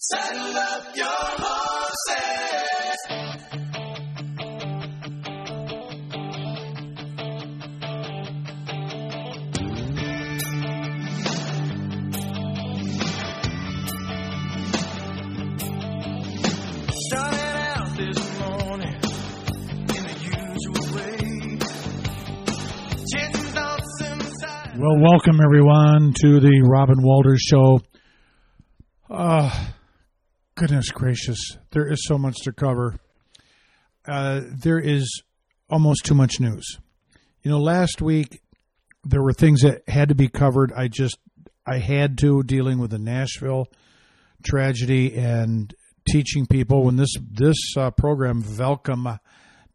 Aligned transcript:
Saddle 0.00 0.56
up 0.56 0.94
your 0.94 1.06
horses. 1.08 1.88
Well, 24.78 25.00
welcome 25.00 25.40
everyone 25.44 26.14
to 26.20 26.38
the 26.38 26.62
Robin 26.70 27.02
Walters 27.02 27.40
Show. 27.40 27.80
Uh, 29.10 29.50
goodness 30.58 30.90
gracious, 30.90 31.56
there 31.70 31.86
is 31.86 32.04
so 32.04 32.18
much 32.18 32.34
to 32.42 32.52
cover. 32.52 32.96
Uh, 34.08 34.40
there 34.44 34.80
is 34.80 35.22
almost 35.70 36.04
too 36.04 36.16
much 36.16 36.40
news. 36.40 36.78
You 37.42 37.52
know, 37.52 37.60
last 37.60 38.02
week 38.02 38.42
there 39.04 39.22
were 39.22 39.32
things 39.32 39.60
that 39.60 39.88
had 39.88 40.08
to 40.08 40.16
be 40.16 40.26
covered. 40.26 40.72
I 40.72 40.88
just 40.88 41.16
I 41.64 41.78
had 41.78 42.18
to 42.18 42.42
dealing 42.42 42.78
with 42.78 42.90
the 42.90 42.98
Nashville 42.98 43.68
tragedy 44.42 45.14
and 45.14 45.72
teaching 46.10 46.44
people 46.44 46.84
when 46.84 46.96
this 46.96 47.14
this 47.30 47.76
uh, 47.76 47.92
program 47.92 48.42
Welcome 48.58 49.06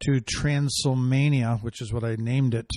to 0.01 0.19
Transylvania, 0.19 1.59
which 1.61 1.81
is 1.81 1.93
what 1.93 2.03
I 2.03 2.17
named 2.19 2.55
it, 2.55 2.67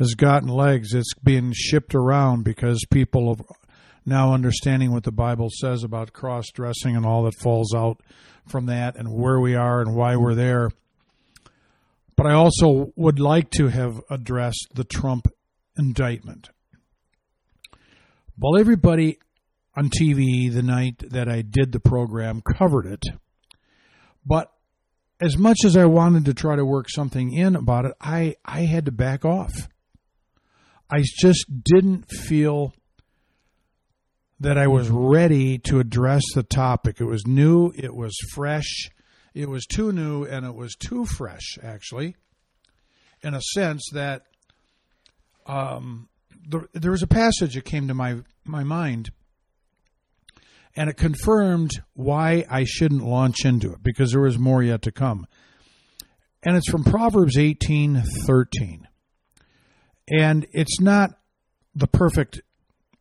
has 0.00 0.14
gotten 0.14 0.48
legs. 0.48 0.92
It's 0.92 1.14
being 1.22 1.52
shipped 1.54 1.94
around 1.94 2.42
because 2.42 2.84
people 2.90 3.46
now 4.04 4.32
understanding 4.32 4.92
what 4.92 5.04
the 5.04 5.12
Bible 5.12 5.48
says 5.50 5.84
about 5.84 6.12
cross 6.12 6.46
dressing 6.52 6.96
and 6.96 7.04
all 7.04 7.24
that 7.24 7.34
falls 7.34 7.74
out 7.74 8.00
from 8.46 8.66
that 8.66 8.96
and 8.96 9.12
where 9.12 9.40
we 9.40 9.54
are 9.54 9.80
and 9.80 9.94
why 9.94 10.16
we're 10.16 10.34
there. 10.34 10.70
But 12.16 12.26
I 12.26 12.34
also 12.34 12.92
would 12.96 13.18
like 13.18 13.50
to 13.52 13.68
have 13.68 14.00
addressed 14.10 14.68
the 14.74 14.84
Trump 14.84 15.26
indictment. 15.78 16.50
Well, 18.38 18.58
everybody 18.58 19.18
on 19.76 19.88
TV 19.90 20.52
the 20.52 20.62
night 20.62 21.02
that 21.10 21.28
I 21.28 21.42
did 21.42 21.72
the 21.72 21.80
program 21.80 22.42
covered 22.42 22.86
it. 22.86 23.04
But 24.26 24.52
as 25.20 25.36
much 25.36 25.58
as 25.64 25.76
I 25.76 25.84
wanted 25.86 26.24
to 26.26 26.34
try 26.34 26.56
to 26.56 26.64
work 26.64 26.88
something 26.90 27.32
in 27.32 27.54
about 27.56 27.84
it, 27.84 27.92
I, 28.00 28.36
I 28.44 28.62
had 28.62 28.86
to 28.86 28.92
back 28.92 29.24
off. 29.24 29.68
I 30.90 31.02
just 31.20 31.46
didn't 31.62 32.10
feel 32.10 32.74
that 34.40 34.58
I 34.58 34.66
was 34.66 34.88
ready 34.88 35.58
to 35.58 35.78
address 35.80 36.22
the 36.34 36.42
topic. 36.42 37.00
It 37.00 37.04
was 37.04 37.26
new, 37.26 37.72
it 37.76 37.94
was 37.94 38.16
fresh, 38.32 38.90
it 39.34 39.48
was 39.48 39.66
too 39.66 39.92
new, 39.92 40.24
and 40.24 40.46
it 40.46 40.54
was 40.54 40.74
too 40.74 41.04
fresh, 41.04 41.58
actually, 41.62 42.16
in 43.22 43.34
a 43.34 43.40
sense 43.54 43.82
that 43.92 44.22
um, 45.46 46.08
there, 46.48 46.66
there 46.72 46.90
was 46.90 47.02
a 47.02 47.06
passage 47.06 47.54
that 47.54 47.64
came 47.64 47.88
to 47.88 47.94
my, 47.94 48.16
my 48.44 48.64
mind, 48.64 49.10
and 50.74 50.88
it 50.88 50.96
confirmed 50.96 51.72
why 51.92 52.46
I 52.48 52.64
shouldn't 52.64 53.04
launch 53.04 53.44
into 53.44 53.72
it 53.72 53.82
because 53.82 54.12
there 54.12 54.22
was 54.22 54.38
more 54.38 54.62
yet 54.62 54.82
to 54.82 54.92
come. 54.92 55.26
And 56.42 56.56
it's 56.56 56.70
from 56.70 56.84
Proverbs 56.84 57.36
eighteen 57.36 58.02
thirteen 58.26 58.88
and 60.10 60.46
it's 60.52 60.80
not 60.80 61.12
the 61.74 61.86
perfect 61.86 62.40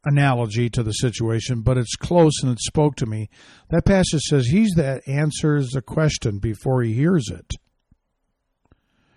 analogy 0.09 0.69
to 0.69 0.83
the 0.83 0.91
situation, 0.91 1.61
but 1.61 1.77
it's 1.77 1.95
close 1.95 2.33
and 2.41 2.51
it 2.51 2.59
spoke 2.59 2.95
to 2.97 3.05
me. 3.05 3.29
That 3.69 3.85
passage 3.85 4.21
says, 4.21 4.47
He's 4.47 4.73
that 4.75 5.07
answers 5.07 5.69
the 5.69 5.81
question 5.81 6.39
before 6.39 6.83
he 6.83 6.93
hears 6.93 7.29
it. 7.29 7.53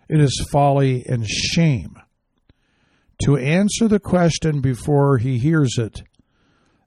It 0.09 0.21
is 0.21 0.47
folly 0.51 1.05
and 1.09 1.27
shame. 1.27 1.97
To 3.25 3.37
answer 3.37 3.89
the 3.89 4.01
question 4.01 4.61
before 4.61 5.19
he 5.19 5.39
hears 5.39 5.79
it, 5.79 6.03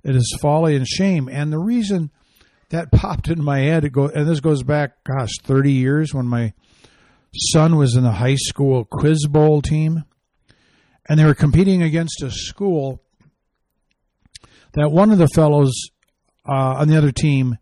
it 0.03 0.15
is 0.15 0.37
folly 0.41 0.75
and 0.75 0.87
shame. 0.87 1.27
And 1.29 1.51
the 1.51 1.59
reason 1.59 2.11
that 2.69 2.91
popped 2.91 3.29
in 3.29 3.43
my 3.43 3.59
head, 3.59 3.85
it 3.85 3.91
go, 3.91 4.07
and 4.07 4.27
this 4.27 4.39
goes 4.39 4.63
back, 4.63 5.03
gosh, 5.03 5.31
30 5.43 5.71
years 5.71 6.13
when 6.13 6.27
my 6.27 6.53
son 7.51 7.77
was 7.77 7.95
in 7.95 8.03
the 8.03 8.11
high 8.11 8.35
school 8.35 8.85
quiz 8.85 9.27
bowl 9.27 9.61
team 9.61 10.03
and 11.07 11.19
they 11.19 11.25
were 11.25 11.35
competing 11.35 11.81
against 11.81 12.21
a 12.21 12.31
school 12.31 13.01
that 14.75 14.91
one 14.91 15.11
of 15.11 15.17
the 15.17 15.27
fellows 15.27 15.89
uh, 16.47 16.75
on 16.79 16.87
the 16.87 16.97
other 16.97 17.11
team 17.11 17.57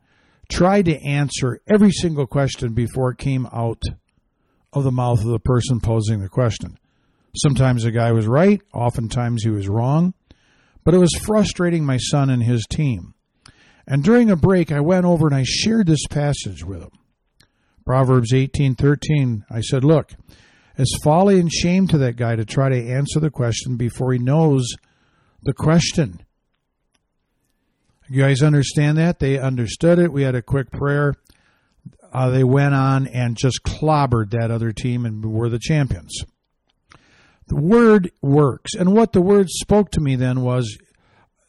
tried 0.49 0.85
to 0.85 1.01
answer 1.01 1.59
every 1.67 1.91
single 1.91 2.27
question 2.27 2.73
before 2.73 3.11
it 3.11 3.17
came 3.17 3.47
out 3.53 3.81
of 4.73 4.83
the 4.83 4.91
mouth 4.91 5.19
of 5.19 5.27
the 5.27 5.39
person 5.39 5.79
posing 5.79 6.21
the 6.21 6.29
question. 6.29 6.77
Sometimes 7.35 7.83
the 7.83 7.91
guy 7.91 8.11
was 8.11 8.27
right, 8.27 8.61
oftentimes 8.73 9.43
he 9.43 9.49
was 9.49 9.67
wrong, 9.67 10.13
but 10.83 10.93
it 10.93 10.99
was 10.99 11.13
frustrating 11.25 11.85
my 11.85 11.97
son 11.97 12.29
and 12.29 12.43
his 12.43 12.65
team. 12.69 13.13
And 13.87 14.03
during 14.03 14.29
a 14.29 14.35
break, 14.35 14.71
I 14.71 14.81
went 14.81 15.05
over 15.05 15.27
and 15.27 15.35
I 15.35 15.43
shared 15.43 15.87
this 15.87 16.05
passage 16.07 16.63
with 16.63 16.81
him. 16.81 16.91
Proverbs 17.85 18.33
18:13. 18.33 19.43
I 19.49 19.61
said, 19.61 19.83
"Look, 19.83 20.13
it's 20.77 20.97
folly 21.03 21.39
and 21.39 21.51
shame 21.51 21.87
to 21.87 21.97
that 21.99 22.15
guy 22.15 22.35
to 22.35 22.45
try 22.45 22.69
to 22.69 22.89
answer 22.89 23.19
the 23.19 23.29
question 23.29 23.75
before 23.75 24.13
he 24.13 24.19
knows 24.19 24.65
the 25.43 25.53
question. 25.53 26.21
You 28.09 28.21
guys 28.21 28.41
understand 28.41 28.97
that? 28.97 29.19
They 29.19 29.39
understood 29.39 29.99
it. 29.99 30.11
We 30.11 30.23
had 30.23 30.35
a 30.35 30.41
quick 30.41 30.71
prayer. 30.71 31.15
Uh, 32.11 32.29
they 32.29 32.43
went 32.43 32.75
on 32.75 33.07
and 33.07 33.35
just 33.35 33.63
clobbered 33.63 34.31
that 34.31 34.51
other 34.51 34.71
team 34.71 35.05
and 35.05 35.25
were 35.25 35.49
the 35.49 35.59
champions. 35.59 36.23
The 37.47 37.55
word 37.55 38.11
works. 38.21 38.75
And 38.75 38.93
what 38.93 39.13
the 39.13 39.21
word 39.21 39.49
spoke 39.49 39.91
to 39.91 40.01
me 40.01 40.15
then 40.15 40.41
was 40.41 40.77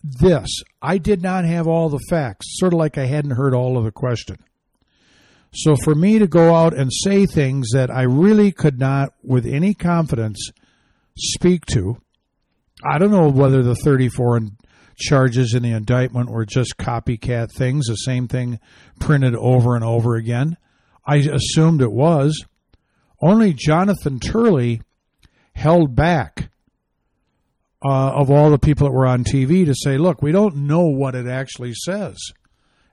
this 0.02 0.62
I 0.80 0.98
did 0.98 1.22
not 1.22 1.44
have 1.44 1.66
all 1.66 1.88
the 1.88 2.04
facts, 2.10 2.46
sort 2.58 2.72
of 2.72 2.78
like 2.78 2.98
I 2.98 3.06
hadn't 3.06 3.32
heard 3.32 3.54
all 3.54 3.76
of 3.76 3.84
the 3.84 3.92
question. 3.92 4.36
So 5.52 5.76
for 5.76 5.94
me 5.94 6.18
to 6.18 6.26
go 6.26 6.54
out 6.54 6.76
and 6.76 6.90
say 6.92 7.26
things 7.26 7.70
that 7.72 7.90
I 7.90 8.02
really 8.02 8.50
could 8.50 8.78
not, 8.78 9.14
with 9.22 9.46
any 9.46 9.72
confidence, 9.72 10.50
speak 11.16 11.64
to, 11.66 11.96
I 12.84 12.98
don't 12.98 13.12
know 13.12 13.28
whether 13.28 13.62
the 13.62 13.76
34 13.76 14.40
charges 14.96 15.54
in 15.54 15.62
the 15.62 15.72
indictment 15.72 16.30
were 16.30 16.44
just 16.44 16.76
copycat 16.76 17.50
things, 17.52 17.86
the 17.86 17.94
same 17.94 18.28
thing 18.28 18.58
printed 19.00 19.34
over 19.34 19.74
and 19.74 19.84
over 19.84 20.16
again. 20.16 20.56
I 21.06 21.16
assumed 21.16 21.82
it 21.82 21.92
was. 21.92 22.44
Only 23.20 23.52
Jonathan 23.52 24.20
Turley 24.20 24.82
held 25.54 25.94
back 25.94 26.50
uh, 27.84 28.12
of 28.12 28.30
all 28.30 28.50
the 28.50 28.58
people 28.58 28.86
that 28.86 28.94
were 28.94 29.06
on 29.06 29.24
TV 29.24 29.66
to 29.66 29.74
say, 29.74 29.98
look, 29.98 30.22
we 30.22 30.32
don't 30.32 30.56
know 30.56 30.86
what 30.86 31.14
it 31.14 31.26
actually 31.26 31.74
says. 31.74 32.16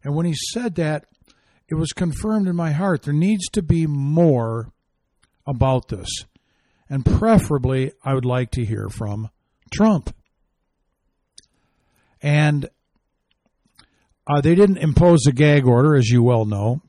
And 0.03 0.15
when 0.15 0.25
he 0.25 0.33
said 0.33 0.75
that, 0.75 1.05
it 1.69 1.75
was 1.75 1.93
confirmed 1.93 2.47
in 2.47 2.55
my 2.55 2.71
heart 2.71 3.03
there 3.03 3.13
needs 3.13 3.47
to 3.49 3.61
be 3.61 3.87
more 3.87 4.73
about 5.47 5.87
this. 5.87 6.09
And 6.89 7.05
preferably, 7.05 7.93
I 8.03 8.13
would 8.13 8.25
like 8.25 8.51
to 8.51 8.65
hear 8.65 8.89
from 8.89 9.29
Trump. 9.73 10.13
And 12.21 12.69
uh, 14.27 14.41
they 14.41 14.55
didn't 14.55 14.77
impose 14.77 15.25
a 15.27 15.31
gag 15.31 15.65
order, 15.65 15.95
as 15.95 16.09
you 16.09 16.23
well 16.23 16.45
know. 16.45 16.81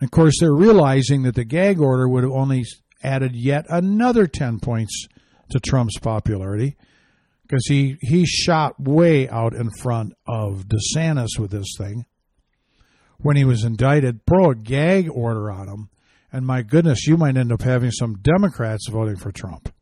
And 0.00 0.06
of 0.06 0.10
course, 0.10 0.34
they're 0.38 0.54
realizing 0.54 1.22
that 1.22 1.34
the 1.34 1.44
gag 1.44 1.80
order 1.80 2.08
would 2.08 2.22
have 2.22 2.32
only 2.32 2.64
added 3.02 3.34
yet 3.34 3.66
another 3.68 4.26
10 4.26 4.60
points 4.60 5.06
to 5.50 5.60
Trump's 5.60 5.98
popularity 5.98 6.76
because 7.42 7.66
he, 7.66 7.96
he 8.00 8.26
shot 8.26 8.78
way 8.78 9.28
out 9.28 9.54
in 9.54 9.70
front 9.70 10.12
of 10.26 10.66
DeSantis 10.66 11.38
with 11.38 11.50
this 11.50 11.74
thing 11.76 12.04
when 13.18 13.36
he 13.36 13.44
was 13.44 13.64
indicted, 13.64 14.20
throw 14.26 14.50
a 14.50 14.54
gag 14.54 15.08
order 15.10 15.50
on 15.50 15.68
him, 15.68 15.90
and 16.32 16.46
my 16.46 16.62
goodness, 16.62 17.06
you 17.06 17.16
might 17.16 17.36
end 17.36 17.52
up 17.52 17.62
having 17.62 17.90
some 17.90 18.18
Democrats 18.20 18.88
voting 18.88 19.16
for 19.16 19.32
Trump. 19.32 19.72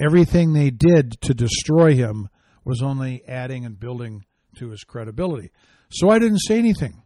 Everything 0.00 0.52
they 0.52 0.70
did 0.70 1.20
to 1.22 1.34
destroy 1.34 1.94
him 1.94 2.28
was 2.64 2.82
only 2.82 3.22
adding 3.26 3.64
and 3.64 3.78
building 3.78 4.24
to 4.56 4.70
his 4.70 4.84
credibility. 4.84 5.50
So 5.90 6.10
I 6.10 6.18
didn't 6.18 6.38
say 6.38 6.58
anything. 6.58 7.02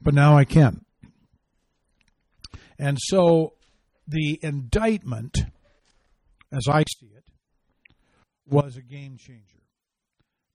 But 0.00 0.14
now 0.14 0.36
I 0.36 0.44
can. 0.44 0.84
And 2.78 2.98
so 3.00 3.54
the 4.06 4.38
indictment, 4.42 5.38
as 6.52 6.66
I 6.68 6.84
see 6.98 7.06
it, 7.06 7.24
was 8.46 8.76
a 8.76 8.82
game 8.82 9.16
changer. 9.16 9.62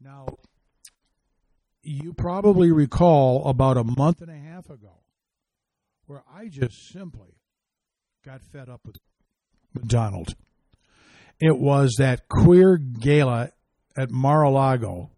Now, 0.01 0.27
you 1.81 2.13
probably 2.13 2.71
recall 2.71 3.47
about 3.47 3.77
a 3.77 3.83
month 3.83 4.21
and 4.21 4.29
a 4.29 4.37
half 4.37 4.69
ago 4.69 4.99
where 6.05 6.23
I 6.31 6.47
just 6.47 6.91
simply 6.91 7.37
got 8.25 8.41
fed 8.41 8.69
up 8.69 8.81
with, 8.85 8.97
Donald. 9.87 10.35
It 11.39 11.57
was 11.57 11.95
that 11.97 12.27
queer 12.27 12.77
gala 12.77 13.51
at 13.97 14.11
Mar-a-Lago 14.11 15.11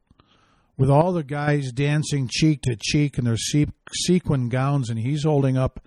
with 0.77 0.89
all 0.89 1.13
the 1.13 1.23
guys 1.23 1.71
dancing 1.71 2.27
cheek 2.31 2.62
to 2.63 2.75
cheek 2.79 3.18
in 3.18 3.25
their 3.25 3.38
se- 3.38 3.68
sequin 3.94 4.50
gowns, 4.50 4.89
and 4.89 5.00
he's 5.00 5.23
holding 5.23 5.57
up 5.57 5.79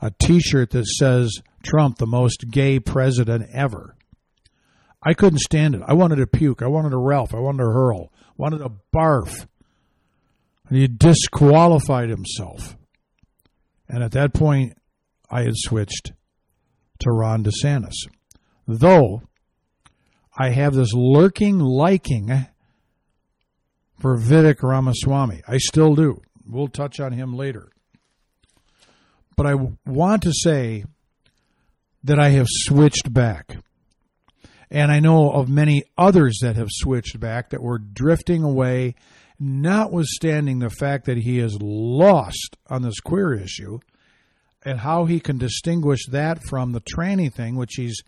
a 0.00 0.10
T-shirt 0.10 0.70
that 0.70 0.86
says 0.86 1.30
"Trump, 1.62 1.98
the 1.98 2.06
most 2.06 2.50
gay 2.50 2.80
president 2.80 3.48
ever." 3.52 3.96
I 5.02 5.14
couldn't 5.14 5.40
stand 5.40 5.74
it. 5.74 5.82
I 5.86 5.94
wanted 5.94 6.16
to 6.16 6.26
puke. 6.26 6.62
I 6.62 6.66
wanted 6.66 6.90
to 6.90 6.98
Ralph. 6.98 7.34
I 7.34 7.38
wanted 7.38 7.64
to 7.64 7.70
hurl. 7.70 8.12
I 8.14 8.32
wanted 8.36 8.58
to 8.58 8.72
barf. 8.94 9.46
And 10.68 10.78
he 10.78 10.86
disqualified 10.86 12.10
himself. 12.10 12.76
And 13.88 14.04
at 14.04 14.12
that 14.12 14.34
point, 14.34 14.76
I 15.30 15.42
had 15.42 15.54
switched 15.56 16.12
to 17.00 17.10
Ron 17.10 17.44
DeSantis. 17.44 17.94
Though 18.68 19.22
I 20.40 20.48
have 20.48 20.72
this 20.72 20.94
lurking 20.94 21.58
liking 21.58 22.46
for 23.98 24.16
Vivek 24.16 24.62
Ramaswamy. 24.62 25.42
I 25.46 25.58
still 25.58 25.94
do. 25.94 26.22
We'll 26.48 26.68
touch 26.68 26.98
on 26.98 27.12
him 27.12 27.36
later. 27.36 27.68
But 29.36 29.44
I 29.44 29.56
want 29.84 30.22
to 30.22 30.32
say 30.32 30.86
that 32.04 32.18
I 32.18 32.30
have 32.30 32.46
switched 32.48 33.12
back. 33.12 33.58
And 34.70 34.90
I 34.90 34.98
know 34.98 35.30
of 35.30 35.50
many 35.50 35.84
others 35.98 36.38
that 36.40 36.56
have 36.56 36.70
switched 36.70 37.20
back 37.20 37.50
that 37.50 37.62
were 37.62 37.78
drifting 37.78 38.42
away, 38.42 38.94
notwithstanding 39.38 40.60
the 40.60 40.70
fact 40.70 41.04
that 41.04 41.18
he 41.18 41.38
is 41.38 41.58
lost 41.60 42.56
on 42.70 42.80
this 42.80 42.98
queer 43.00 43.34
issue 43.34 43.78
and 44.64 44.80
how 44.80 45.04
he 45.04 45.20
can 45.20 45.36
distinguish 45.36 46.06
that 46.06 46.42
from 46.44 46.72
the 46.72 46.80
tranny 46.80 47.30
thing, 47.30 47.56
which 47.56 47.74
he's 47.74 48.02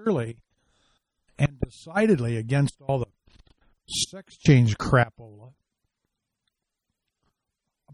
sincerely 0.00 0.36
and 1.38 1.58
decidedly 1.60 2.36
against 2.36 2.76
all 2.86 2.98
the 2.98 3.06
sex 3.88 4.36
change 4.36 4.76
crapola. 4.76 5.52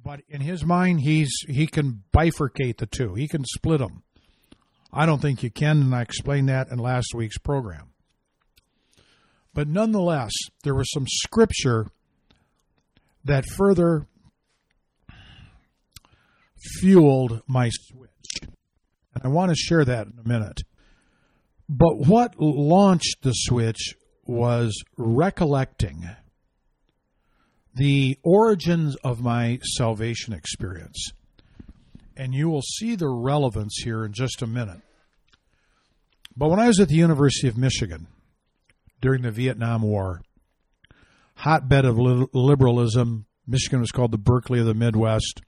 But 0.03 0.21
in 0.29 0.41
his 0.41 0.65
mind, 0.65 1.01
he's 1.01 1.31
he 1.49 1.67
can 1.67 2.05
bifurcate 2.13 2.79
the 2.79 2.87
two. 2.87 3.15
He 3.15 3.27
can 3.27 3.45
split 3.45 3.81
them. 3.81 4.03
I 4.93 5.05
don't 5.05 5.21
think 5.21 5.43
you 5.43 5.51
can, 5.51 5.81
and 5.83 5.95
I 5.95 6.03
explained 6.03 6.49
that 6.49 6.69
in 6.71 6.79
last 6.79 7.15
week's 7.15 7.39
program. 7.39 7.91
But 9.53 9.69
nonetheless, 9.69 10.33
there 10.63 10.75
was 10.75 10.91
some 10.93 11.07
scripture 11.09 11.89
that 13.25 13.45
further 13.47 14.07
fueled 16.79 17.43
my 17.49 17.71
switch. 17.71 18.11
And 19.15 19.25
I 19.25 19.29
want 19.29 19.51
to 19.51 19.57
share 19.57 19.85
that 19.85 20.07
in 20.07 20.19
a 20.25 20.29
minute. 20.29 20.63
But 21.69 21.99
what 22.07 22.35
launched 22.39 23.23
the 23.23 23.33
switch 23.33 23.95
was 24.25 24.83
recollecting 24.97 26.09
the 27.75 28.19
origins 28.23 28.97
of 28.97 29.21
my 29.21 29.59
salvation 29.63 30.33
experience. 30.33 31.11
And 32.17 32.35
you 32.35 32.49
will 32.49 32.63
see 32.63 32.97
the 32.97 33.09
relevance 33.09 33.77
here 33.85 34.05
in 34.05 34.13
just 34.13 34.41
a 34.41 34.47
minute. 34.47 34.81
But 36.37 36.49
when 36.49 36.61
I 36.61 36.69
was 36.69 36.81
at 36.81 36.89
the 36.89 36.95
University 36.95 37.49
of 37.49 37.59
Michigan 37.59 38.07
during 39.01 39.23
the 39.23 39.31
Vietnam 39.31 39.83
War, 39.83 40.23
hotbed 41.35 41.85
of 41.85 41.99
liberalism, 41.99 43.27
Michigan 43.47 43.81
was 43.81 43.91
called 43.91 44.13
the 44.13 44.19
Berkeley 44.19 44.61
of 44.61 44.67
the 44.67 44.75
Midwest. 44.75 45.43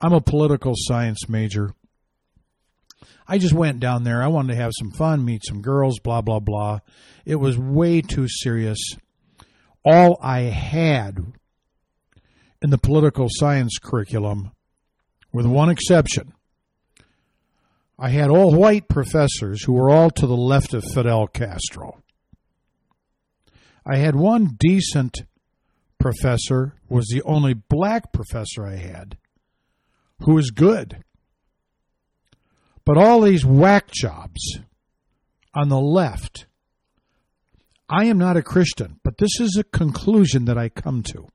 I'm 0.00 0.12
a 0.12 0.20
political 0.20 0.72
science 0.76 1.28
major. 1.28 1.74
I 3.26 3.38
just 3.38 3.54
went 3.54 3.80
down 3.80 4.04
there. 4.04 4.22
I 4.22 4.28
wanted 4.28 4.54
to 4.54 4.60
have 4.60 4.72
some 4.78 4.90
fun, 4.90 5.24
meet 5.24 5.44
some 5.44 5.62
girls, 5.62 5.98
blah, 5.98 6.20
blah, 6.20 6.40
blah. 6.40 6.80
It 7.24 7.36
was 7.36 7.58
way 7.58 8.00
too 8.00 8.26
serious. 8.28 8.78
All 9.84 10.18
I 10.22 10.40
had 10.40 11.18
in 12.60 12.70
the 12.70 12.78
political 12.78 13.26
science 13.30 13.78
curriculum, 13.82 14.52
with 15.32 15.46
one 15.46 15.70
exception, 15.70 16.32
I 17.98 18.10
had 18.10 18.30
all 18.30 18.54
white 18.54 18.88
professors 18.88 19.64
who 19.64 19.72
were 19.72 19.90
all 19.90 20.10
to 20.10 20.26
the 20.26 20.36
left 20.36 20.74
of 20.74 20.84
Fidel 20.84 21.26
Castro. 21.26 22.02
I 23.84 23.96
had 23.96 24.14
one 24.14 24.56
decent 24.58 25.22
professor, 25.98 26.74
was 26.88 27.06
the 27.06 27.22
only 27.22 27.54
black 27.54 28.12
professor 28.12 28.66
I 28.66 28.76
had, 28.76 29.16
who 30.20 30.34
was 30.34 30.50
good. 30.50 31.02
But 32.84 32.98
all 32.98 33.20
these 33.20 33.44
whack 33.44 33.90
jobs 33.92 34.58
on 35.54 35.68
the 35.68 35.80
left, 35.80 36.46
I 37.88 38.06
am 38.06 38.18
not 38.18 38.36
a 38.36 38.42
Christian, 38.42 38.98
but 39.04 39.18
this 39.18 39.38
is 39.38 39.56
a 39.56 39.64
conclusion 39.64 40.46
that 40.46 40.58
I 40.58 40.68
come 40.68 41.02
to. 41.04 41.28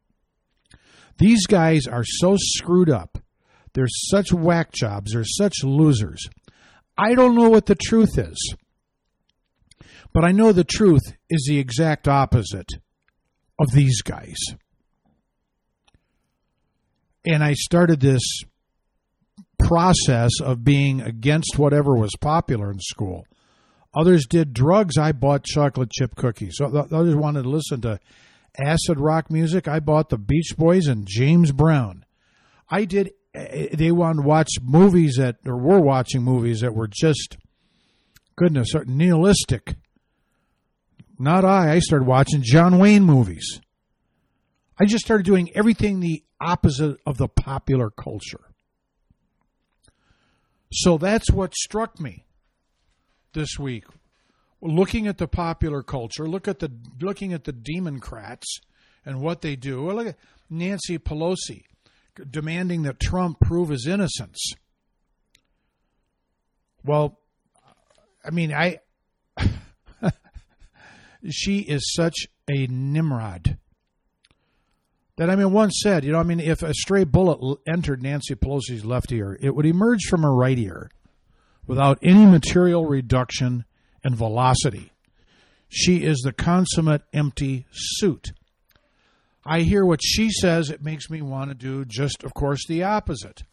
These 1.18 1.48
guys 1.48 1.88
are 1.88 2.04
so 2.04 2.36
screwed 2.38 2.90
up. 2.90 3.18
They're 3.74 3.88
such 3.88 4.34
whack 4.34 4.72
jobs. 4.72 5.14
They're 5.14 5.24
such 5.24 5.64
losers. 5.64 6.28
I 6.98 7.14
don't 7.14 7.36
know 7.36 7.50
what 7.50 7.68
the 7.68 7.76
truth 7.76 8.18
is. 8.18 8.56
But 10.14 10.24
I 10.24 10.32
know 10.32 10.52
the 10.52 10.64
truth 10.64 11.16
is 11.30 11.46
the 11.48 11.60
exact 11.60 12.08
opposite 12.08 12.70
of 13.60 13.68
these 13.72 14.02
guys. 14.02 14.38
And 17.26 17.44
I 17.44 17.54
started 17.54 18.00
this 18.00 18.22
process 19.60 20.32
of 20.42 20.64
being 20.64 21.02
against 21.02 21.58
whatever 21.58 21.96
was 21.96 22.16
popular 22.20 22.72
in 22.72 22.80
school. 22.80 23.26
Others 23.96 24.28
did 24.28 24.54
drugs. 24.54 24.98
I 24.98 25.12
bought 25.12 25.44
chocolate 25.44 25.92
chip 25.92 26.16
cookies. 26.16 26.60
Others 26.62 27.16
wanted 27.16 27.44
to 27.44 27.50
listen 27.50 27.82
to 27.82 28.00
acid 28.60 29.00
rock 29.00 29.32
music. 29.32 29.68
I 29.68 29.80
bought 29.80 30.10
the 30.10 30.18
Beach 30.18 30.56
Boys 30.58 30.88
and 30.88 31.08
James 31.08 31.52
Brown. 31.52 32.06
I 32.70 32.86
did. 32.86 33.12
Eh, 33.34 33.70
they 33.74 33.92
wanted 33.92 34.22
to 34.22 34.28
watch 34.28 34.50
movies 34.62 35.16
that, 35.18 35.38
or 35.46 35.58
were 35.58 35.80
watching 35.80 36.22
movies 36.22 36.62
that 36.62 36.76
were 36.76 36.88
just, 36.88 37.38
goodness, 38.36 38.74
nihilistic. 38.86 39.76
Not 41.18 41.46
I. 41.46 41.74
I 41.74 41.80
started 41.80 42.06
watching 42.08 42.42
John 42.44 42.78
Wayne 42.78 43.04
movies. 43.04 43.60
I 44.80 44.86
just 44.86 45.04
started 45.04 45.26
doing 45.26 45.50
everything 45.56 46.00
the 46.00 46.24
opposite 46.40 46.98
of 47.06 47.18
the 47.18 47.28
popular 47.28 47.90
culture. 47.90 48.47
So 50.72 50.98
that's 50.98 51.32
what 51.32 51.56
struck 51.56 52.00
me 52.00 52.26
this 53.34 53.58
week. 53.58 53.86
Looking 54.62 55.08
at 55.08 55.18
the 55.18 55.28
popular 55.28 55.84
culture, 55.84 56.28
look 56.28 56.48
at 56.48 56.60
the 56.60 56.72
looking 57.00 57.32
at 57.32 57.44
the 57.44 57.54
Democrats 57.54 58.60
and 59.06 59.22
what 59.22 59.42
they 59.42 59.56
do. 59.56 59.84
Well, 59.84 59.96
look 59.96 60.08
at 60.08 60.18
Nancy 60.50 60.98
Pelosi 60.98 61.64
demanding 62.30 62.82
that 62.84 63.00
Trump 63.00 63.40
prove 63.40 63.70
his 63.70 63.86
innocence. 63.86 64.54
Well, 66.84 67.20
I 68.26 68.32
mean, 68.32 68.52
I 68.54 68.80
she 71.30 71.60
is 71.60 71.94
such 71.94 72.28
a 72.50 72.68
Nimrod 72.68 73.58
that 75.18 75.30
I 75.30 75.36
mean, 75.36 75.52
once 75.52 75.80
said, 75.84 76.06
you 76.06 76.12
know, 76.12 76.20
I 76.20 76.24
mean, 76.24 76.40
if 76.40 76.62
a 76.62 76.74
stray 76.74 77.04
bullet 77.04 77.60
entered 77.68 78.02
Nancy 78.02 78.36
Pelosi's 78.36 78.86
left 78.86 79.12
ear, 79.12 79.38
it 79.42 79.56
would 79.56 79.66
emerge 79.66 80.04
from 80.10 80.22
her 80.22 80.34
right 80.34 80.58
ear 80.58 80.90
without 81.66 82.00
any 82.02 82.26
material 82.26 82.86
reduction 82.86 83.66
in 84.04 84.16
velocity. 84.16 84.92
She 85.70 86.04
is 86.04 86.22
the 86.24 86.32
consummate 86.32 87.02
empty 87.14 87.66
suit. 87.72 88.32
I 89.44 89.62
hear 89.62 89.86
what 89.86 90.02
she 90.04 90.30
says, 90.30 90.70
it 90.70 90.84
makes 90.84 91.10
me 91.10 91.22
want 91.22 91.50
to 91.50 91.56
do 91.56 91.84
just, 91.84 92.24
of 92.24 92.34
course, 92.34 92.66
the 92.68 92.84
opposite. 92.84 93.44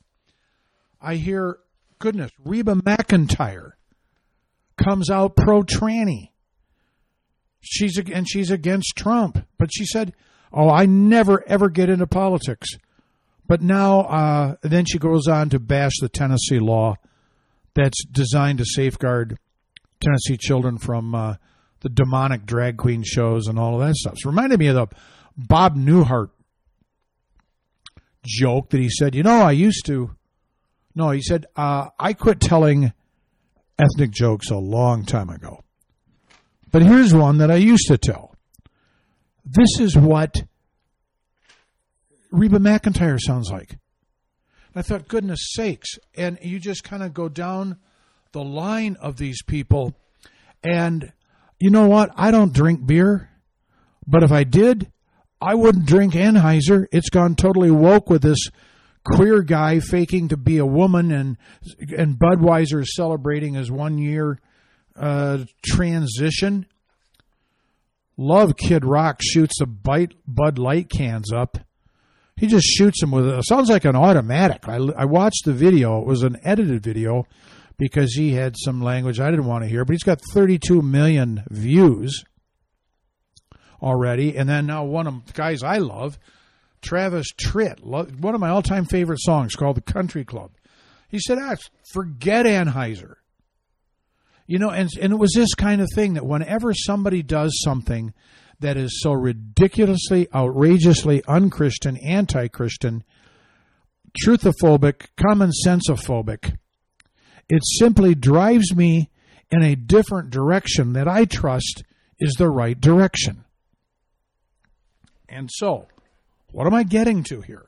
I 1.00 1.16
hear, 1.16 1.58
goodness, 1.98 2.30
Reba 2.44 2.74
McEntire 2.74 3.72
comes 4.76 5.10
out 5.10 5.36
pro 5.36 5.62
tranny. 5.62 6.30
She's 7.60 7.96
and 7.96 8.28
she's 8.28 8.50
against 8.50 8.94
Trump, 8.96 9.46
but 9.58 9.70
she 9.72 9.86
said 9.86 10.12
Oh, 10.54 10.70
I 10.70 10.86
never 10.86 11.42
ever 11.48 11.68
get 11.68 11.90
into 11.90 12.06
politics. 12.06 12.68
But 13.46 13.60
now, 13.60 14.00
uh, 14.02 14.56
then 14.62 14.84
she 14.86 14.98
goes 14.98 15.26
on 15.26 15.50
to 15.50 15.58
bash 15.58 15.92
the 16.00 16.08
Tennessee 16.08 16.60
law 16.60 16.96
that's 17.74 18.04
designed 18.06 18.58
to 18.58 18.64
safeguard 18.64 19.36
Tennessee 20.00 20.36
children 20.38 20.78
from 20.78 21.14
uh, 21.14 21.34
the 21.80 21.88
demonic 21.88 22.46
drag 22.46 22.76
queen 22.78 23.02
shows 23.02 23.46
and 23.46 23.58
all 23.58 23.80
of 23.80 23.86
that 23.86 23.96
stuff. 23.96 24.14
It 24.14 24.24
reminded 24.24 24.60
me 24.60 24.68
of 24.68 24.76
the 24.76 24.86
Bob 25.36 25.76
Newhart 25.76 26.30
joke 28.24 28.70
that 28.70 28.80
he 28.80 28.88
said, 28.88 29.14
You 29.14 29.22
know, 29.22 29.42
I 29.42 29.52
used 29.52 29.84
to. 29.86 30.12
No, 30.94 31.10
he 31.10 31.20
said, 31.20 31.46
uh, 31.56 31.88
I 31.98 32.12
quit 32.12 32.40
telling 32.40 32.92
ethnic 33.78 34.12
jokes 34.12 34.50
a 34.50 34.56
long 34.56 35.04
time 35.04 35.28
ago. 35.28 35.64
But 36.70 36.82
here's 36.82 37.12
one 37.12 37.38
that 37.38 37.50
I 37.50 37.56
used 37.56 37.88
to 37.88 37.98
tell. 37.98 38.33
This 39.44 39.78
is 39.80 39.96
what 39.96 40.34
Reba 42.30 42.58
McEntire 42.58 43.20
sounds 43.20 43.50
like. 43.50 43.76
I 44.74 44.82
thought, 44.82 45.06
goodness 45.06 45.38
sakes. 45.52 45.98
And 46.16 46.38
you 46.42 46.58
just 46.58 46.82
kind 46.82 47.02
of 47.02 47.14
go 47.14 47.28
down 47.28 47.78
the 48.32 48.42
line 48.42 48.96
of 49.00 49.16
these 49.18 49.42
people. 49.42 49.94
And 50.62 51.12
You 51.60 51.70
know 51.70 51.86
what? 51.88 52.10
I 52.16 52.30
don't 52.30 52.52
drink 52.52 52.84
beer, 52.84 53.30
but 54.06 54.22
if 54.22 54.32
I 54.32 54.44
did, 54.44 54.90
I 55.40 55.54
wouldn't 55.54 55.86
drink 55.86 56.14
Anheuser. 56.14 56.86
It's 56.92 57.10
gone 57.10 57.36
totally 57.36 57.70
woke 57.70 58.10
with 58.10 58.22
this 58.22 58.50
queer 59.04 59.42
guy 59.42 59.80
faking 59.80 60.28
to 60.28 60.36
be 60.36 60.58
a 60.58 60.66
woman, 60.66 61.12
and 61.12 61.36
and 61.96 62.18
Budweiser 62.18 62.82
is 62.82 62.94
celebrating 62.94 63.54
his 63.54 63.70
one 63.70 63.98
year 63.98 64.40
uh, 64.96 65.44
transition. 65.64 66.66
Love 68.16 68.56
Kid 68.56 68.84
Rock 68.84 69.20
shoots 69.22 69.60
a 69.60 69.66
bite 69.66 70.14
Bud 70.26 70.58
Light 70.58 70.88
cans 70.88 71.32
up. 71.32 71.58
He 72.36 72.46
just 72.46 72.66
shoots 72.66 73.00
them 73.00 73.10
with 73.10 73.26
it 73.26 73.44
sounds 73.44 73.70
like 73.70 73.84
an 73.84 73.96
automatic. 73.96 74.68
I, 74.68 74.76
I 74.76 75.04
watched 75.04 75.44
the 75.44 75.52
video. 75.52 76.00
It 76.00 76.06
was 76.06 76.22
an 76.22 76.38
edited 76.44 76.82
video 76.82 77.26
because 77.76 78.14
he 78.14 78.32
had 78.32 78.56
some 78.56 78.82
language 78.82 79.20
I 79.20 79.30
didn't 79.30 79.46
want 79.46 79.64
to 79.64 79.70
hear, 79.70 79.84
but 79.84 79.92
he's 79.92 80.02
got 80.02 80.20
32 80.32 80.82
million 80.82 81.44
views 81.50 82.24
already. 83.82 84.36
And 84.36 84.48
then 84.48 84.66
now 84.66 84.84
one 84.84 85.06
of 85.06 85.26
the 85.26 85.32
guys 85.32 85.62
I 85.62 85.78
love, 85.78 86.18
Travis 86.82 87.32
Tritt, 87.32 87.82
one 87.82 88.34
of 88.34 88.40
my 88.40 88.50
all-time 88.50 88.84
favorite 88.84 89.20
songs 89.20 89.54
called 89.54 89.76
"The 89.76 89.92
Country 89.92 90.24
Club." 90.24 90.52
He 91.08 91.18
said, 91.18 91.38
ah, 91.40 91.56
"Forget 91.92 92.46
Anheuser." 92.46 93.14
You 94.46 94.58
know, 94.58 94.70
and 94.70 94.90
and 95.00 95.12
it 95.12 95.16
was 95.16 95.32
this 95.34 95.54
kind 95.54 95.80
of 95.80 95.88
thing 95.94 96.14
that 96.14 96.26
whenever 96.26 96.74
somebody 96.74 97.22
does 97.22 97.58
something 97.64 98.12
that 98.60 98.76
is 98.76 99.00
so 99.02 99.12
ridiculously, 99.12 100.28
outrageously 100.34 101.22
unchristian, 101.26 101.96
anti-Christian, 101.98 103.04
truthophobic, 104.22 105.08
common 105.16 105.50
sensophobic, 105.66 106.56
it 107.48 107.62
simply 107.78 108.14
drives 108.14 108.74
me 108.74 109.10
in 109.50 109.62
a 109.62 109.76
different 109.76 110.30
direction 110.30 110.92
that 110.92 111.08
I 111.08 111.24
trust 111.24 111.82
is 112.18 112.34
the 112.34 112.48
right 112.48 112.80
direction. 112.80 113.44
And 115.28 115.50
so, 115.52 115.88
what 116.52 116.66
am 116.66 116.74
I 116.74 116.84
getting 116.84 117.24
to 117.24 117.40
here? 117.40 117.66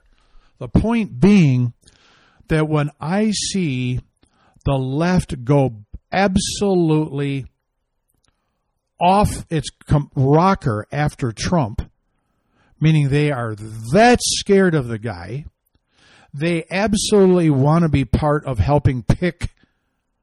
The 0.59 0.69
point 0.69 1.21
being 1.21 1.75
that 2.49 2.69
when 2.69 2.91
I 3.01 3.33
see 3.33 4.01
the 4.65 4.79
left 4.79 5.45
go 5.45 5.69
absolutely 6.17 7.45
off 8.99 9.45
its 9.51 9.69
com- 9.87 10.11
rocker 10.17 10.87
after 10.91 11.31
Trump, 11.31 11.83
meaning 12.81 13.09
they 13.09 13.31
are 13.31 13.55
that 13.93 14.19
scared 14.23 14.75
of 14.75 14.89
the 14.89 14.99
guy, 14.99 15.45
they 16.33 16.65
absolutely 16.71 17.51
want 17.51 17.83
to 17.83 17.89
be 17.89 18.05
part 18.05 18.45
of 18.47 18.59
helping 18.59 19.03
pick 19.03 19.51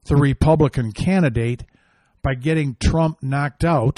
the 0.06 0.16
Republican 0.16 0.92
candidate 0.92 1.64
by 2.24 2.34
getting 2.34 2.76
Trump 2.82 3.22
knocked 3.22 3.64
out, 3.64 3.98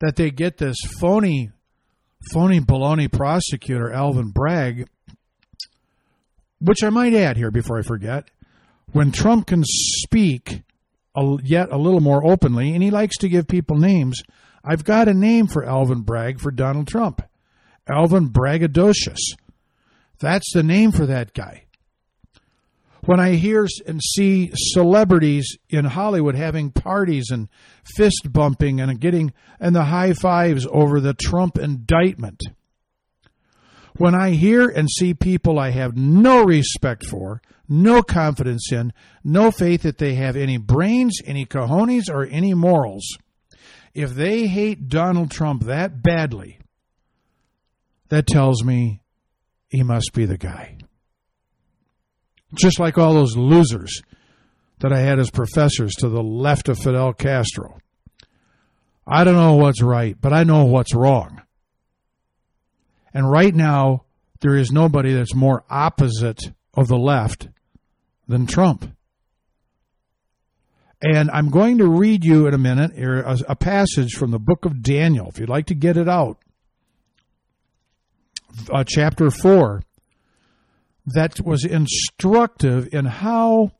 that 0.00 0.16
they 0.16 0.30
get 0.30 0.58
this 0.58 0.76
phony, 0.98 1.50
phony 2.32 2.60
baloney 2.60 3.10
prosecutor, 3.10 3.92
Alvin 3.92 4.30
Bragg, 4.30 4.88
which 6.60 6.82
I 6.82 6.90
might 6.90 7.14
add 7.14 7.36
here 7.36 7.50
before 7.50 7.78
I 7.78 7.82
forget, 7.82 8.30
when 8.92 9.12
Trump 9.12 9.46
can 9.46 9.62
speak 9.64 10.62
a, 11.14 11.36
yet 11.42 11.70
a 11.70 11.76
little 11.76 12.00
more 12.00 12.24
openly, 12.24 12.72
and 12.72 12.82
he 12.82 12.90
likes 12.90 13.16
to 13.18 13.28
give 13.28 13.48
people 13.48 13.76
names, 13.76 14.22
I've 14.64 14.84
got 14.84 15.08
a 15.08 15.14
name 15.14 15.46
for 15.46 15.64
Alvin 15.64 16.02
Bragg 16.02 16.40
for 16.40 16.50
Donald 16.50 16.86
Trump. 16.86 17.22
Alvin 17.88 18.30
Braggadocious. 18.30 19.18
That's 20.20 20.52
the 20.52 20.62
name 20.62 20.92
for 20.92 21.06
that 21.06 21.34
guy. 21.34 21.64
When 23.04 23.18
I 23.18 23.32
hear 23.32 23.66
and 23.84 24.00
see 24.00 24.52
celebrities 24.54 25.58
in 25.68 25.86
Hollywood 25.86 26.36
having 26.36 26.70
parties 26.70 27.30
and 27.32 27.48
fist 27.96 28.28
bumping 28.30 28.80
and 28.80 29.00
getting 29.00 29.32
and 29.58 29.74
the 29.74 29.86
high 29.86 30.12
fives 30.12 30.68
over 30.70 31.00
the 31.00 31.14
Trump 31.14 31.58
indictment, 31.58 32.40
when 33.96 34.14
I 34.14 34.30
hear 34.30 34.68
and 34.68 34.88
see 34.90 35.14
people 35.14 35.58
I 35.58 35.70
have 35.70 35.96
no 35.96 36.44
respect 36.44 37.06
for, 37.06 37.42
no 37.68 38.02
confidence 38.02 38.72
in, 38.72 38.92
no 39.24 39.50
faith 39.50 39.82
that 39.82 39.98
they 39.98 40.14
have 40.14 40.36
any 40.36 40.56
brains, 40.56 41.18
any 41.24 41.46
cojones, 41.46 42.10
or 42.10 42.24
any 42.24 42.54
morals, 42.54 43.06
if 43.94 44.14
they 44.14 44.46
hate 44.46 44.88
Donald 44.88 45.30
Trump 45.30 45.64
that 45.64 46.02
badly, 46.02 46.58
that 48.08 48.26
tells 48.26 48.64
me 48.64 49.02
he 49.68 49.82
must 49.82 50.12
be 50.12 50.24
the 50.24 50.38
guy. 50.38 50.78
Just 52.54 52.78
like 52.78 52.98
all 52.98 53.14
those 53.14 53.36
losers 53.36 54.02
that 54.80 54.92
I 54.92 55.00
had 55.00 55.18
as 55.18 55.30
professors 55.30 55.94
to 55.94 56.08
the 56.08 56.22
left 56.22 56.68
of 56.68 56.78
Fidel 56.78 57.12
Castro. 57.12 57.78
I 59.06 59.24
don't 59.24 59.36
know 59.36 59.54
what's 59.54 59.82
right, 59.82 60.16
but 60.20 60.32
I 60.32 60.44
know 60.44 60.64
what's 60.64 60.94
wrong. 60.94 61.42
And 63.14 63.30
right 63.30 63.54
now, 63.54 64.04
there 64.40 64.56
is 64.56 64.72
nobody 64.72 65.12
that's 65.12 65.34
more 65.34 65.64
opposite 65.70 66.40
of 66.74 66.88
the 66.88 66.98
left 66.98 67.48
than 68.26 68.46
Trump. 68.46 68.94
And 71.02 71.30
I'm 71.30 71.50
going 71.50 71.78
to 71.78 71.88
read 71.88 72.24
you 72.24 72.46
in 72.46 72.54
a 72.54 72.58
minute 72.58 72.92
a, 73.48 73.56
passage 73.56 74.12
from 74.12 74.30
the 74.30 74.38
book 74.38 74.64
of 74.64 74.82
Daniel, 74.82 75.28
if 75.28 75.38
you'd 75.38 75.48
like 75.48 75.66
to 75.66 75.74
get 75.74 75.96
it 75.96 76.08
out. 76.08 76.38
Uh, 78.70 78.84
chapter 78.86 79.30
4, 79.30 79.82
that 81.06 81.40
was 81.40 81.64
instructive 81.64 82.92
in 82.92 83.06
how, 83.06 83.72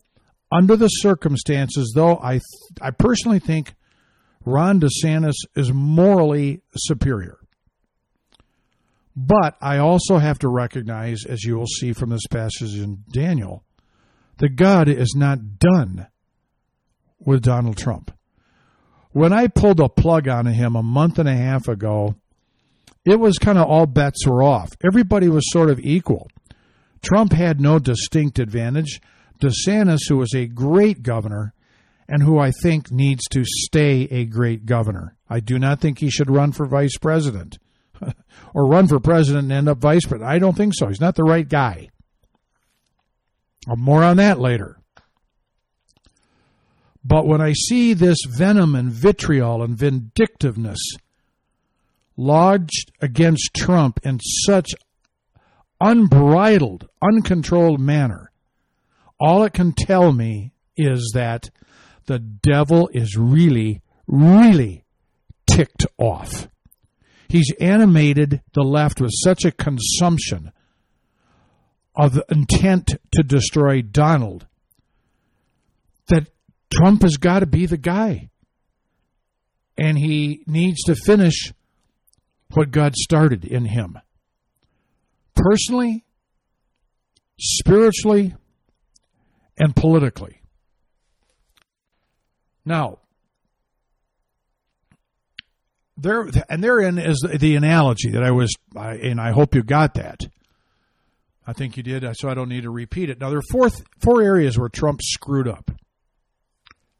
under 0.51 0.77
the 0.77 0.89
circumstances, 0.89 1.93
though 1.95 2.19
I, 2.21 2.33
th- 2.33 2.43
I 2.81 2.91
personally 2.91 3.39
think 3.39 3.75
Ron 4.45 4.81
DeSantis 4.81 5.35
is 5.55 5.73
morally 5.73 6.63
superior. 6.77 7.39
But 9.15 9.57
I 9.61 9.79
also 9.79 10.19
have 10.19 10.39
to 10.41 10.49
recognize, 10.49 11.25
as 11.27 11.45
you 11.45 11.57
will 11.57 11.67
see 11.67 11.93
from 11.93 12.11
this 12.11 12.27
passage 12.31 12.79
in 12.79 13.05
Daniel, 13.13 13.63
that 14.39 14.57
God 14.57 14.89
is 14.89 15.15
not 15.17 15.59
done 15.59 16.07
with 17.19 17.43
Donald 17.43 17.77
Trump. 17.77 18.11
When 19.11 19.33
I 19.33 19.49
pulled 19.49 19.81
a 19.81 19.91
plug 19.91 20.29
on 20.29 20.47
him 20.47 20.75
a 20.75 20.83
month 20.83 21.19
and 21.19 21.29
a 21.29 21.37
half 21.37 21.69
ago, 21.69 22.17
it 23.05 23.21
was 23.21 23.37
kind 23.39 23.59
of 23.59 23.69
all 23.69 23.87
bets 23.87 24.27
were 24.27 24.43
off. 24.43 24.71
Everybody 24.85 25.29
was 25.29 25.51
sort 25.53 25.69
of 25.69 25.79
equal. 25.81 26.29
Trump 27.03 27.33
had 27.33 27.61
no 27.61 27.79
distinct 27.79 28.39
advantage. 28.39 29.01
DeSantis, 29.41 30.09
who 30.09 30.17
was 30.17 30.35
a 30.35 30.47
great 30.47 31.03
governor 31.03 31.53
and 32.09 32.23
who 32.23 32.39
I 32.39 32.53
think 32.63 32.91
needs 32.91 33.25
to 33.33 33.45
stay 33.45 34.05
a 34.05 34.25
great 34.25 34.65
governor. 34.65 35.17
I 35.29 35.41
do 35.41 35.59
not 35.59 35.81
think 35.81 35.99
he 35.99 36.11
should 36.11 36.31
run 36.31 36.53
for 36.53 36.67
vice 36.67 36.97
president 36.97 37.59
or 38.55 38.67
run 38.67 38.89
for 38.89 39.01
president 39.01 39.45
and 39.45 39.53
end 39.53 39.69
up 39.69 39.79
vice 39.79 40.05
president. 40.05 40.31
I 40.31 40.39
don't 40.39 40.57
think 40.57 40.75
so. 40.75 40.89
He's 40.89 41.01
not 41.01 41.15
the 41.15 41.25
right 41.25 41.49
guy. 41.49 41.91
More 43.67 44.03
on 44.03 44.17
that 44.17 44.41
later. 44.41 44.79
But 47.05 47.27
when 47.27 47.41
I 47.41 47.53
see 47.53 47.95
this 47.95 48.19
venom 48.29 48.75
and 48.75 48.91
vitriol 48.91 49.63
and 49.63 49.77
vindictiveness 49.77 50.79
lodged 52.17 52.93
against 53.01 53.55
Trump 53.57 54.01
in 54.05 54.21
such 54.21 54.71
unbridled, 55.81 56.89
uncontrolled 57.03 57.81
manner, 57.81 58.31
all 59.19 59.43
it 59.45 59.53
can 59.53 59.73
tell 59.73 60.13
me 60.13 60.53
is 60.77 61.13
that 61.15 61.51
the 62.07 62.19
devil 62.19 62.89
is 62.93 63.17
really, 63.17 63.81
really 64.07 64.85
ticked 65.49 65.87
off. 65.99 66.49
He's 67.33 67.51
animated 67.59 68.43
the 68.53 68.63
left 68.63 69.01
with 69.01 69.11
such 69.25 69.47
a 69.47 69.51
consumption 69.51 70.53
of 71.97 72.21
intent 72.29 72.91
to 73.13 73.23
destroy 73.23 73.81
Donald 73.81 74.47
that 76.09 76.29
Trump 76.71 77.01
has 77.01 77.17
got 77.17 77.39
to 77.39 77.47
be 77.47 77.65
the 77.65 77.79
guy. 77.79 78.29
And 79.79 79.97
he 79.97 80.45
needs 80.47 80.83
to 80.83 80.95
finish 80.95 81.55
what 82.53 82.71
God 82.71 82.95
started 82.97 83.47
in 83.47 83.65
him. 83.65 83.99
Personally, 85.35 86.05
spiritually, 87.41 88.35
and 89.57 89.75
politically. 89.75 90.43
Now, 92.67 92.99
there 96.03 96.29
and 96.49 96.63
therein 96.63 96.99
is 96.99 97.25
the 97.39 97.57
analogy 97.57 98.11
that 98.11 98.23
I 98.23 98.31
was, 98.31 98.53
and 98.75 99.21
I 99.21 99.33
hope 99.33 99.55
you 99.55 99.63
got 99.63 99.95
that. 99.95 100.21
I 101.47 101.53
think 101.53 101.77
you 101.77 101.83
did, 101.83 102.05
so 102.17 102.29
I 102.29 102.35
don't 102.35 102.49
need 102.49 102.63
to 102.63 102.71
repeat 102.71 103.11
it. 103.11 103.21
Now, 103.21 103.29
there 103.29 103.39
are 103.39 103.51
four, 103.51 103.69
four 103.99 104.23
areas 104.23 104.59
where 104.59 104.69
Trump 104.69 105.01
screwed 105.03 105.49
up. 105.49 105.71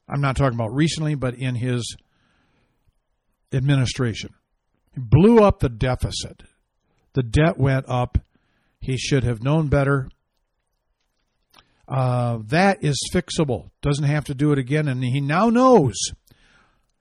I'm 0.09 0.21
not 0.21 0.37
talking 0.37 0.59
about 0.59 0.75
recently, 0.75 1.15
but 1.15 1.35
in 1.35 1.55
his 1.55 1.97
administration. 3.53 4.35
He 4.93 5.01
blew 5.01 5.43
up 5.43 5.61
the 5.61 5.69
deficit. 5.69 6.43
The 7.15 7.23
debt 7.23 7.57
went 7.57 7.89
up. 7.89 8.19
He 8.81 8.97
should 8.97 9.23
have 9.23 9.43
known 9.43 9.69
better. 9.69 10.09
Uh, 11.87 12.39
that 12.47 12.83
is 12.83 12.99
fixable. 13.13 13.71
Doesn't 13.81 14.05
have 14.05 14.25
to 14.25 14.35
do 14.35 14.53
it 14.53 14.59
again. 14.59 14.89
And 14.89 15.05
he 15.05 15.21
now 15.21 15.51
knows. 15.51 15.95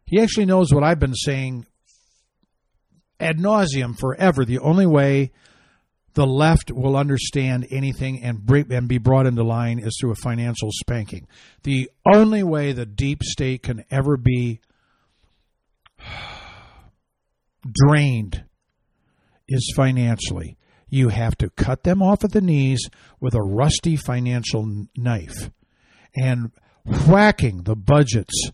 He 0.05 0.19
actually 0.19 0.45
knows 0.45 0.73
what 0.73 0.83
I've 0.83 0.99
been 0.99 1.15
saying 1.15 1.65
ad 3.21 3.37
nauseum 3.37 3.97
forever. 3.97 4.43
The 4.43 4.59
only 4.59 4.85
way 4.85 5.31
the 6.13 6.27
left 6.27 6.71
will 6.71 6.97
understand 6.97 7.67
anything 7.71 8.21
and, 8.23 8.45
be 8.45 8.97
brought 8.97 9.25
into 9.25 9.43
line 9.43 9.79
is 9.79 9.97
through 9.99 10.11
a 10.11 10.15
financial 10.15 10.69
spanking. 10.73 11.27
The 11.63 11.89
only 12.11 12.43
way 12.43 12.73
the 12.73 12.85
deep 12.85 13.23
state 13.23 13.63
can 13.63 13.85
ever 13.89 14.17
be 14.17 14.59
drained 17.71 18.43
is 19.47 19.73
financially. 19.75 20.57
You 20.89 21.09
have 21.09 21.37
to 21.37 21.49
cut 21.49 21.83
them 21.83 22.01
off 22.01 22.25
at 22.25 22.33
the 22.33 22.41
knees 22.41 22.89
with 23.21 23.33
a 23.33 23.41
rusty 23.41 23.95
financial 23.95 24.85
knife 24.97 25.49
and 26.15 26.51
whacking 27.07 27.63
the 27.63 27.75
budgets 27.75 28.49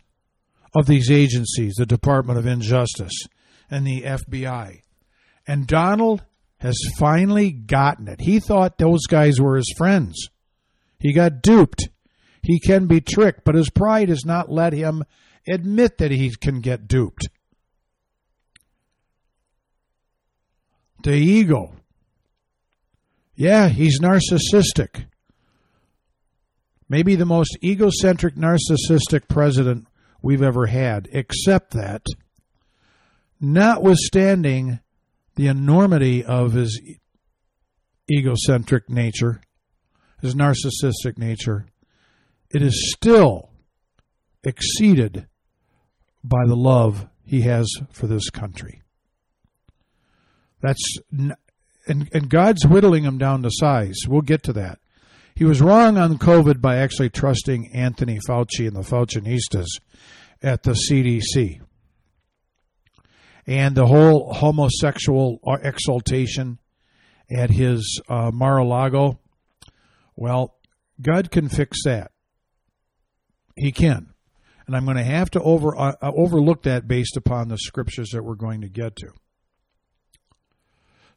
of 0.76 0.86
these 0.86 1.10
agencies, 1.10 1.74
the 1.76 1.86
Department 1.88 2.38
of 2.38 2.46
Injustice 2.46 3.26
and 3.70 3.86
the 3.86 4.02
FBI. 4.04 4.82
And 5.46 5.68
Donald 5.68 6.24
has 6.58 6.78
finally 6.98 7.52
gotten 7.52 8.08
it. 8.08 8.22
He 8.22 8.40
thought 8.40 8.78
those 8.78 9.06
guys 9.08 9.40
were 9.40 9.58
his 9.58 9.74
friends. 9.78 10.30
He 11.00 11.14
got 11.14 11.42
duped. 11.42 11.90
He 12.42 12.60
can 12.60 12.88
be 12.88 13.02
tricked, 13.02 13.44
but 13.44 13.56
his 13.56 13.70
pride 13.70 14.10
has 14.10 14.26
not 14.26 14.52
let 14.52 14.74
him 14.74 15.04
admit 15.48 15.98
that 15.98 16.12
he 16.12 16.30
can 16.36 16.62
get 16.62 16.88
duped. 16.88 17.30
The 21.04 21.14
ego. 21.14 21.74
Yeah, 23.36 23.70
he's 23.70 24.00
narcissistic. 24.00 25.06
Maybe 26.90 27.16
the 27.16 27.26
most 27.26 27.58
egocentric, 27.64 28.36
narcissistic 28.36 29.28
president 29.28 29.88
we've 30.22 30.42
ever 30.42 30.66
had, 30.66 31.08
except 31.12 31.74
that, 31.74 32.02
notwithstanding 33.40 34.80
the 35.36 35.48
enormity 35.48 36.24
of 36.24 36.54
his 36.54 36.82
egocentric 38.10 38.90
nature, 38.90 39.42
his 40.22 40.36
narcissistic 40.36 41.18
nature, 41.18 41.68
it 42.50 42.62
is 42.62 42.92
still 42.92 43.52
exceeded 44.44 45.28
by 46.24 46.46
the 46.46 46.56
love 46.56 47.08
he 47.24 47.42
has 47.42 47.70
for 47.92 48.08
this 48.08 48.30
country. 48.30 48.82
That's 50.62 50.98
and 51.10 51.36
and 51.88 52.30
God's 52.30 52.66
whittling 52.66 53.04
him 53.04 53.18
down 53.18 53.44
to 53.44 53.50
size. 53.52 53.98
We'll 54.08 54.22
get 54.22 54.44
to 54.44 54.54
that. 54.54 54.80
He 55.36 55.46
was 55.46 55.62
wrong 55.62 55.98
on 55.98 56.18
COVID 56.18 56.62
by 56.62 56.78
actually 56.78 57.12
trusting 57.12 57.72
Anthony 57.72 58.20
Fauci 58.28 58.68
and 58.68 58.76
the 58.76 58.82
Faucianistas 58.82 59.68
at 60.42 60.64
the 60.64 60.72
CDC. 60.72 61.62
And 63.48 63.76
the 63.76 63.86
whole 63.86 64.34
homosexual 64.34 65.40
exaltation 65.64 66.60
at 67.32 67.50
his 67.50 68.02
uh, 68.10 68.30
Mar-a-Lago, 68.34 69.20
well, 70.16 70.58
God 71.02 71.32
can 71.32 71.48
fix 71.48 71.84
that. 71.86 72.12
He 73.56 73.72
can. 73.72 74.14
And 74.66 74.76
I'm 74.76 74.84
going 74.84 74.98
to 74.98 75.04
have 75.04 75.32
to 75.32 75.42
over 75.42 75.78
uh, 75.80 75.94
overlook 76.02 76.64
that 76.64 76.90
based 76.90 77.16
upon 77.16 77.48
the 77.48 77.58
scriptures 77.58 78.10
that 78.10 78.24
we're 78.24 78.36
going 78.36 78.62
to 78.62 78.70
get 78.70 78.98
to. 78.98 79.12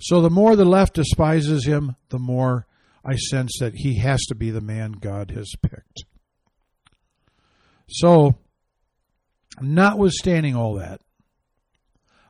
So 0.00 0.22
the 0.22 0.30
more 0.30 0.54
the 0.54 0.64
left 0.64 0.94
despises 0.94 1.66
him, 1.66 1.96
the 2.10 2.20
more 2.20 2.66
I 3.04 3.16
sense 3.16 3.58
that 3.58 3.74
he 3.74 3.96
has 3.98 4.20
to 4.28 4.34
be 4.34 4.50
the 4.50 4.60
man 4.60 4.92
God 4.92 5.32
has 5.32 5.52
picked. 5.62 6.04
So, 7.88 8.36
notwithstanding 9.60 10.54
all 10.54 10.74
that, 10.74 11.00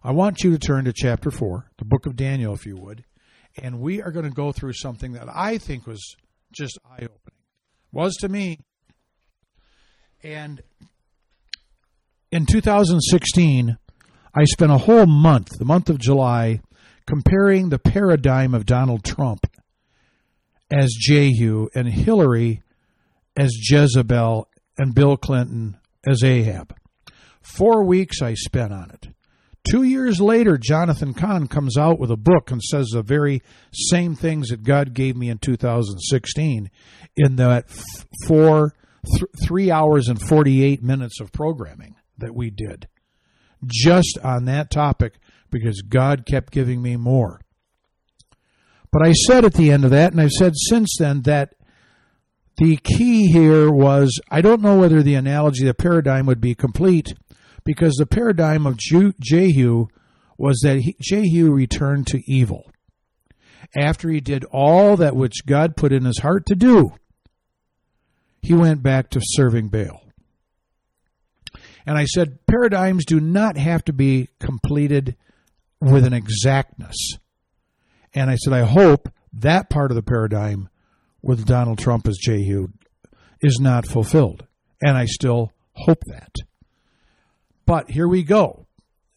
I 0.03 0.13
want 0.13 0.43
you 0.43 0.51
to 0.53 0.59
turn 0.59 0.87
to 0.87 0.93
chapter 0.95 1.31
4, 1.31 1.73
the 1.77 1.85
book 1.85 2.07
of 2.07 2.17
Daniel, 2.17 2.55
if 2.55 2.65
you 2.65 2.77
would, 2.77 3.05
and 3.59 3.81
we 3.81 4.01
are 4.01 4.11
going 4.11 4.25
to 4.25 4.31
go 4.31 4.51
through 4.51 4.73
something 4.73 5.13
that 5.13 5.29
I 5.29 5.59
think 5.59 5.87
was 5.87 6.17
just 6.53 6.79
eye 6.85 7.05
opening. 7.05 7.39
Was 7.93 8.17
to 8.17 8.29
me. 8.29 8.61
And 10.23 10.63
in 12.33 12.47
2016, 12.47 13.77
I 14.35 14.45
spent 14.45 14.73
a 14.73 14.79
whole 14.79 15.07
month, 15.07 15.59
the 15.59 15.65
month 15.65 15.91
of 15.91 15.99
July, 15.99 16.61
comparing 17.07 17.69
the 17.69 17.79
paradigm 17.79 18.55
of 18.55 18.65
Donald 18.65 19.05
Trump 19.05 19.47
as 20.71 20.95
Jehu 20.99 21.69
and 21.75 21.89
Hillary 21.89 22.63
as 23.37 23.51
Jezebel 23.69 24.49
and 24.79 24.95
Bill 24.95 25.17
Clinton 25.17 25.77
as 26.07 26.23
Ahab. 26.23 26.75
Four 27.43 27.85
weeks 27.85 28.23
I 28.23 28.35
spent 28.35 28.73
on 28.73 28.91
it. 28.91 29.10
Two 29.69 29.83
years 29.83 30.21
later, 30.21 30.57
Jonathan 30.57 31.13
Cahn 31.13 31.47
comes 31.47 31.77
out 31.77 31.99
with 31.99 32.11
a 32.11 32.17
book 32.17 32.51
and 32.51 32.63
says 32.63 32.89
the 32.89 33.03
very 33.03 33.43
same 33.73 34.15
things 34.15 34.49
that 34.49 34.63
God 34.63 34.95
gave 34.95 35.17
me 35.17 35.29
in 35.29 35.39
2016 35.39 36.71
in 37.17 37.37
that 37.37 37.69
four, 38.27 38.75
th- 39.05 39.31
three 39.45 39.71
hours 39.71 40.09
and 40.09 40.21
48 40.21 40.83
minutes 40.83 41.21
of 41.21 41.31
programming 41.33 41.97
that 42.19 42.35
we 42.35 42.51
did 42.51 42.89
just 43.67 44.19
on 44.25 44.47
that 44.47 44.71
topic 44.71 45.15
because 45.51 45.83
God 45.83 46.25
kept 46.27 46.53
giving 46.53 46.81
me 46.81 46.97
more. 46.97 47.41
But 48.93 49.03
I 49.03 49.13
said 49.13 49.45
at 49.45 49.55
the 49.55 49.71
end 49.71 49.85
of 49.85 49.91
that, 49.91 50.13
and 50.13 50.21
I've 50.21 50.31
said 50.31 50.55
since 50.57 50.97
then, 50.99 51.23
that 51.23 51.55
the 52.57 52.77
key 52.77 53.31
here 53.31 53.71
was 53.71 54.19
I 54.31 54.41
don't 54.41 54.63
know 54.63 54.79
whether 54.79 55.03
the 55.03 55.15
analogy, 55.15 55.65
the 55.65 55.75
paradigm 55.75 56.27
would 56.27 56.41
be 56.41 56.55
complete 56.55 57.15
because 57.65 57.95
the 57.95 58.07
paradigm 58.07 58.67
of 58.67 58.79
Jehu 58.79 59.87
was 60.39 60.61
that 60.63 60.83
Jehu 61.01 61.53
returned 61.53 62.07
to 62.09 62.23
evil. 62.27 62.71
After 63.77 64.09
he 64.09 64.21
did 64.21 64.45
all 64.47 64.97
that 64.97 65.15
which 65.15 65.47
God 65.47 65.77
put 65.77 65.93
in 65.93 66.05
his 66.05 66.19
heart 66.19 66.47
to 66.47 66.55
do, 66.55 66.93
he 68.43 68.55
went 68.55 68.83
back 68.83 69.11
to 69.11 69.21
serving 69.23 69.69
Baal. 69.69 70.03
And 71.87 71.99
I 71.99 72.05
said, 72.05 72.39
paradigms 72.47 73.05
do 73.05 73.21
not 73.21 73.57
have 73.57 73.85
to 73.85 73.93
be 73.93 74.29
completed 74.39 75.17
with 75.81 76.05
an 76.05 76.13
exactness. 76.13 76.97
And 78.15 78.31
I 78.31 78.37
said, 78.37 78.53
I 78.53 78.65
hope 78.65 79.09
that 79.33 79.71
part 79.71 79.91
of 79.91 79.95
the 79.95 80.03
paradigm 80.03 80.69
with 81.23 81.47
Donald 81.47 81.79
Trump 81.79 82.09
as 82.09 82.19
Jehu 82.19 82.69
is 83.41 83.59
not 83.61 83.87
fulfilled. 83.87 84.47
And 84.83 84.97
I 84.97 85.05
still 85.05 85.53
hope 85.73 86.03
that. 86.07 86.35
But 87.71 87.89
here 87.89 88.09
we 88.09 88.25
go. 88.25 88.67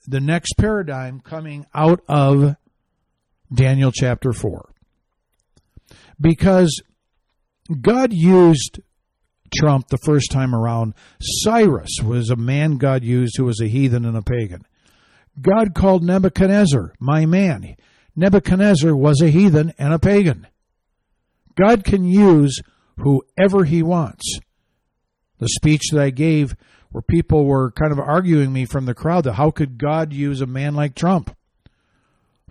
The 0.05 0.19
next 0.19 0.53
paradigm 0.59 1.21
coming 1.21 1.65
out 1.73 2.01
of 2.07 2.55
Daniel 3.51 3.91
chapter 3.91 4.31
4. 4.31 4.69
Because 6.21 6.83
God 7.81 8.13
used 8.13 8.79
Trump 9.55 9.87
the 9.87 9.97
first 9.97 10.31
time 10.31 10.53
around. 10.53 10.93
Cyrus 11.19 11.97
was 12.05 12.29
a 12.29 12.35
man 12.35 12.77
God 12.77 13.03
used 13.03 13.37
who 13.37 13.45
was 13.45 13.59
a 13.59 13.65
heathen 13.67 14.05
and 14.05 14.15
a 14.15 14.21
pagan. 14.21 14.67
God 15.41 15.73
called 15.73 16.03
Nebuchadnezzar 16.03 16.93
my 16.99 17.25
man. 17.25 17.75
Nebuchadnezzar 18.15 18.95
was 18.95 19.19
a 19.19 19.31
heathen 19.31 19.73
and 19.79 19.95
a 19.95 19.99
pagan. 19.99 20.45
God 21.55 21.83
can 21.83 22.05
use 22.05 22.61
whoever 22.97 23.63
he 23.63 23.81
wants. 23.81 24.37
The 25.39 25.49
speech 25.49 25.89
that 25.91 26.03
I 26.03 26.11
gave 26.11 26.55
where 26.93 27.01
people 27.01 27.45
were 27.45 27.71
kind 27.71 27.91
of 27.91 27.99
arguing 27.99 28.53
me 28.53 28.65
from 28.65 28.85
the 28.85 28.93
crowd 28.93 29.23
that 29.23 29.33
how 29.33 29.49
could 29.49 29.79
God 29.79 30.13
use 30.13 30.41
a 30.41 30.45
man 30.45 30.75
like 30.75 30.93
Trump? 30.93 31.35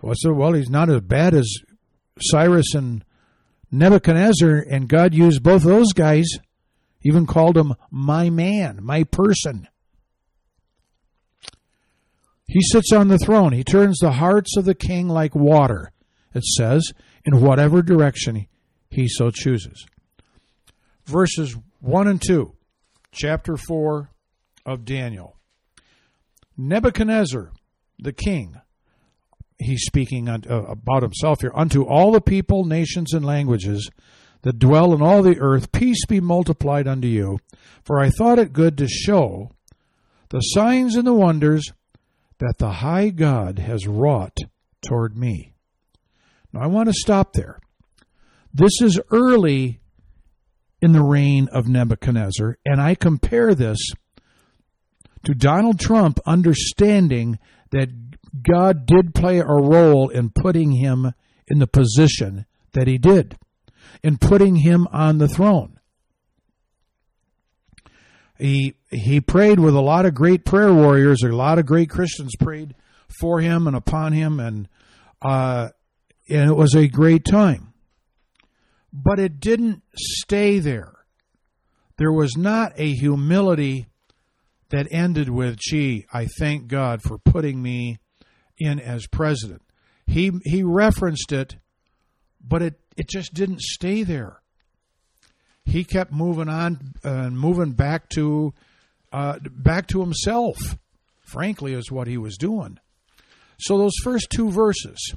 Well, 0.01 0.11
I 0.11 0.15
said, 0.15 0.33
well, 0.33 0.51
he's 0.51 0.69
not 0.69 0.89
as 0.89 0.99
bad 0.99 1.33
as 1.33 1.49
Cyrus 2.19 2.75
and 2.75 3.05
Nebuchadnezzar, 3.71 4.65
and 4.69 4.89
God 4.89 5.13
used 5.13 5.43
both 5.43 5.63
those 5.63 5.93
guys, 5.93 6.27
even 7.03 7.25
called 7.25 7.57
him 7.57 7.73
my 7.89 8.29
man, 8.29 8.79
my 8.81 9.05
person. 9.05 9.69
He 12.45 12.59
sits 12.61 12.91
on 12.91 13.07
the 13.07 13.17
throne. 13.17 13.53
He 13.53 13.63
turns 13.63 13.97
the 13.99 14.11
hearts 14.11 14.57
of 14.57 14.65
the 14.65 14.75
king 14.75 15.07
like 15.07 15.33
water, 15.33 15.93
it 16.35 16.43
says, 16.43 16.91
in 17.23 17.39
whatever 17.39 17.81
direction 17.81 18.47
he 18.89 19.07
so 19.07 19.31
chooses. 19.31 19.85
Verses 21.05 21.55
1 21.79 22.07
and 22.09 22.21
2, 22.21 22.53
chapter 23.13 23.55
4 23.55 24.09
of 24.65 24.85
Daniel. 24.85 25.37
Nebuchadnezzar, 26.57 27.51
the 27.99 28.13
king, 28.13 28.59
he's 29.59 29.83
speaking 29.85 30.29
uh, 30.29 30.39
about 30.49 31.03
himself 31.03 31.41
here, 31.41 31.51
unto 31.55 31.83
all 31.83 32.11
the 32.11 32.21
people, 32.21 32.65
nations, 32.65 33.13
and 33.13 33.25
languages 33.25 33.89
that 34.43 34.59
dwell 34.59 34.93
in 34.93 35.01
all 35.01 35.23
the 35.23 35.39
earth, 35.39 35.71
peace 35.71 36.05
be 36.05 36.19
multiplied 36.19 36.87
unto 36.87 37.07
you. 37.07 37.39
For 37.83 37.99
I 37.99 38.09
thought 38.09 38.39
it 38.39 38.53
good 38.53 38.77
to 38.77 38.87
show 38.87 39.51
the 40.29 40.39
signs 40.39 40.95
and 40.95 41.07
the 41.07 41.13
wonders 41.13 41.71
that 42.39 42.57
the 42.57 42.71
high 42.71 43.09
God 43.09 43.59
has 43.59 43.87
wrought 43.87 44.37
toward 44.85 45.17
me. 45.17 45.53
Now, 46.51 46.61
I 46.61 46.67
want 46.67 46.89
to 46.89 46.93
stop 46.93 47.33
there. 47.33 47.59
This 48.53 48.81
is 48.81 48.99
early 49.11 49.79
in 50.81 50.91
the 50.91 51.03
reign 51.03 51.47
of 51.51 51.67
Nebuchadnezzar, 51.67 52.57
and 52.65 52.81
I 52.81 52.95
compare 52.95 53.55
this 53.55 53.79
to 55.23 55.33
Donald 55.33 55.79
Trump 55.79 56.19
understanding 56.25 57.39
that 57.71 57.89
God 58.41 58.85
did 58.85 59.13
play 59.13 59.39
a 59.39 59.45
role 59.45 60.09
in 60.09 60.29
putting 60.29 60.71
him 60.71 61.13
in 61.47 61.59
the 61.59 61.67
position 61.67 62.45
that 62.73 62.87
he 62.87 62.97
did, 62.97 63.37
in 64.01 64.17
putting 64.17 64.57
him 64.57 64.87
on 64.91 65.17
the 65.17 65.27
throne. 65.27 65.79
He 68.37 68.75
he 68.89 69.21
prayed 69.21 69.59
with 69.59 69.75
a 69.75 69.81
lot 69.81 70.05
of 70.05 70.13
great 70.13 70.43
prayer 70.43 70.73
warriors. 70.73 71.21
A 71.23 71.27
lot 71.27 71.59
of 71.59 71.65
great 71.65 71.89
Christians 71.89 72.33
prayed 72.39 72.75
for 73.19 73.39
him 73.39 73.67
and 73.67 73.75
upon 73.75 74.11
him, 74.11 74.39
and 74.39 74.67
uh, 75.21 75.69
and 76.27 76.49
it 76.49 76.55
was 76.55 76.75
a 76.75 76.87
great 76.87 77.25
time. 77.25 77.73
But 78.91 79.19
it 79.19 79.39
didn't 79.39 79.83
stay 79.95 80.59
there. 80.59 80.91
There 81.97 82.11
was 82.11 82.35
not 82.35 82.73
a 82.75 82.93
humility 82.93 83.87
that 84.73 84.87
ended 84.89 85.29
with, 85.29 85.59
"Gee, 85.59 86.07
I 86.11 86.25
thank 86.25 86.67
God 86.67 87.03
for 87.03 87.19
putting 87.19 87.61
me 87.61 87.99
in 88.57 88.79
as 88.79 89.05
president." 89.05 89.61
He 90.07 90.31
he 90.43 90.63
referenced 90.63 91.31
it, 91.31 91.57
but 92.41 92.63
it 92.63 92.79
it 92.97 93.07
just 93.07 93.35
didn't 93.35 93.61
stay 93.61 94.01
there. 94.01 94.41
He 95.63 95.83
kept 95.83 96.11
moving 96.11 96.49
on 96.49 96.95
and 97.03 97.39
moving 97.39 97.73
back 97.73 98.09
to 98.15 98.55
uh, 99.11 99.37
back 99.43 99.85
to 99.89 100.01
himself. 100.01 100.57
Frankly, 101.21 101.73
is 101.73 101.91
what 101.91 102.07
he 102.07 102.17
was 102.17 102.35
doing. 102.35 102.79
So 103.59 103.77
those 103.77 103.95
first 104.03 104.27
two 104.35 104.49
verses 104.49 105.13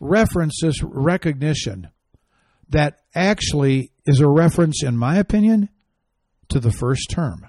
reference 0.00 0.58
this 0.62 0.82
recognition 0.82 1.90
that 2.70 3.00
actually 3.14 3.92
is 4.06 4.20
a 4.20 4.28
reference, 4.28 4.82
in 4.82 4.96
my 4.96 5.18
opinion, 5.18 5.68
to 6.48 6.60
the 6.60 6.72
first 6.72 7.10
term. 7.10 7.46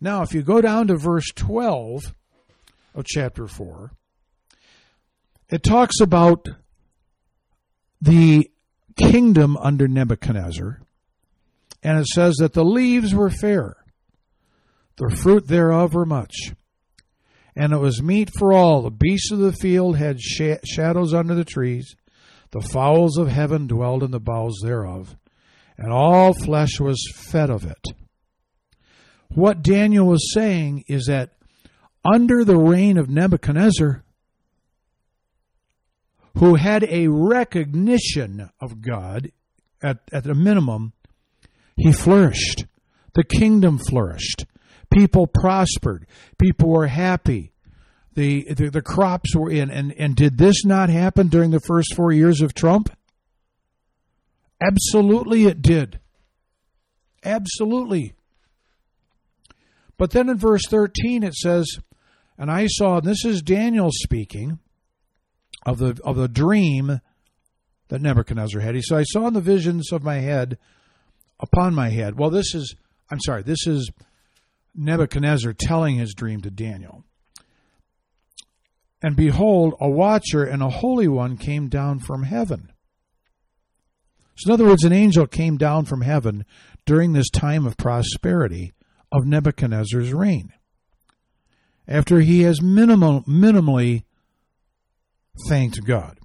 Now, 0.00 0.22
if 0.22 0.32
you 0.32 0.42
go 0.42 0.60
down 0.60 0.86
to 0.86 0.96
verse 0.96 1.26
12 1.34 2.14
of 2.94 3.04
chapter 3.04 3.46
4, 3.46 3.92
it 5.50 5.62
talks 5.62 6.00
about 6.00 6.46
the 8.00 8.50
kingdom 8.96 9.56
under 9.58 9.86
Nebuchadnezzar, 9.88 10.80
and 11.82 11.98
it 11.98 12.06
says 12.06 12.36
that 12.36 12.54
the 12.54 12.64
leaves 12.64 13.14
were 13.14 13.30
fair, 13.30 13.76
the 14.96 15.14
fruit 15.16 15.48
thereof 15.48 15.92
were 15.92 16.06
much, 16.06 16.34
and 17.54 17.72
it 17.72 17.78
was 17.78 18.02
meat 18.02 18.30
for 18.38 18.52
all. 18.52 18.82
The 18.82 18.90
beasts 18.90 19.30
of 19.30 19.38
the 19.38 19.52
field 19.52 19.96
had 19.96 20.20
sh- 20.20 20.64
shadows 20.64 21.12
under 21.12 21.34
the 21.34 21.44
trees, 21.44 21.94
the 22.52 22.60
fowls 22.60 23.18
of 23.18 23.28
heaven 23.28 23.66
dwelled 23.66 24.02
in 24.02 24.12
the 24.12 24.20
boughs 24.20 24.60
thereof, 24.62 25.16
and 25.76 25.92
all 25.92 26.32
flesh 26.32 26.80
was 26.80 26.98
fed 27.14 27.50
of 27.50 27.64
it. 27.64 27.84
What 29.34 29.62
Daniel 29.62 30.06
was 30.06 30.32
saying 30.34 30.84
is 30.88 31.06
that 31.06 31.30
under 32.04 32.44
the 32.44 32.56
reign 32.56 32.98
of 32.98 33.08
Nebuchadnezzar, 33.08 34.02
who 36.38 36.54
had 36.56 36.84
a 36.84 37.08
recognition 37.08 38.50
of 38.60 38.80
God 38.80 39.30
at, 39.82 39.98
at 40.12 40.26
a 40.26 40.34
minimum, 40.34 40.92
he 41.76 41.92
flourished. 41.92 42.66
The 43.14 43.24
kingdom 43.24 43.78
flourished. 43.78 44.46
People 44.92 45.26
prospered. 45.26 46.06
People 46.38 46.68
were 46.68 46.86
happy. 46.88 47.52
The, 48.14 48.46
the, 48.52 48.70
the 48.70 48.82
crops 48.82 49.34
were 49.34 49.50
in. 49.50 49.70
And, 49.70 49.92
and 49.92 50.16
did 50.16 50.38
this 50.38 50.64
not 50.64 50.88
happen 50.88 51.28
during 51.28 51.50
the 51.50 51.60
first 51.60 51.94
four 51.94 52.12
years 52.12 52.40
of 52.40 52.54
Trump? 52.54 52.90
Absolutely, 54.60 55.46
it 55.46 55.62
did. 55.62 56.00
Absolutely. 57.24 58.14
But 60.00 60.12
then 60.12 60.30
in 60.30 60.38
verse 60.38 60.62
13 60.66 61.22
it 61.22 61.34
says, 61.34 61.78
And 62.38 62.50
I 62.50 62.68
saw, 62.68 62.96
and 62.96 63.06
this 63.06 63.22
is 63.22 63.42
Daniel 63.42 63.90
speaking 63.92 64.58
of 65.66 65.76
the 65.76 66.00
of 66.02 66.16
the 66.16 66.26
dream 66.26 67.02
that 67.88 68.00
Nebuchadnezzar 68.00 68.62
had. 68.62 68.74
He 68.74 68.80
said, 68.80 68.96
I 68.96 69.02
saw 69.02 69.26
in 69.26 69.34
the 69.34 69.42
visions 69.42 69.92
of 69.92 70.02
my 70.02 70.20
head 70.20 70.56
upon 71.38 71.74
my 71.74 71.90
head. 71.90 72.18
Well, 72.18 72.30
this 72.30 72.54
is 72.54 72.74
I'm 73.10 73.20
sorry, 73.20 73.42
this 73.42 73.66
is 73.66 73.90
Nebuchadnezzar 74.74 75.52
telling 75.52 75.96
his 75.96 76.14
dream 76.14 76.40
to 76.40 76.50
Daniel. 76.50 77.04
And 79.02 79.16
behold, 79.16 79.74
a 79.82 79.90
watcher 79.90 80.44
and 80.44 80.62
a 80.62 80.70
holy 80.70 81.08
one 81.08 81.36
came 81.36 81.68
down 81.68 81.98
from 81.98 82.22
heaven. 82.22 82.72
So, 84.36 84.48
in 84.48 84.54
other 84.54 84.64
words, 84.64 84.84
an 84.84 84.94
angel 84.94 85.26
came 85.26 85.58
down 85.58 85.84
from 85.84 86.00
heaven 86.00 86.46
during 86.86 87.12
this 87.12 87.28
time 87.28 87.66
of 87.66 87.76
prosperity 87.76 88.72
of 89.12 89.26
Nebuchadnezzar's 89.26 90.12
reign. 90.12 90.52
After 91.88 92.20
he 92.20 92.42
has 92.42 92.62
minimal, 92.62 93.22
minimally 93.22 94.04
thanked 95.48 95.84
God. 95.84 96.18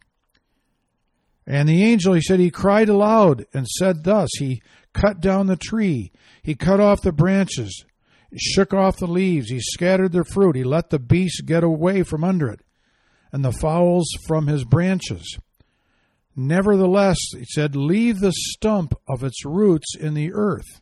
And 1.47 1.69
the 1.69 1.83
angel, 1.83 2.13
he 2.13 2.21
said, 2.21 2.39
he 2.39 2.49
cried 2.49 2.89
aloud 2.89 3.45
and 3.53 3.67
said 3.67 4.03
thus 4.03 4.29
He 4.37 4.61
cut 4.93 5.19
down 5.19 5.47
the 5.47 5.55
tree, 5.55 6.11
he 6.41 6.55
cut 6.55 6.79
off 6.79 7.01
the 7.01 7.11
branches, 7.11 7.85
shook 8.35 8.73
off 8.73 8.97
the 8.97 9.07
leaves, 9.07 9.49
he 9.49 9.59
scattered 9.59 10.11
the 10.11 10.23
fruit, 10.23 10.55
he 10.55 10.63
let 10.63 10.89
the 10.89 10.99
beasts 10.99 11.41
get 11.41 11.63
away 11.63 12.03
from 12.03 12.23
under 12.23 12.49
it, 12.49 12.61
and 13.31 13.43
the 13.43 13.51
fowls 13.51 14.07
from 14.27 14.47
his 14.47 14.63
branches. 14.63 15.37
Nevertheless, 16.35 17.17
he 17.37 17.45
said, 17.45 17.75
leave 17.75 18.19
the 18.19 18.33
stump 18.33 18.93
of 19.07 19.23
its 19.23 19.45
roots 19.45 19.95
in 19.95 20.13
the 20.15 20.33
earth, 20.33 20.79